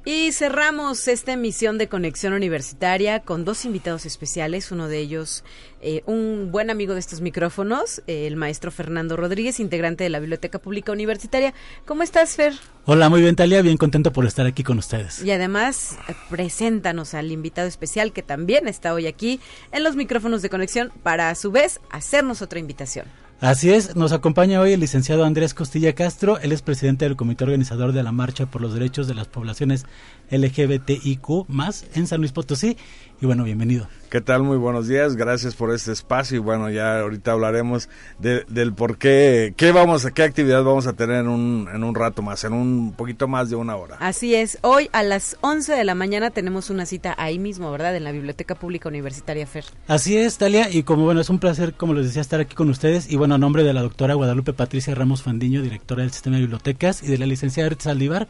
Y 0.07 0.33
cerramos 0.33 1.07
esta 1.07 1.33
emisión 1.33 1.79
de 1.79 1.89
Conexión 1.89 2.33
Universitaria 2.33 3.21
con 3.21 3.43
dos 3.43 3.65
invitados 3.65 4.05
especiales, 4.05 4.71
uno 4.71 4.87
de 4.87 4.99
ellos 4.99 5.43
eh, 5.81 6.03
un 6.05 6.51
buen 6.51 6.69
amigo 6.69 6.93
de 6.93 6.99
estos 6.99 7.21
micrófonos, 7.21 8.03
el 8.05 8.35
maestro 8.35 8.69
Fernando 8.69 9.17
Rodríguez, 9.17 9.59
integrante 9.59 10.03
de 10.03 10.11
la 10.11 10.19
Biblioteca 10.19 10.59
Pública 10.59 10.91
Universitaria. 10.91 11.55
¿Cómo 11.85 12.03
estás, 12.03 12.35
Fer? 12.35 12.53
Hola, 12.85 13.09
muy 13.09 13.21
bien, 13.21 13.35
Talia, 13.35 13.63
bien 13.63 13.77
contento 13.77 14.13
por 14.13 14.27
estar 14.27 14.45
aquí 14.45 14.63
con 14.63 14.77
ustedes. 14.77 15.23
Y 15.23 15.31
además, 15.31 15.97
eh, 16.07 16.13
preséntanos 16.29 17.15
al 17.15 17.31
invitado 17.31 17.67
especial 17.67 18.13
que 18.13 18.21
también 18.21 18.67
está 18.67 18.93
hoy 18.93 19.07
aquí 19.07 19.39
en 19.71 19.83
los 19.83 19.95
micrófonos 19.95 20.43
de 20.43 20.51
conexión 20.51 20.93
para 21.01 21.31
a 21.31 21.35
su 21.35 21.49
vez 21.49 21.81
hacernos 21.89 22.43
otra 22.43 22.59
invitación. 22.59 23.07
Así 23.45 23.69
es, 23.69 23.95
nos 23.95 24.11
acompaña 24.11 24.59
hoy 24.59 24.73
el 24.73 24.79
licenciado 24.79 25.23
Andrés 25.23 25.53
Costilla 25.53 25.93
Castro, 25.93 26.39
él 26.39 26.51
es 26.51 26.63
presidente 26.63 27.05
del 27.05 27.15
comité 27.15 27.43
organizador 27.43 27.91
de 27.91 28.01
la 28.01 28.11
Marcha 28.11 28.47
por 28.47 28.59
los 28.59 28.73
Derechos 28.73 29.07
de 29.07 29.13
las 29.13 29.27
Poblaciones 29.27 29.85
LGBTIQ 30.31 31.47
más 31.47 31.85
en 31.93 32.07
San 32.07 32.21
Luis 32.21 32.31
Potosí. 32.31 32.75
Y 33.21 33.25
bueno, 33.25 33.43
bienvenido. 33.43 33.87
¿Qué 34.09 34.21
tal? 34.21 34.43
Muy 34.43 34.57
buenos 34.57 34.87
días, 34.87 35.15
gracias 35.15 35.55
por 35.55 35.73
este 35.73 35.91
espacio 35.91 36.37
y 36.37 36.39
bueno, 36.39 36.69
ya 36.69 36.99
ahorita 36.99 37.31
hablaremos 37.31 37.89
del 38.19 38.73
por 38.73 38.97
qué, 38.97 39.53
qué 39.57 39.71
vamos 39.71 40.05
a, 40.05 40.11
qué 40.11 40.23
actividad 40.23 40.63
vamos 40.63 40.87
a 40.87 40.93
tener 40.93 41.17
en 41.17 41.27
un, 41.27 41.67
en 41.73 41.83
un 41.83 41.95
rato 41.95 42.21
más, 42.21 42.43
en 42.43 42.53
un 42.53 42.93
poquito 42.93 43.27
más 43.27 43.49
de 43.49 43.55
una 43.55 43.75
hora. 43.75 43.97
Así 43.99 44.35
es, 44.35 44.57
hoy 44.61 44.89
a 44.93 45.03
las 45.03 45.37
11 45.41 45.73
de 45.73 45.83
la 45.83 45.95
mañana 45.95 46.29
tenemos 46.29 46.69
una 46.69 46.85
cita 46.85 47.15
ahí 47.17 47.39
mismo, 47.39 47.71
¿verdad? 47.71 47.95
En 47.95 48.03
la 48.03 48.11
Biblioteca 48.11 48.55
Pública 48.55 48.89
Universitaria 48.89 49.47
FER. 49.47 49.65
Así 49.87 50.17
es, 50.17 50.37
Talia, 50.37 50.69
y 50.69 50.83
como 50.83 51.03
bueno, 51.03 51.19
es 51.19 51.29
un 51.29 51.39
placer, 51.39 51.73
como 51.73 51.93
les 51.93 52.05
decía, 52.05 52.21
estar 52.21 52.39
aquí 52.39 52.55
con 52.55 52.69
ustedes 52.69 53.09
y 53.11 53.15
bueno, 53.17 53.35
a 53.35 53.37
nombre 53.37 53.63
de 53.63 53.73
la 53.73 53.81
doctora 53.81 54.13
Guadalupe 54.13 54.53
Patricia 54.53 54.93
Ramos 54.95 55.23
Fandiño, 55.23 55.61
directora 55.61 56.03
del 56.03 56.11
Sistema 56.11 56.35
de 56.35 56.43
Bibliotecas 56.43 57.01
y 57.01 57.07
de 57.07 57.17
la 57.17 57.25
licenciada 57.25 57.67
Ertz 57.67 57.83
Saldívar, 57.83 58.27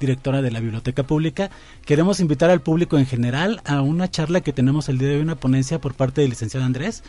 directora 0.00 0.42
de 0.42 0.50
la 0.50 0.60
Biblioteca 0.60 1.02
Pública. 1.02 1.50
Queremos 1.84 2.20
invitar 2.20 2.50
al 2.50 2.60
público 2.60 2.98
en 2.98 3.06
general 3.06 3.60
a 3.64 3.82
una 3.82 4.10
charla 4.10 4.40
que 4.40 4.52
tenemos 4.52 4.88
el 4.88 4.98
día 4.98 5.08
de 5.08 5.16
hoy, 5.16 5.22
una 5.22 5.36
ponencia 5.36 5.80
por 5.80 5.94
parte 5.94 6.20
del 6.20 6.30
licenciado 6.30 6.66
Andrés, 6.66 7.02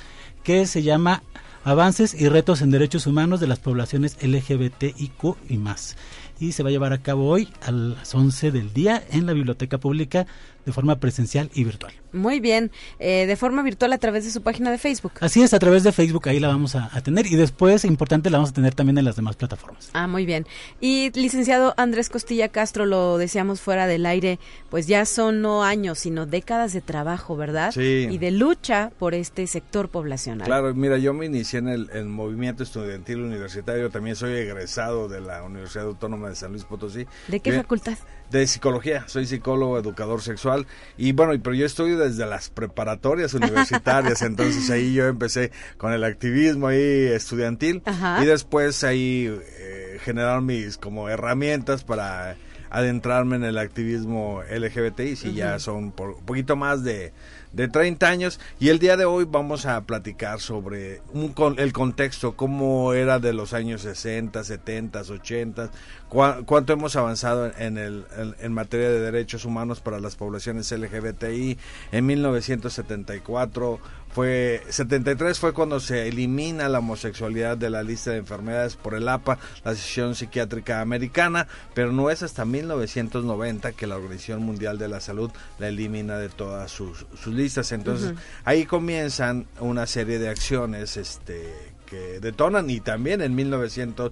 que 0.43 0.65
se 0.65 0.83
llama 0.83 1.23
Avances 1.63 2.13
y 2.13 2.29
retos 2.29 2.61
en 2.61 2.71
derechos 2.71 3.05
humanos 3.05 3.39
de 3.39 3.47
las 3.47 3.59
poblaciones 3.59 4.17
LGBTIQ 4.21 5.35
y 5.49 5.57
más. 5.57 5.97
Y 6.39 6.53
se 6.53 6.63
va 6.63 6.69
a 6.69 6.71
llevar 6.71 6.93
a 6.93 7.01
cabo 7.01 7.27
hoy 7.27 7.49
a 7.61 7.71
las 7.71 8.15
11 8.15 8.51
del 8.51 8.73
día 8.73 9.03
en 9.11 9.25
la 9.25 9.33
Biblioteca 9.33 9.77
Pública 9.77 10.25
de 10.65 10.73
forma 10.73 10.99
presencial 10.99 11.49
y 11.53 11.63
virtual. 11.63 11.93
Muy 12.11 12.39
bien, 12.39 12.71
eh, 12.97 13.27
de 13.27 13.35
forma 13.35 13.61
virtual 13.61 13.93
a 13.93 13.97
través 13.97 14.25
de 14.25 14.31
su 14.31 14.41
página 14.41 14.71
de 14.71 14.77
Facebook. 14.77 15.13
Así 15.19 15.41
es, 15.41 15.53
a 15.53 15.59
través 15.59 15.83
de 15.83 15.91
Facebook 15.91 16.27
ahí 16.27 16.39
la 16.39 16.47
vamos 16.47 16.75
a, 16.75 16.89
tener 17.01 17.27
y 17.27 17.35
después, 17.35 17.85
importante, 17.85 18.29
la 18.29 18.39
vamos 18.39 18.49
a 18.49 18.53
tener 18.53 18.73
también 18.73 18.97
en 18.97 19.05
las 19.05 19.15
demás 19.15 19.35
plataformas. 19.35 19.89
Ah, 19.93 20.07
muy 20.07 20.25
bien. 20.25 20.47
Y 20.81 21.11
licenciado 21.11 21.73
Andrés 21.77 22.09
Costilla 22.09 22.49
Castro, 22.49 22.85
lo 22.85 23.17
decíamos 23.17 23.61
fuera 23.61 23.87
del 23.87 24.05
aire, 24.05 24.39
pues 24.69 24.87
ya 24.87 25.05
son 25.05 25.41
no 25.41 25.63
años, 25.63 25.99
sino 25.99 26.25
décadas 26.25 26.73
de 26.73 26.81
trabajo, 26.81 27.37
¿verdad? 27.37 27.71
Sí. 27.71 28.07
Y 28.09 28.17
de 28.17 28.31
lucha 28.31 28.91
por 28.97 29.13
este 29.13 29.45
sector 29.47 29.89
poblacional. 29.89 30.45
Claro, 30.45 30.73
mira, 30.73 30.97
yo 30.97 31.13
me 31.13 31.27
inicié 31.27 31.59
en 31.59 31.69
el, 31.69 32.05
movimiento 32.09 32.63
estudiantil 32.63 33.21
universitario, 33.21 33.91
también 33.91 34.15
soy 34.15 34.33
egresado 34.33 35.07
de 35.07 35.21
la 35.21 35.43
Universidad 35.43 35.85
Autónoma 35.85 36.29
de 36.29 36.35
San 36.35 36.51
Luis 36.51 36.63
Potosí. 36.63 37.05
¿De 37.27 37.39
qué 37.39 37.53
facultad? 37.53 37.97
De 38.31 38.45
psicología, 38.45 39.07
soy 39.07 39.25
psicólogo, 39.25 39.77
educador 39.77 40.21
sexual 40.21 40.48
y 40.97 41.11
bueno, 41.11 41.33
pero 41.43 41.55
yo 41.55 41.65
estudio 41.65 41.97
desde 41.97 42.25
las 42.25 42.49
preparatorias 42.49 43.33
universitarias, 43.33 44.21
entonces 44.23 44.69
ahí 44.69 44.93
yo 44.93 45.07
empecé 45.07 45.51
con 45.77 45.93
el 45.93 46.03
activismo 46.03 46.67
ahí 46.67 47.07
estudiantil 47.07 47.81
Ajá. 47.85 48.21
y 48.23 48.25
después 48.25 48.83
ahí 48.83 49.33
eh, 49.59 49.99
generaron 50.03 50.45
mis 50.45 50.77
como 50.77 51.09
herramientas 51.09 51.83
para 51.83 52.37
adentrarme 52.69 53.35
en 53.35 53.43
el 53.43 53.57
activismo 53.57 54.41
LGBTI, 54.49 55.15
si 55.15 55.33
ya 55.33 55.59
son 55.59 55.91
por 55.91 56.09
un 56.11 56.23
poquito 56.23 56.55
más 56.55 56.83
de, 56.83 57.11
de 57.53 57.67
30 57.67 58.07
años 58.07 58.39
y 58.59 58.69
el 58.69 58.77
día 58.79 58.95
de 58.95 59.05
hoy 59.05 59.25
vamos 59.29 59.65
a 59.65 59.81
platicar 59.81 60.39
sobre 60.39 61.01
un 61.13 61.33
con- 61.33 61.57
el 61.59 61.73
contexto, 61.73 62.33
cómo 62.35 62.93
era 62.93 63.17
de 63.19 63.33
los 63.33 63.53
años 63.53 63.81
60, 63.81 64.43
70, 64.43 65.01
80, 65.01 65.71
cua- 66.09 66.45
cuánto 66.45 66.73
hemos 66.73 66.95
avanzado 66.95 67.47
en, 67.47 67.53
en 67.59 67.77
el, 67.79 68.05
en, 68.17 68.35
en 68.39 68.53
materia 68.53 68.89
de 68.89 68.99
derechos 68.99 69.45
humanos 69.45 69.79
para 69.81 69.99
las 69.99 70.15
poblaciones 70.15 70.71
LGBTI. 70.71 71.57
En 71.91 72.05
1974 72.05 73.79
fue 74.11 74.63
73 74.69 75.37
fue 75.39 75.53
cuando 75.53 75.79
se 75.79 76.07
elimina 76.07 76.67
la 76.67 76.79
homosexualidad 76.79 77.57
de 77.57 77.69
la 77.69 77.83
lista 77.83 78.11
de 78.11 78.17
enfermedades 78.17 78.75
por 78.75 78.95
el 78.95 79.07
APA, 79.07 79.37
la 79.63 79.71
Asociación 79.71 80.15
Psiquiátrica 80.15 80.81
Americana, 80.81 81.47
pero 81.73 81.91
no 81.91 82.09
es 82.09 82.23
hasta 82.23 82.45
1990 82.45 83.71
que 83.73 83.87
la 83.87 83.97
Organización 83.97 84.41
Mundial 84.41 84.77
de 84.77 84.87
la 84.87 84.99
Salud 84.99 85.31
la 85.59 85.67
elimina 85.67 86.17
de 86.17 86.29
todas 86.29 86.71
sus, 86.71 87.05
sus 87.21 87.33
listas. 87.33 87.71
Entonces, 87.71 88.13
ahí 88.45 88.65
comienzan 88.65 89.45
una 89.59 89.85
serie 89.85 90.19
de 90.19 90.29
acciones 90.29 90.97
este 90.97 91.69
que 91.85 92.19
detonan 92.19 92.69
y 92.69 92.79
también 92.81 93.21
en 93.21 93.33
1900 93.33 94.11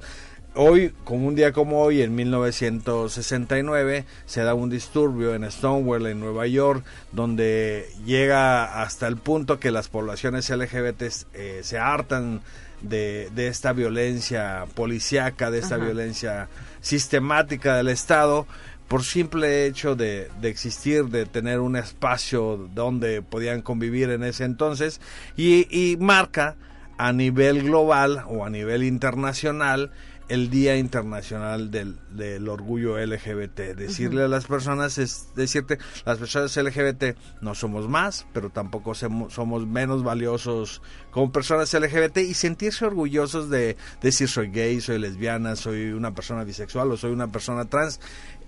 Hoy, 0.59 0.91
como 1.03 1.27
un 1.27 1.35
día 1.35 1.53
como 1.53 1.81
hoy, 1.83 2.01
en 2.01 2.15
1969, 2.15 4.05
se 4.25 4.41
da 4.41 4.55
un 4.55 4.71
disturbio 4.71 5.35
en 5.35 5.49
Stonewall, 5.51 6.07
en 6.07 6.19
Nueva 6.19 6.47
York, 6.47 6.83
donde 7.11 7.87
llega 8.07 8.81
hasta 8.81 9.07
el 9.07 9.17
punto 9.17 9.59
que 9.59 9.69
las 9.69 9.87
poblaciones 9.87 10.49
LGBT 10.49 11.03
eh, 11.33 11.59
se 11.61 11.77
hartan 11.77 12.41
de, 12.81 13.29
de 13.35 13.49
esta 13.49 13.71
violencia 13.71 14.65
policíaca, 14.73 15.51
de 15.51 15.59
esta 15.59 15.75
Ajá. 15.75 15.85
violencia 15.85 16.49
sistemática 16.81 17.75
del 17.75 17.89
Estado, 17.89 18.47
por 18.87 19.03
simple 19.03 19.67
hecho 19.67 19.95
de, 19.95 20.27
de 20.41 20.49
existir, 20.49 21.05
de 21.05 21.27
tener 21.27 21.59
un 21.59 21.75
espacio 21.75 22.67
donde 22.73 23.21
podían 23.21 23.61
convivir 23.61 24.09
en 24.09 24.23
ese 24.23 24.45
entonces, 24.45 25.01
y, 25.35 25.67
y 25.69 25.97
marca 25.97 26.55
a 26.97 27.13
nivel 27.13 27.61
global 27.61 28.23
o 28.27 28.43
a 28.43 28.49
nivel 28.49 28.83
internacional 28.83 29.91
el 30.29 30.49
Día 30.49 30.75
Internacional 30.77 31.71
del, 31.71 31.97
del 32.11 32.49
Orgullo 32.49 32.97
LGBT. 32.97 33.75
Decirle 33.75 34.23
a 34.23 34.27
las 34.27 34.45
personas 34.45 34.97
es 34.97 35.29
decirte, 35.35 35.77
las 36.05 36.17
personas 36.17 36.55
LGBT 36.55 37.15
no 37.41 37.55
somos 37.55 37.87
más, 37.87 38.25
pero 38.33 38.49
tampoco 38.49 38.91
semo- 38.91 39.29
somos 39.29 39.65
menos 39.65 40.03
valiosos 40.03 40.81
como 41.11 41.31
personas 41.31 41.73
LGBT 41.73 42.17
y 42.17 42.33
sentirse 42.33 42.85
orgullosos 42.85 43.49
de 43.49 43.77
decir 44.01 44.27
soy 44.27 44.49
gay, 44.49 44.81
soy 44.81 44.99
lesbiana, 44.99 45.55
soy 45.55 45.91
una 45.91 46.13
persona 46.13 46.43
bisexual 46.43 46.91
o 46.91 46.97
soy 46.97 47.11
una 47.11 47.31
persona 47.31 47.65
trans. 47.65 47.99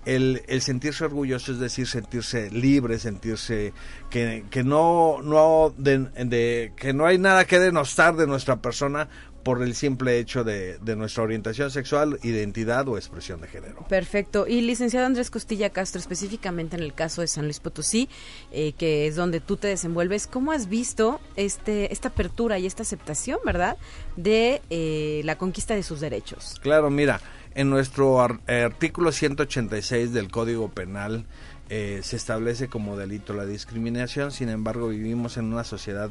El, 0.06 0.42
el 0.48 0.62
sentirse 0.62 1.04
orgulloso 1.04 1.52
es 1.52 1.58
decir, 1.58 1.86
sentirse 1.86 2.50
libre, 2.50 2.98
sentirse 2.98 3.72
que, 4.08 4.44
que 4.50 4.64
no, 4.64 5.20
no 5.22 5.74
de, 5.76 5.98
de- 6.24 6.72
que 6.76 6.92
no 6.94 7.04
hay 7.06 7.18
nada 7.18 7.44
que 7.44 7.58
denostar 7.58 8.16
de 8.16 8.26
nuestra 8.26 8.56
persona 8.62 9.08
por 9.42 9.62
el 9.62 9.74
simple 9.74 10.18
hecho 10.18 10.44
de, 10.44 10.76
de 10.78 10.96
nuestra 10.96 11.22
orientación 11.22 11.70
sexual, 11.70 12.18
identidad 12.22 12.86
o 12.88 12.98
expresión 12.98 13.40
de 13.40 13.48
género. 13.48 13.86
Perfecto. 13.88 14.46
Y 14.46 14.60
licenciado 14.60 15.06
Andrés 15.06 15.30
Costilla 15.30 15.70
Castro, 15.70 15.98
específicamente 15.98 16.76
en 16.76 16.82
el 16.82 16.92
caso 16.92 17.22
de 17.22 17.26
San 17.26 17.44
Luis 17.44 17.58
Potosí, 17.58 18.08
eh, 18.52 18.72
que 18.76 19.06
es 19.06 19.16
donde 19.16 19.40
tú 19.40 19.56
te 19.56 19.68
desenvuelves, 19.68 20.26
¿cómo 20.26 20.52
has 20.52 20.68
visto 20.68 21.20
este 21.36 21.90
esta 21.90 22.08
apertura 22.08 22.58
y 22.58 22.66
esta 22.66 22.82
aceptación, 22.82 23.38
verdad, 23.44 23.78
de 24.16 24.60
eh, 24.68 25.22
la 25.24 25.38
conquista 25.38 25.74
de 25.74 25.82
sus 25.84 26.00
derechos? 26.00 26.56
Claro, 26.60 26.90
mira, 26.90 27.18
en 27.54 27.70
nuestro 27.70 28.20
ar- 28.20 28.40
artículo 28.48 29.12
186 29.12 30.12
del 30.12 30.30
Código 30.30 30.68
Penal 30.70 31.24
eh, 31.68 32.00
se 32.02 32.16
establece 32.16 32.68
como 32.68 32.96
delito 32.96 33.32
la 33.32 33.46
discriminación, 33.46 34.32
sin 34.32 34.48
embargo 34.48 34.88
vivimos 34.88 35.36
en 35.36 35.46
una 35.52 35.62
sociedad 35.64 36.10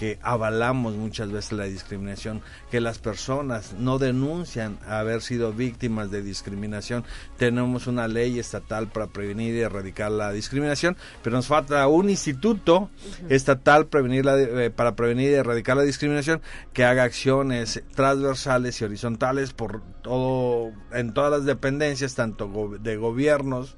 que 0.00 0.18
avalamos 0.22 0.94
muchas 0.94 1.30
veces 1.30 1.52
la 1.52 1.64
discriminación, 1.64 2.40
que 2.70 2.80
las 2.80 2.98
personas 2.98 3.74
no 3.78 3.98
denuncian 3.98 4.78
haber 4.88 5.20
sido 5.20 5.52
víctimas 5.52 6.10
de 6.10 6.22
discriminación. 6.22 7.04
Tenemos 7.36 7.86
una 7.86 8.08
ley 8.08 8.38
estatal 8.38 8.88
para 8.88 9.08
prevenir 9.08 9.54
y 9.54 9.60
erradicar 9.60 10.10
la 10.10 10.32
discriminación, 10.32 10.96
pero 11.22 11.36
nos 11.36 11.48
falta 11.48 11.86
un 11.86 12.08
instituto 12.08 12.88
estatal 13.28 13.88
prevenir 13.88 14.24
la- 14.24 14.38
eh, 14.40 14.70
para 14.70 14.96
prevenir 14.96 15.32
y 15.32 15.34
erradicar 15.34 15.76
la 15.76 15.82
discriminación 15.82 16.40
que 16.72 16.84
haga 16.86 17.02
acciones 17.02 17.82
transversales 17.94 18.80
y 18.80 18.84
horizontales 18.86 19.52
por 19.52 19.82
todo 20.00 20.72
en 20.94 21.12
todas 21.12 21.30
las 21.30 21.44
dependencias, 21.44 22.14
tanto 22.14 22.70
de 22.80 22.96
gobiernos 22.96 23.76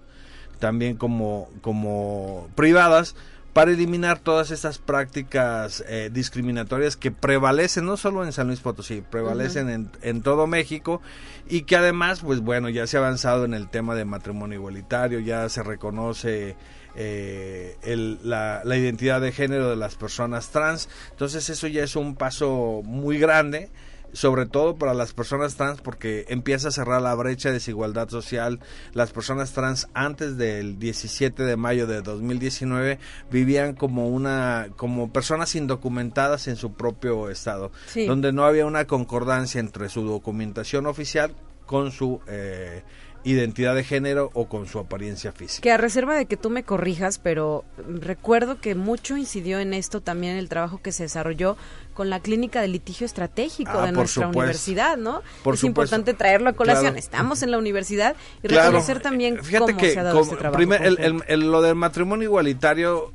también 0.60 0.96
como, 0.96 1.50
como 1.62 2.48
privadas, 2.54 3.16
para 3.52 3.70
eliminar 3.72 4.18
todas 4.18 4.50
estas 4.50 4.78
prácticas 4.78 5.84
eh, 5.86 6.08
discriminatorias 6.12 6.96
que 6.96 7.10
prevalecen 7.10 7.84
no 7.84 7.96
solo 7.96 8.24
en 8.24 8.32
San 8.32 8.46
Luis 8.46 8.60
Potosí, 8.60 9.02
prevalecen 9.02 9.68
en, 9.68 9.90
en 10.00 10.22
todo 10.22 10.46
México 10.46 11.02
y 11.48 11.62
que 11.62 11.76
además, 11.76 12.20
pues 12.20 12.40
bueno, 12.40 12.68
ya 12.70 12.86
se 12.86 12.96
ha 12.96 13.00
avanzado 13.00 13.44
en 13.44 13.52
el 13.52 13.68
tema 13.68 13.94
de 13.94 14.04
matrimonio 14.06 14.58
igualitario, 14.58 15.18
ya 15.20 15.48
se 15.50 15.62
reconoce 15.62 16.56
eh, 16.94 17.76
el- 17.82 18.18
la, 18.22 18.62
la 18.64 18.76
identidad 18.76 19.20
de 19.20 19.32
género 19.32 19.68
de 19.68 19.76
las 19.76 19.96
personas 19.96 20.48
trans, 20.50 20.88
entonces 21.10 21.48
eso 21.50 21.66
ya 21.66 21.84
es 21.84 21.94
un 21.96 22.14
paso 22.16 22.80
muy 22.84 23.18
grande 23.18 23.70
sobre 24.12 24.46
todo 24.46 24.76
para 24.76 24.94
las 24.94 25.12
personas 25.12 25.54
trans 25.56 25.80
porque 25.80 26.26
empieza 26.28 26.68
a 26.68 26.72
cerrar 26.72 27.00
la 27.02 27.14
brecha 27.14 27.48
de 27.48 27.54
desigualdad 27.54 28.08
social. 28.08 28.60
Las 28.92 29.10
personas 29.12 29.52
trans 29.52 29.88
antes 29.94 30.36
del 30.36 30.78
17 30.78 31.42
de 31.42 31.56
mayo 31.56 31.86
de 31.86 32.02
2019 32.02 32.98
vivían 33.30 33.74
como 33.74 34.08
una 34.08 34.68
como 34.76 35.12
personas 35.12 35.54
indocumentadas 35.54 36.48
en 36.48 36.56
su 36.56 36.72
propio 36.74 37.30
estado, 37.30 37.72
Sí. 37.86 38.06
donde 38.06 38.32
no 38.32 38.44
había 38.44 38.66
una 38.66 38.86
concordancia 38.86 39.60
entre 39.60 39.88
su 39.88 40.02
documentación 40.02 40.86
oficial 40.86 41.34
con 41.66 41.90
su 41.90 42.20
eh, 42.26 42.82
identidad 43.24 43.74
de 43.74 43.84
género 43.84 44.30
o 44.34 44.46
con 44.48 44.66
su 44.66 44.78
apariencia 44.78 45.32
física. 45.32 45.62
Que 45.62 45.70
a 45.70 45.76
reserva 45.76 46.16
de 46.16 46.26
que 46.26 46.36
tú 46.36 46.50
me 46.50 46.64
corrijas, 46.64 47.18
pero 47.18 47.64
recuerdo 48.00 48.60
que 48.60 48.74
mucho 48.74 49.16
incidió 49.16 49.60
en 49.60 49.74
esto 49.74 50.00
también 50.00 50.36
el 50.36 50.48
trabajo 50.48 50.80
que 50.82 50.92
se 50.92 51.04
desarrolló 51.04 51.56
con 51.94 52.10
la 52.10 52.20
clínica 52.20 52.60
de 52.60 52.68
litigio 52.68 53.04
estratégico 53.04 53.70
Ah, 53.74 53.86
de 53.86 53.92
nuestra 53.92 54.24
supuesto. 54.24 54.38
universidad, 54.38 54.96
¿no? 54.96 55.22
Por 55.44 55.54
es 55.54 55.60
supuesto. 55.60 55.66
importante 55.66 56.14
traerlo 56.14 56.50
a 56.50 56.52
colación. 56.54 56.84
Claro. 56.86 56.98
Estamos 56.98 57.42
en 57.42 57.50
la 57.50 57.58
universidad 57.58 58.16
y 58.42 58.48
Claro. 58.48 58.64
reconocer 58.70 59.00
también 59.00 59.42
Fíjate 59.42 59.66
cómo 59.66 59.78
que 59.78 59.90
se 59.92 60.00
ha 60.00 60.02
dado 60.02 60.14
como 60.18 60.24
este 60.24 60.36
trabajo. 60.36 60.56
primer- 60.56 60.82
el- 60.82 60.96
conjunto. 60.96 61.24
el- 61.28 61.42
el- 61.42 61.50
lo 61.52 61.62
del 61.62 61.74
matrimonio 61.76 62.24
igualitario 62.24 63.12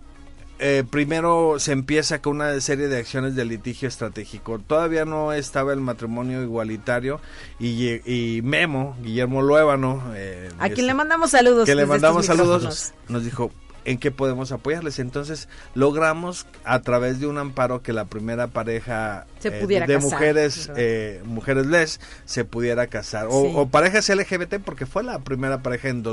eh, 0.60 0.84
primero 0.90 1.60
se 1.60 1.72
empieza 1.72 2.22
con 2.22 2.38
una 2.38 2.60
serie 2.62 2.88
de 2.88 2.98
acciones 2.98 3.36
de 3.36 3.46
litigio 3.46 3.88
estratégico. 3.88 4.60
Todavía 4.60 5.06
no 5.06 5.34
estaba 5.34 5.74
el 5.74 5.82
matrimonio 5.82 6.42
igualitario 6.42 7.20
y, 7.60 8.02
y 8.12 8.42
Memo, 8.42 8.96
Guillermo 9.02 9.42
Luébano, 9.42 10.04
eh, 10.16 10.50
a 10.58 10.66
quien 10.66 10.72
este, 10.72 10.82
le 10.84 10.94
mandamos 10.94 11.32
saludos. 11.32 11.66
que 11.66 11.76
le 11.76 11.82
desde 11.82 11.90
mandamos 11.90 12.26
saludos, 12.26 12.94
nos 13.08 13.24
dijo 13.24 13.52
en 13.86 13.98
qué 14.00 14.12
podemos 14.12 14.52
apoyarles. 14.52 15.00
Entonces 15.00 15.48
logramos 15.74 16.46
a 16.66 16.82
través 16.82 17.20
de 17.22 17.28
un 17.28 17.38
amparo 17.38 17.82
que 17.82 17.94
la 17.94 18.04
primera 18.06 18.48
pareja 18.48 19.26
Se 19.40 19.48
eh, 19.48 19.62
pudiera 19.62 19.86
de 19.88 19.94
casar, 19.94 20.12
mujeres 20.12 20.68
¿verdad? 20.68 20.84
eh, 20.84 21.22
mujeres 21.24 21.66
les 21.68 22.02
se 22.26 22.44
pudiera 22.44 22.88
casar 22.88 23.28
o, 23.30 23.44
Sí. 23.44 23.52
o 23.56 23.68
parejas 23.70 24.10
LGBT 24.10 24.56
porque 24.66 24.86
fue 24.86 25.04
la 25.04 25.20
primera 25.20 25.62
pareja 25.64 25.88
en 25.88 26.04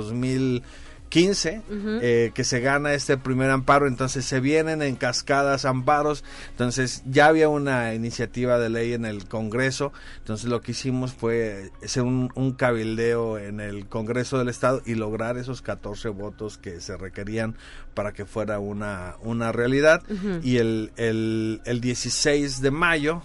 2015 1.14 1.62
Ujú. 1.70 1.98
eh, 2.02 2.32
que 2.34 2.44
se 2.44 2.60
gana 2.60 2.92
este 2.94 3.16
primer 3.16 3.50
amparo. 3.50 3.86
Entonces 3.86 4.24
se 4.24 4.40
vienen 4.40 4.82
en 4.82 4.96
cascadas 4.96 5.64
amparos. 5.64 6.24
Entonces 6.50 7.02
ya 7.06 7.26
había 7.26 7.48
una 7.48 7.94
iniciativa 7.94 8.58
de 8.58 8.70
ley 8.70 8.92
en 8.92 9.04
el 9.04 9.26
Congreso. 9.26 9.92
Entonces 10.18 10.48
lo 10.50 10.60
que 10.60 10.72
hicimos 10.72 11.12
fue 11.12 11.70
hacer 11.84 12.02
un, 12.02 12.30
un 12.34 12.52
cabildeo 12.52 13.38
en 13.38 13.60
el 13.60 13.86
Congreso 13.86 14.38
del 14.38 14.48
Estado 14.48 14.82
y 14.84 14.94
lograr 14.94 15.36
esos 15.36 15.62
14 15.62 16.08
votos 16.08 16.58
que 16.58 16.80
se 16.80 16.96
requerían 16.96 17.56
para 17.94 18.12
que 18.12 18.24
fuera 18.24 18.58
una, 18.58 19.14
una 19.22 19.52
realidad. 19.52 20.02
Y 20.42 20.56
el, 20.58 20.92
el, 20.96 21.60
el 21.64 21.80
16 21.80 22.60
de 22.60 22.70
mayo 22.70 23.22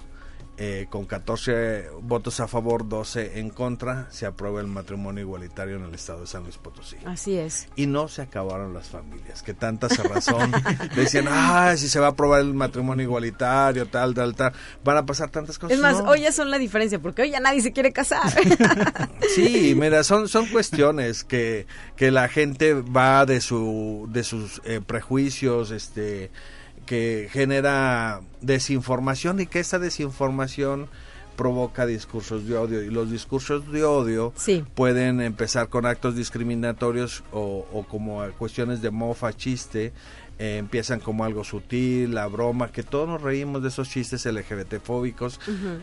eh, 0.61 0.87
con 0.89 1.05
14 1.05 1.89
votos 2.01 2.41
a 2.41 2.47
favor, 2.49 2.89
12 2.89 3.39
en 3.39 3.49
contra, 3.49 4.11
se 4.11 4.25
aprueba 4.25 4.59
el 4.59 4.67
matrimonio 4.67 5.21
igualitario 5.21 5.77
en 5.77 5.85
el 5.85 5.95
estado 5.95 6.19
de 6.19 6.27
San 6.27 6.43
Luis 6.43 6.57
Potosí. 6.57 6.97
Así 7.05 7.37
es. 7.37 7.69
Y 7.77 7.87
no 7.87 8.09
se 8.09 8.23
acabaron 8.23 8.73
las 8.73 8.89
familias, 8.89 9.41
que 9.41 9.53
tanta 9.53 9.87
razón 9.87 10.51
decían, 10.97 11.27
ah, 11.29 11.73
si 11.77 11.87
se 11.87 12.01
va 12.01 12.07
a 12.07 12.09
aprobar 12.09 12.41
el 12.41 12.53
matrimonio 12.53 13.03
igualitario, 13.03 13.87
tal, 13.87 14.13
tal, 14.13 14.35
tal, 14.35 14.51
van 14.83 14.97
a 14.97 15.05
pasar 15.05 15.29
tantas 15.29 15.57
cosas. 15.57 15.77
Es 15.77 15.81
más, 15.81 16.01
hoy 16.05 16.23
ya 16.23 16.33
son 16.33 16.51
la 16.51 16.57
diferencia, 16.57 16.99
porque 16.99 17.21
hoy 17.21 17.29
ya 17.31 17.39
nadie 17.39 17.61
se 17.61 17.71
quiere 17.71 17.93
casar. 17.93 18.29
sí, 19.35 19.75
mira, 19.79 20.03
son, 20.03 20.27
son 20.27 20.45
cuestiones 20.47 21.23
que, 21.23 21.67
que 21.95 22.11
la 22.11 22.27
gente 22.27 22.73
va 22.73 23.25
de, 23.25 23.39
su, 23.39 24.09
de 24.11 24.25
sus 24.25 24.61
eh, 24.65 24.81
prejuicios, 24.85 25.71
este 25.71 26.31
que 26.89 27.29
genera 27.31 28.21
desinformación 28.41 29.39
y 29.39 29.45
que 29.45 29.59
esa 29.59 29.77
desinformación 29.77 30.87
provoca 31.35 31.85
discursos 31.85 32.47
de 32.47 32.57
odio. 32.57 32.81
Y 32.81 32.89
los 32.89 33.11
discursos 33.11 33.71
de 33.71 33.83
odio 33.83 34.33
pueden 34.73 35.21
empezar 35.21 35.69
con 35.69 35.85
actos 35.85 36.15
discriminatorios 36.15 37.23
o, 37.31 37.67
o 37.71 37.83
como 37.83 38.23
cuestiones 38.39 38.81
de 38.81 38.89
mofa, 38.89 39.33
chiste 39.33 39.93
eh, 40.39 40.57
empiezan 40.57 41.01
como 41.01 41.25
algo 41.25 41.43
sutil, 41.43 42.13
la 42.15 42.25
broma, 42.27 42.71
que 42.71 42.81
todos 42.81 43.09
nos 43.09 43.21
reímos 43.21 43.61
de 43.61 43.67
esos 43.67 43.89
chistes 43.89 44.25
LGBT 44.25 44.79
fóbicos, 44.81 45.39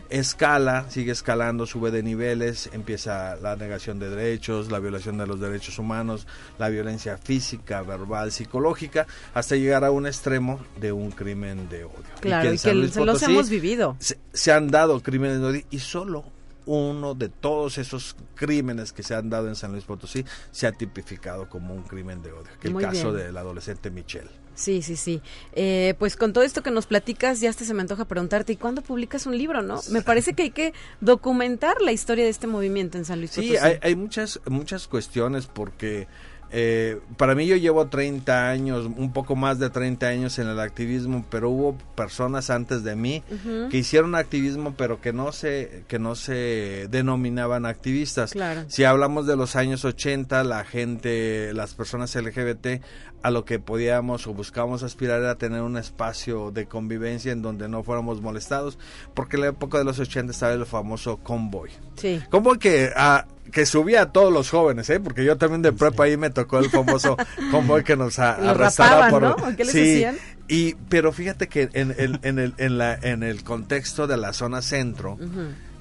escala, 0.09 0.89
sigue 0.89 1.11
escalando, 1.11 1.67
sube 1.67 1.91
de 1.91 2.01
niveles, 2.01 2.69
empieza 2.73 3.35
la 3.35 3.55
negación 3.55 3.99
de 3.99 4.09
derechos, 4.09 4.71
la 4.71 4.79
violación 4.79 5.19
de 5.19 5.27
los 5.27 5.39
derechos 5.39 5.77
humanos, 5.77 6.25
la 6.57 6.69
violencia 6.69 7.19
física, 7.19 7.83
verbal, 7.83 8.31
psicológica, 8.31 9.05
hasta 9.35 9.55
llegar 9.55 9.85
a 9.85 9.91
un 9.91 10.07
extremo 10.07 10.59
de 10.81 10.91
un 10.91 11.11
crimen 11.11 11.69
de 11.69 11.83
odio. 11.83 12.03
Claro, 12.19 12.51
y 12.51 12.57
que, 12.57 12.73
los 12.73 13.21
hemos 13.21 13.49
vivido. 13.49 13.95
Se, 13.99 14.17
se 14.33 14.51
han 14.51 14.69
dado 14.69 15.01
crímenes 15.03 15.39
de 15.39 15.45
odio 15.45 15.63
y 15.69 15.77
solo 15.77 16.25
uno 16.65 17.13
de 17.13 17.29
todos 17.29 17.77
esos 17.77 18.15
crímenes 18.35 18.91
que 18.91 19.03
se 19.03 19.15
han 19.15 19.29
dado 19.29 19.47
en 19.47 19.55
San 19.55 19.71
Luis 19.71 19.85
Potosí 19.85 20.25
se 20.51 20.67
ha 20.67 20.71
tipificado 20.71 21.47
como 21.47 21.73
un 21.73 21.83
crimen 21.83 22.21
de 22.21 22.31
odio, 22.31 22.51
que 22.59 22.67
el 22.67 22.77
caso 22.77 23.13
del 23.13 23.37
adolescente 23.37 23.89
Michelle. 23.89 24.46
Sí, 24.57 24.81
sí, 24.81 24.95
sí. 24.95 25.21
Eh, 25.53 25.93
pues 25.99 26.17
con 26.17 26.33
todo 26.33 26.43
esto 26.43 26.63
que 26.63 26.71
nos 26.71 26.87
platicas, 26.87 27.39
ya 27.39 27.49
hasta 27.51 27.63
se 27.63 27.73
me 27.75 27.81
antoja 27.81 28.05
preguntarte, 28.05 28.53
¿y 28.53 28.55
cuándo 28.55 28.81
publicas 28.81 29.27
un 29.27 29.37
libro, 29.37 29.61
no? 29.61 29.79
Me 29.91 30.01
parece 30.01 30.33
que 30.33 30.43
hay 30.43 30.51
que 30.51 30.73
documentar 30.99 31.79
la 31.79 31.91
historia 31.91 32.23
de 32.23 32.31
este 32.31 32.47
movimiento 32.47 32.97
en 32.97 33.05
San 33.05 33.19
Luis 33.19 33.31
Potosí. 33.31 33.49
Sí, 33.49 33.57
hay, 33.57 33.77
hay 33.81 33.95
muchas, 33.95 34.41
muchas 34.47 34.87
cuestiones 34.87 35.45
porque 35.45 36.07
eh, 36.49 37.01
para 37.17 37.35
mí 37.35 37.45
yo 37.45 37.57
llevo 37.57 37.87
30 37.87 38.49
años, 38.49 38.85
un 38.85 39.11
poco 39.11 39.35
más 39.35 39.59
de 39.59 39.69
30 39.69 40.07
años 40.07 40.39
en 40.39 40.47
el 40.47 40.59
activismo, 40.59 41.25
pero 41.29 41.49
hubo 41.49 41.77
personas 41.95 42.49
antes 42.49 42.83
de 42.83 42.95
mí 42.95 43.21
que 43.69 43.77
hicieron 43.77 44.15
activismo, 44.15 44.73
pero 44.77 45.01
que 45.01 45.11
no 45.11 45.31
se 45.33 45.83
que 45.87 45.99
no 45.99 46.15
se 46.15 46.87
denominaban 46.89 47.65
activistas. 47.65 48.33
Si 48.67 48.83
hablamos 48.85 49.27
de 49.27 49.35
los 49.35 49.55
años 49.55 49.83
80, 49.83 50.43
la 50.45 50.63
gente, 50.63 51.53
las 51.53 51.73
personas 51.73 52.15
LGBT 52.15 52.81
a 53.23 53.31
lo 53.31 53.45
que 53.45 53.59
podíamos 53.59 54.27
o 54.27 54.33
buscábamos 54.33 54.83
aspirar 54.83 55.21
era 55.21 55.35
tener 55.35 55.61
un 55.61 55.77
espacio 55.77 56.51
de 56.51 56.67
convivencia 56.67 57.31
en 57.31 57.41
donde 57.41 57.67
no 57.67 57.83
fuéramos 57.83 58.21
molestados, 58.21 58.77
porque 59.13 59.37
en 59.37 59.41
la 59.41 59.47
época 59.47 59.77
de 59.77 59.83
los 59.83 59.99
80 59.99 60.31
estaba 60.31 60.53
el 60.53 60.65
famoso 60.65 61.17
convoy. 61.17 61.71
Sí. 61.95 62.21
Convoy 62.29 62.57
que 62.59 62.91
a, 62.95 63.25
que 63.51 63.65
subía 63.65 64.03
a 64.03 64.11
todos 64.11 64.31
los 64.31 64.49
jóvenes, 64.49 64.89
¿eh? 64.89 64.99
porque 64.99 65.25
yo 65.25 65.37
también 65.37 65.61
de 65.61 65.73
prepa 65.73 66.03
ahí 66.03 66.17
me 66.17 66.29
tocó 66.29 66.59
el 66.59 66.69
famoso 66.69 67.17
convoy 67.51 67.83
que 67.83 67.95
nos 67.95 68.19
arrestaba 68.19 69.09
por... 69.09 69.21
¿no? 69.21 69.35
¿Qué 69.55 69.65
les 69.65 69.73
sí, 69.73 70.05
Y, 70.47 70.75
pero 70.89 71.11
fíjate 71.11 71.47
que 71.47 71.69
en, 71.73 71.95
en, 71.97 72.19
en, 72.23 72.39
el, 72.39 72.53
en, 72.57 72.77
la, 72.77 72.93
en 72.95 73.23
el 73.23 73.43
contexto 73.43 74.07
de 74.07 74.17
la 74.17 74.33
zona 74.33 74.61
centro, 74.61 75.17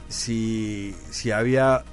si, 0.08 0.94
si 1.10 1.30
había 1.30 1.84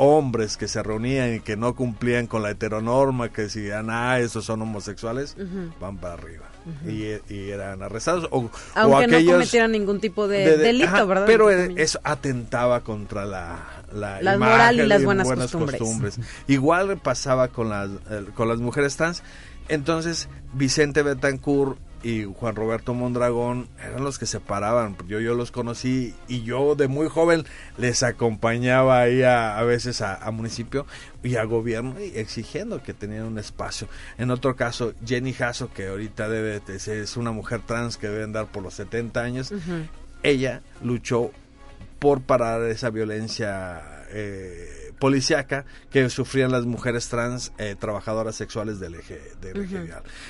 hombres 0.00 0.56
que 0.56 0.66
se 0.66 0.82
reunían 0.82 1.34
y 1.34 1.40
que 1.40 1.58
no 1.58 1.74
cumplían 1.74 2.26
con 2.26 2.42
la 2.42 2.50
heteronorma, 2.50 3.28
que 3.28 3.42
decían, 3.42 3.88
ah, 3.90 4.18
esos 4.18 4.46
son 4.46 4.62
homosexuales, 4.62 5.36
van 5.78 5.98
para 5.98 6.14
arriba. 6.14 6.46
y, 6.86 7.50
eran 7.50 7.82
arrestados. 7.82 8.26
O, 8.30 8.50
Aunque 8.74 9.06
no 9.08 9.32
cometieran 9.32 9.72
ningún 9.72 10.00
tipo 10.00 10.26
de, 10.26 10.56
delito, 10.56 11.06
¿verdad? 11.06 11.26
Pero 11.26 11.50
eso 11.50 12.00
atentaba 12.02 12.80
contra 12.80 13.26
la, 13.26 13.82
la, 13.92 14.38
moral 14.38 14.80
y 14.80 14.86
las 14.86 15.04
buenas, 15.04 15.28
costumbres. 15.28 16.18
Igual 16.48 16.96
pasaba 16.96 17.48
con 17.48 17.68
las, 17.68 17.90
con 18.34 18.48
las 18.48 18.58
mujeres 18.58 18.96
trans. 18.96 19.22
Entonces, 19.68 20.30
Vicente 20.54 21.02
Betancourt 21.02 21.78
y 22.02 22.24
Juan 22.24 22.56
Roberto 22.56 22.94
Mondragón 22.94 23.68
eran 23.84 24.04
los 24.04 24.18
que 24.18 24.26
se 24.26 24.40
paraban. 24.40 24.96
Yo, 25.06 25.20
yo 25.20 25.34
los 25.34 25.50
conocí 25.50 26.14
y 26.28 26.42
yo 26.42 26.74
de 26.74 26.88
muy 26.88 27.08
joven 27.08 27.44
les 27.76 28.02
acompañaba 28.02 29.00
ahí 29.00 29.22
a, 29.22 29.60
veces 29.62 30.00
a, 30.00 30.30
municipio 30.30 30.86
y 31.22 31.36
a 31.36 31.44
gobierno 31.44 31.96
exigiendo 31.98 32.82
que 32.82 32.94
tenían 32.94 33.24
un 33.24 33.38
espacio. 33.38 33.88
En 34.18 34.30
otro 34.30 34.56
caso, 34.56 34.94
Jenny 35.04 35.32
Jasso, 35.32 35.72
que 35.72 35.88
ahorita 35.88 36.28
debe 36.28 36.62
es 36.68 37.16
una 37.16 37.32
mujer 37.32 37.60
trans 37.66 37.96
que 37.96 38.08
debe 38.08 38.24
andar 38.24 38.46
por 38.46 38.62
los 38.62 38.74
70 38.74 39.20
años, 39.20 39.52
ella 40.22 40.62
luchó 40.82 41.30
por 41.98 42.22
parar 42.22 42.62
esa 42.62 42.90
violencia 42.90 43.82
eh, 44.10 44.79
policíaca 45.00 45.64
que 45.90 46.08
sufrían 46.10 46.52
las 46.52 46.66
mujeres 46.66 47.08
trans 47.08 47.52
eh, 47.58 47.74
trabajadoras 47.76 48.36
sexuales 48.36 48.78
del 48.78 48.94
eje, 48.94 49.20
del 49.40 49.68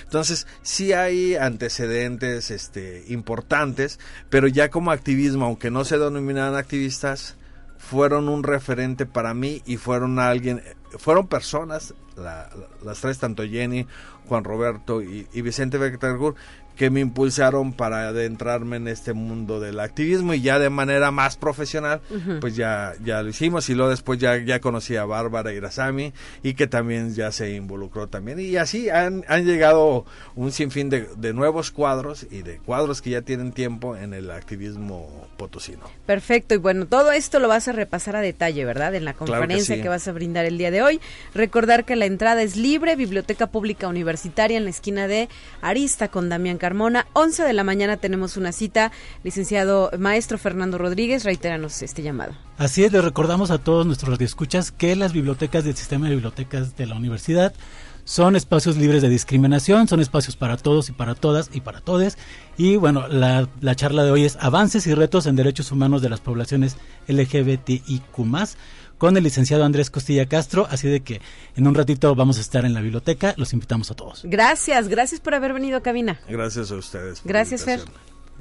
Entonces, 0.04 0.46
sí 0.62 0.94
hay 0.94 1.34
antecedentes 1.34 2.50
este, 2.50 3.04
importantes, 3.08 4.00
pero 4.30 4.48
ya 4.48 4.70
como 4.70 4.92
activismo, 4.92 5.44
aunque 5.44 5.70
no 5.70 5.84
se 5.84 5.98
denominaban 5.98 6.54
activistas, 6.54 7.36
fueron 7.76 8.28
un 8.28 8.44
referente 8.44 9.04
para 9.04 9.34
mí 9.34 9.62
y 9.66 9.76
fueron 9.76 10.18
alguien, 10.18 10.62
fueron 10.98 11.26
personas, 11.26 11.94
las 12.16 13.00
tres, 13.00 13.18
tanto 13.18 13.42
Jenny, 13.42 13.86
Juan 14.28 14.44
Roberto 14.44 15.02
y, 15.02 15.26
Vicente 15.42 15.78
Betancourt, 15.78 16.36
que 16.80 16.88
me 16.88 17.00
impulsaron 17.00 17.74
para 17.74 18.08
adentrarme 18.08 18.76
en 18.76 18.88
este 18.88 19.12
mundo 19.12 19.60
del 19.60 19.80
activismo 19.80 20.32
y 20.32 20.40
ya 20.40 20.58
de 20.58 20.70
manera 20.70 21.10
más 21.10 21.36
profesional, 21.36 22.00
pues 22.40 22.56
ya, 22.56 22.94
ya 23.04 23.22
lo 23.22 23.28
hicimos 23.28 23.68
y 23.68 23.74
luego 23.74 23.90
después 23.90 24.18
ya, 24.18 24.38
ya 24.38 24.62
conocí 24.62 24.96
a 24.96 25.04
Bárbara 25.04 25.52
Irasami 25.52 26.14
y 26.42 26.54
que 26.54 26.68
también 26.68 27.14
ya 27.14 27.32
se 27.32 27.54
involucró 27.54 28.08
también 28.08 28.40
y 28.40 28.56
así 28.56 28.88
han, 28.88 29.26
han 29.28 29.44
llegado 29.44 30.06
un 30.34 30.52
sinfín 30.52 30.88
de, 30.88 31.06
de 31.18 31.34
nuevos 31.34 31.70
cuadros 31.70 32.26
y 32.30 32.40
de 32.40 32.56
cuadros 32.60 33.02
que 33.02 33.10
ya 33.10 33.20
tienen 33.20 33.52
tiempo 33.52 33.94
en 33.94 34.14
el 34.14 34.30
activismo 34.30 35.28
potosino. 35.36 35.82
Perfecto 36.06 36.54
y 36.54 36.56
bueno, 36.56 36.86
todo 36.86 37.12
esto 37.12 37.40
lo 37.40 37.48
vas 37.48 37.68
a 37.68 37.72
repasar 37.72 38.16
a 38.16 38.22
detalle, 38.22 38.64
¿verdad? 38.64 38.94
En 38.94 39.04
la 39.04 39.12
conferencia 39.12 39.76
que, 39.76 39.82
que 39.82 39.88
vas 39.90 40.08
a 40.08 40.12
brindar 40.12 40.46
el 40.46 40.56
día 40.56 40.70
de 40.70 40.80
hoy. 40.80 40.98
Recordar 41.34 41.84
que 41.84 41.94
la 41.94 42.06
entrada 42.06 42.40
es 42.40 42.56
libre, 42.56 42.96
Biblioteca 42.96 43.48
Pública 43.48 43.86
Universitaria 43.86 44.56
en 44.56 44.64
la 44.64 44.70
esquina 44.70 45.08
de 45.08 45.28
Arista 45.60 46.08
con 46.08 46.30
Damián 46.30 46.56
Carlos 46.56 46.69
Carmona. 46.70 47.08
11 47.14 47.42
de 47.42 47.52
la 47.52 47.64
mañana 47.64 47.96
tenemos 47.96 48.36
una 48.36 48.52
cita. 48.52 48.92
Licenciado 49.24 49.90
maestro 49.98 50.38
Fernando 50.38 50.78
Rodríguez, 50.78 51.24
reiteranos 51.24 51.82
este 51.82 52.00
llamado. 52.00 52.32
Así 52.58 52.84
es, 52.84 52.92
le 52.92 53.02
recordamos 53.02 53.50
a 53.50 53.58
todos 53.58 53.86
nuestros 53.86 54.12
radioescuchas 54.12 54.70
que 54.70 54.94
las 54.94 55.12
bibliotecas 55.12 55.64
del 55.64 55.74
sistema 55.74 56.06
de 56.06 56.14
bibliotecas 56.14 56.76
de 56.76 56.86
la 56.86 56.94
universidad 56.94 57.52
son 58.04 58.36
espacios 58.36 58.76
libres 58.76 59.02
de 59.02 59.08
discriminación, 59.08 59.88
son 59.88 59.98
espacios 59.98 60.36
para 60.36 60.56
todos 60.56 60.88
y 60.90 60.92
para 60.92 61.16
todas 61.16 61.50
y 61.52 61.60
para 61.60 61.80
todes. 61.80 62.16
Y 62.56 62.76
bueno, 62.76 63.08
la, 63.08 63.48
la, 63.60 63.74
charla 63.74 64.04
de 64.04 64.12
hoy 64.12 64.24
es 64.24 64.38
Avances 64.40 64.86
y 64.86 64.94
retos 64.94 65.26
en 65.26 65.34
derechos 65.34 65.72
humanos 65.72 66.02
de 66.02 66.08
las 66.08 66.20
poblaciones 66.20 66.76
LGBTIQ 67.08 68.16
con 69.01 69.16
el 69.16 69.24
licenciado 69.24 69.64
Andrés 69.64 69.88
Costilla 69.88 70.26
Castro, 70.26 70.68
así 70.70 70.86
de 70.86 71.01
que 71.01 71.22
en 71.57 71.66
un 71.66 71.74
ratito 71.74 72.14
vamos 72.14 72.36
a 72.36 72.42
estar 72.42 72.66
en 72.66 72.74
la 72.74 72.82
biblioteca, 72.82 73.32
los 73.38 73.55
invitamos 73.55 73.90
a 73.90 73.94
todos. 73.94 74.20
Gracias, 74.24 74.88
gracias 74.88 75.22
por 75.22 75.34
haber 75.34 75.55
venido 75.55 75.78
a 75.78 75.82
cabina. 75.82 76.20
Gracias 76.28 76.70
a 76.70 76.74
ustedes. 76.74 77.22
Gracias, 77.24 77.64
Fer. 77.64 77.80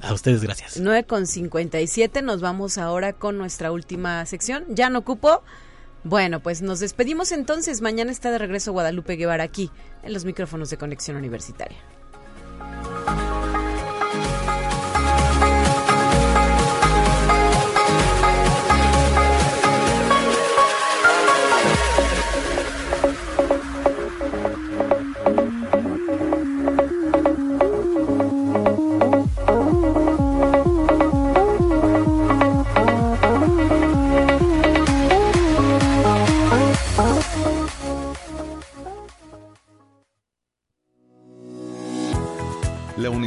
A 0.02 0.12
ustedes, 0.12 0.42
gracias. 0.42 0.78
9 0.78 1.04
con 1.04 1.26
57, 1.26 2.20
nos 2.20 2.42
vamos 2.42 2.76
ahora 2.76 3.14
con 3.14 3.38
nuestra 3.38 3.72
última 3.72 4.26
sección. 4.26 4.64
¿Ya 4.68 4.90
no 4.90 4.98
ocupo? 4.98 5.42
Bueno, 6.04 6.40
pues 6.40 6.60
nos 6.60 6.78
despedimos 6.80 7.32
entonces. 7.32 7.80
Mañana 7.80 8.12
está 8.12 8.30
de 8.30 8.36
regreso 8.36 8.72
Guadalupe 8.72 9.16
Guevara 9.16 9.44
aquí, 9.44 9.70
en 10.02 10.12
los 10.12 10.26
micrófonos 10.26 10.68
de 10.68 10.76
Conexión 10.76 11.16
Universitaria. 11.16 11.78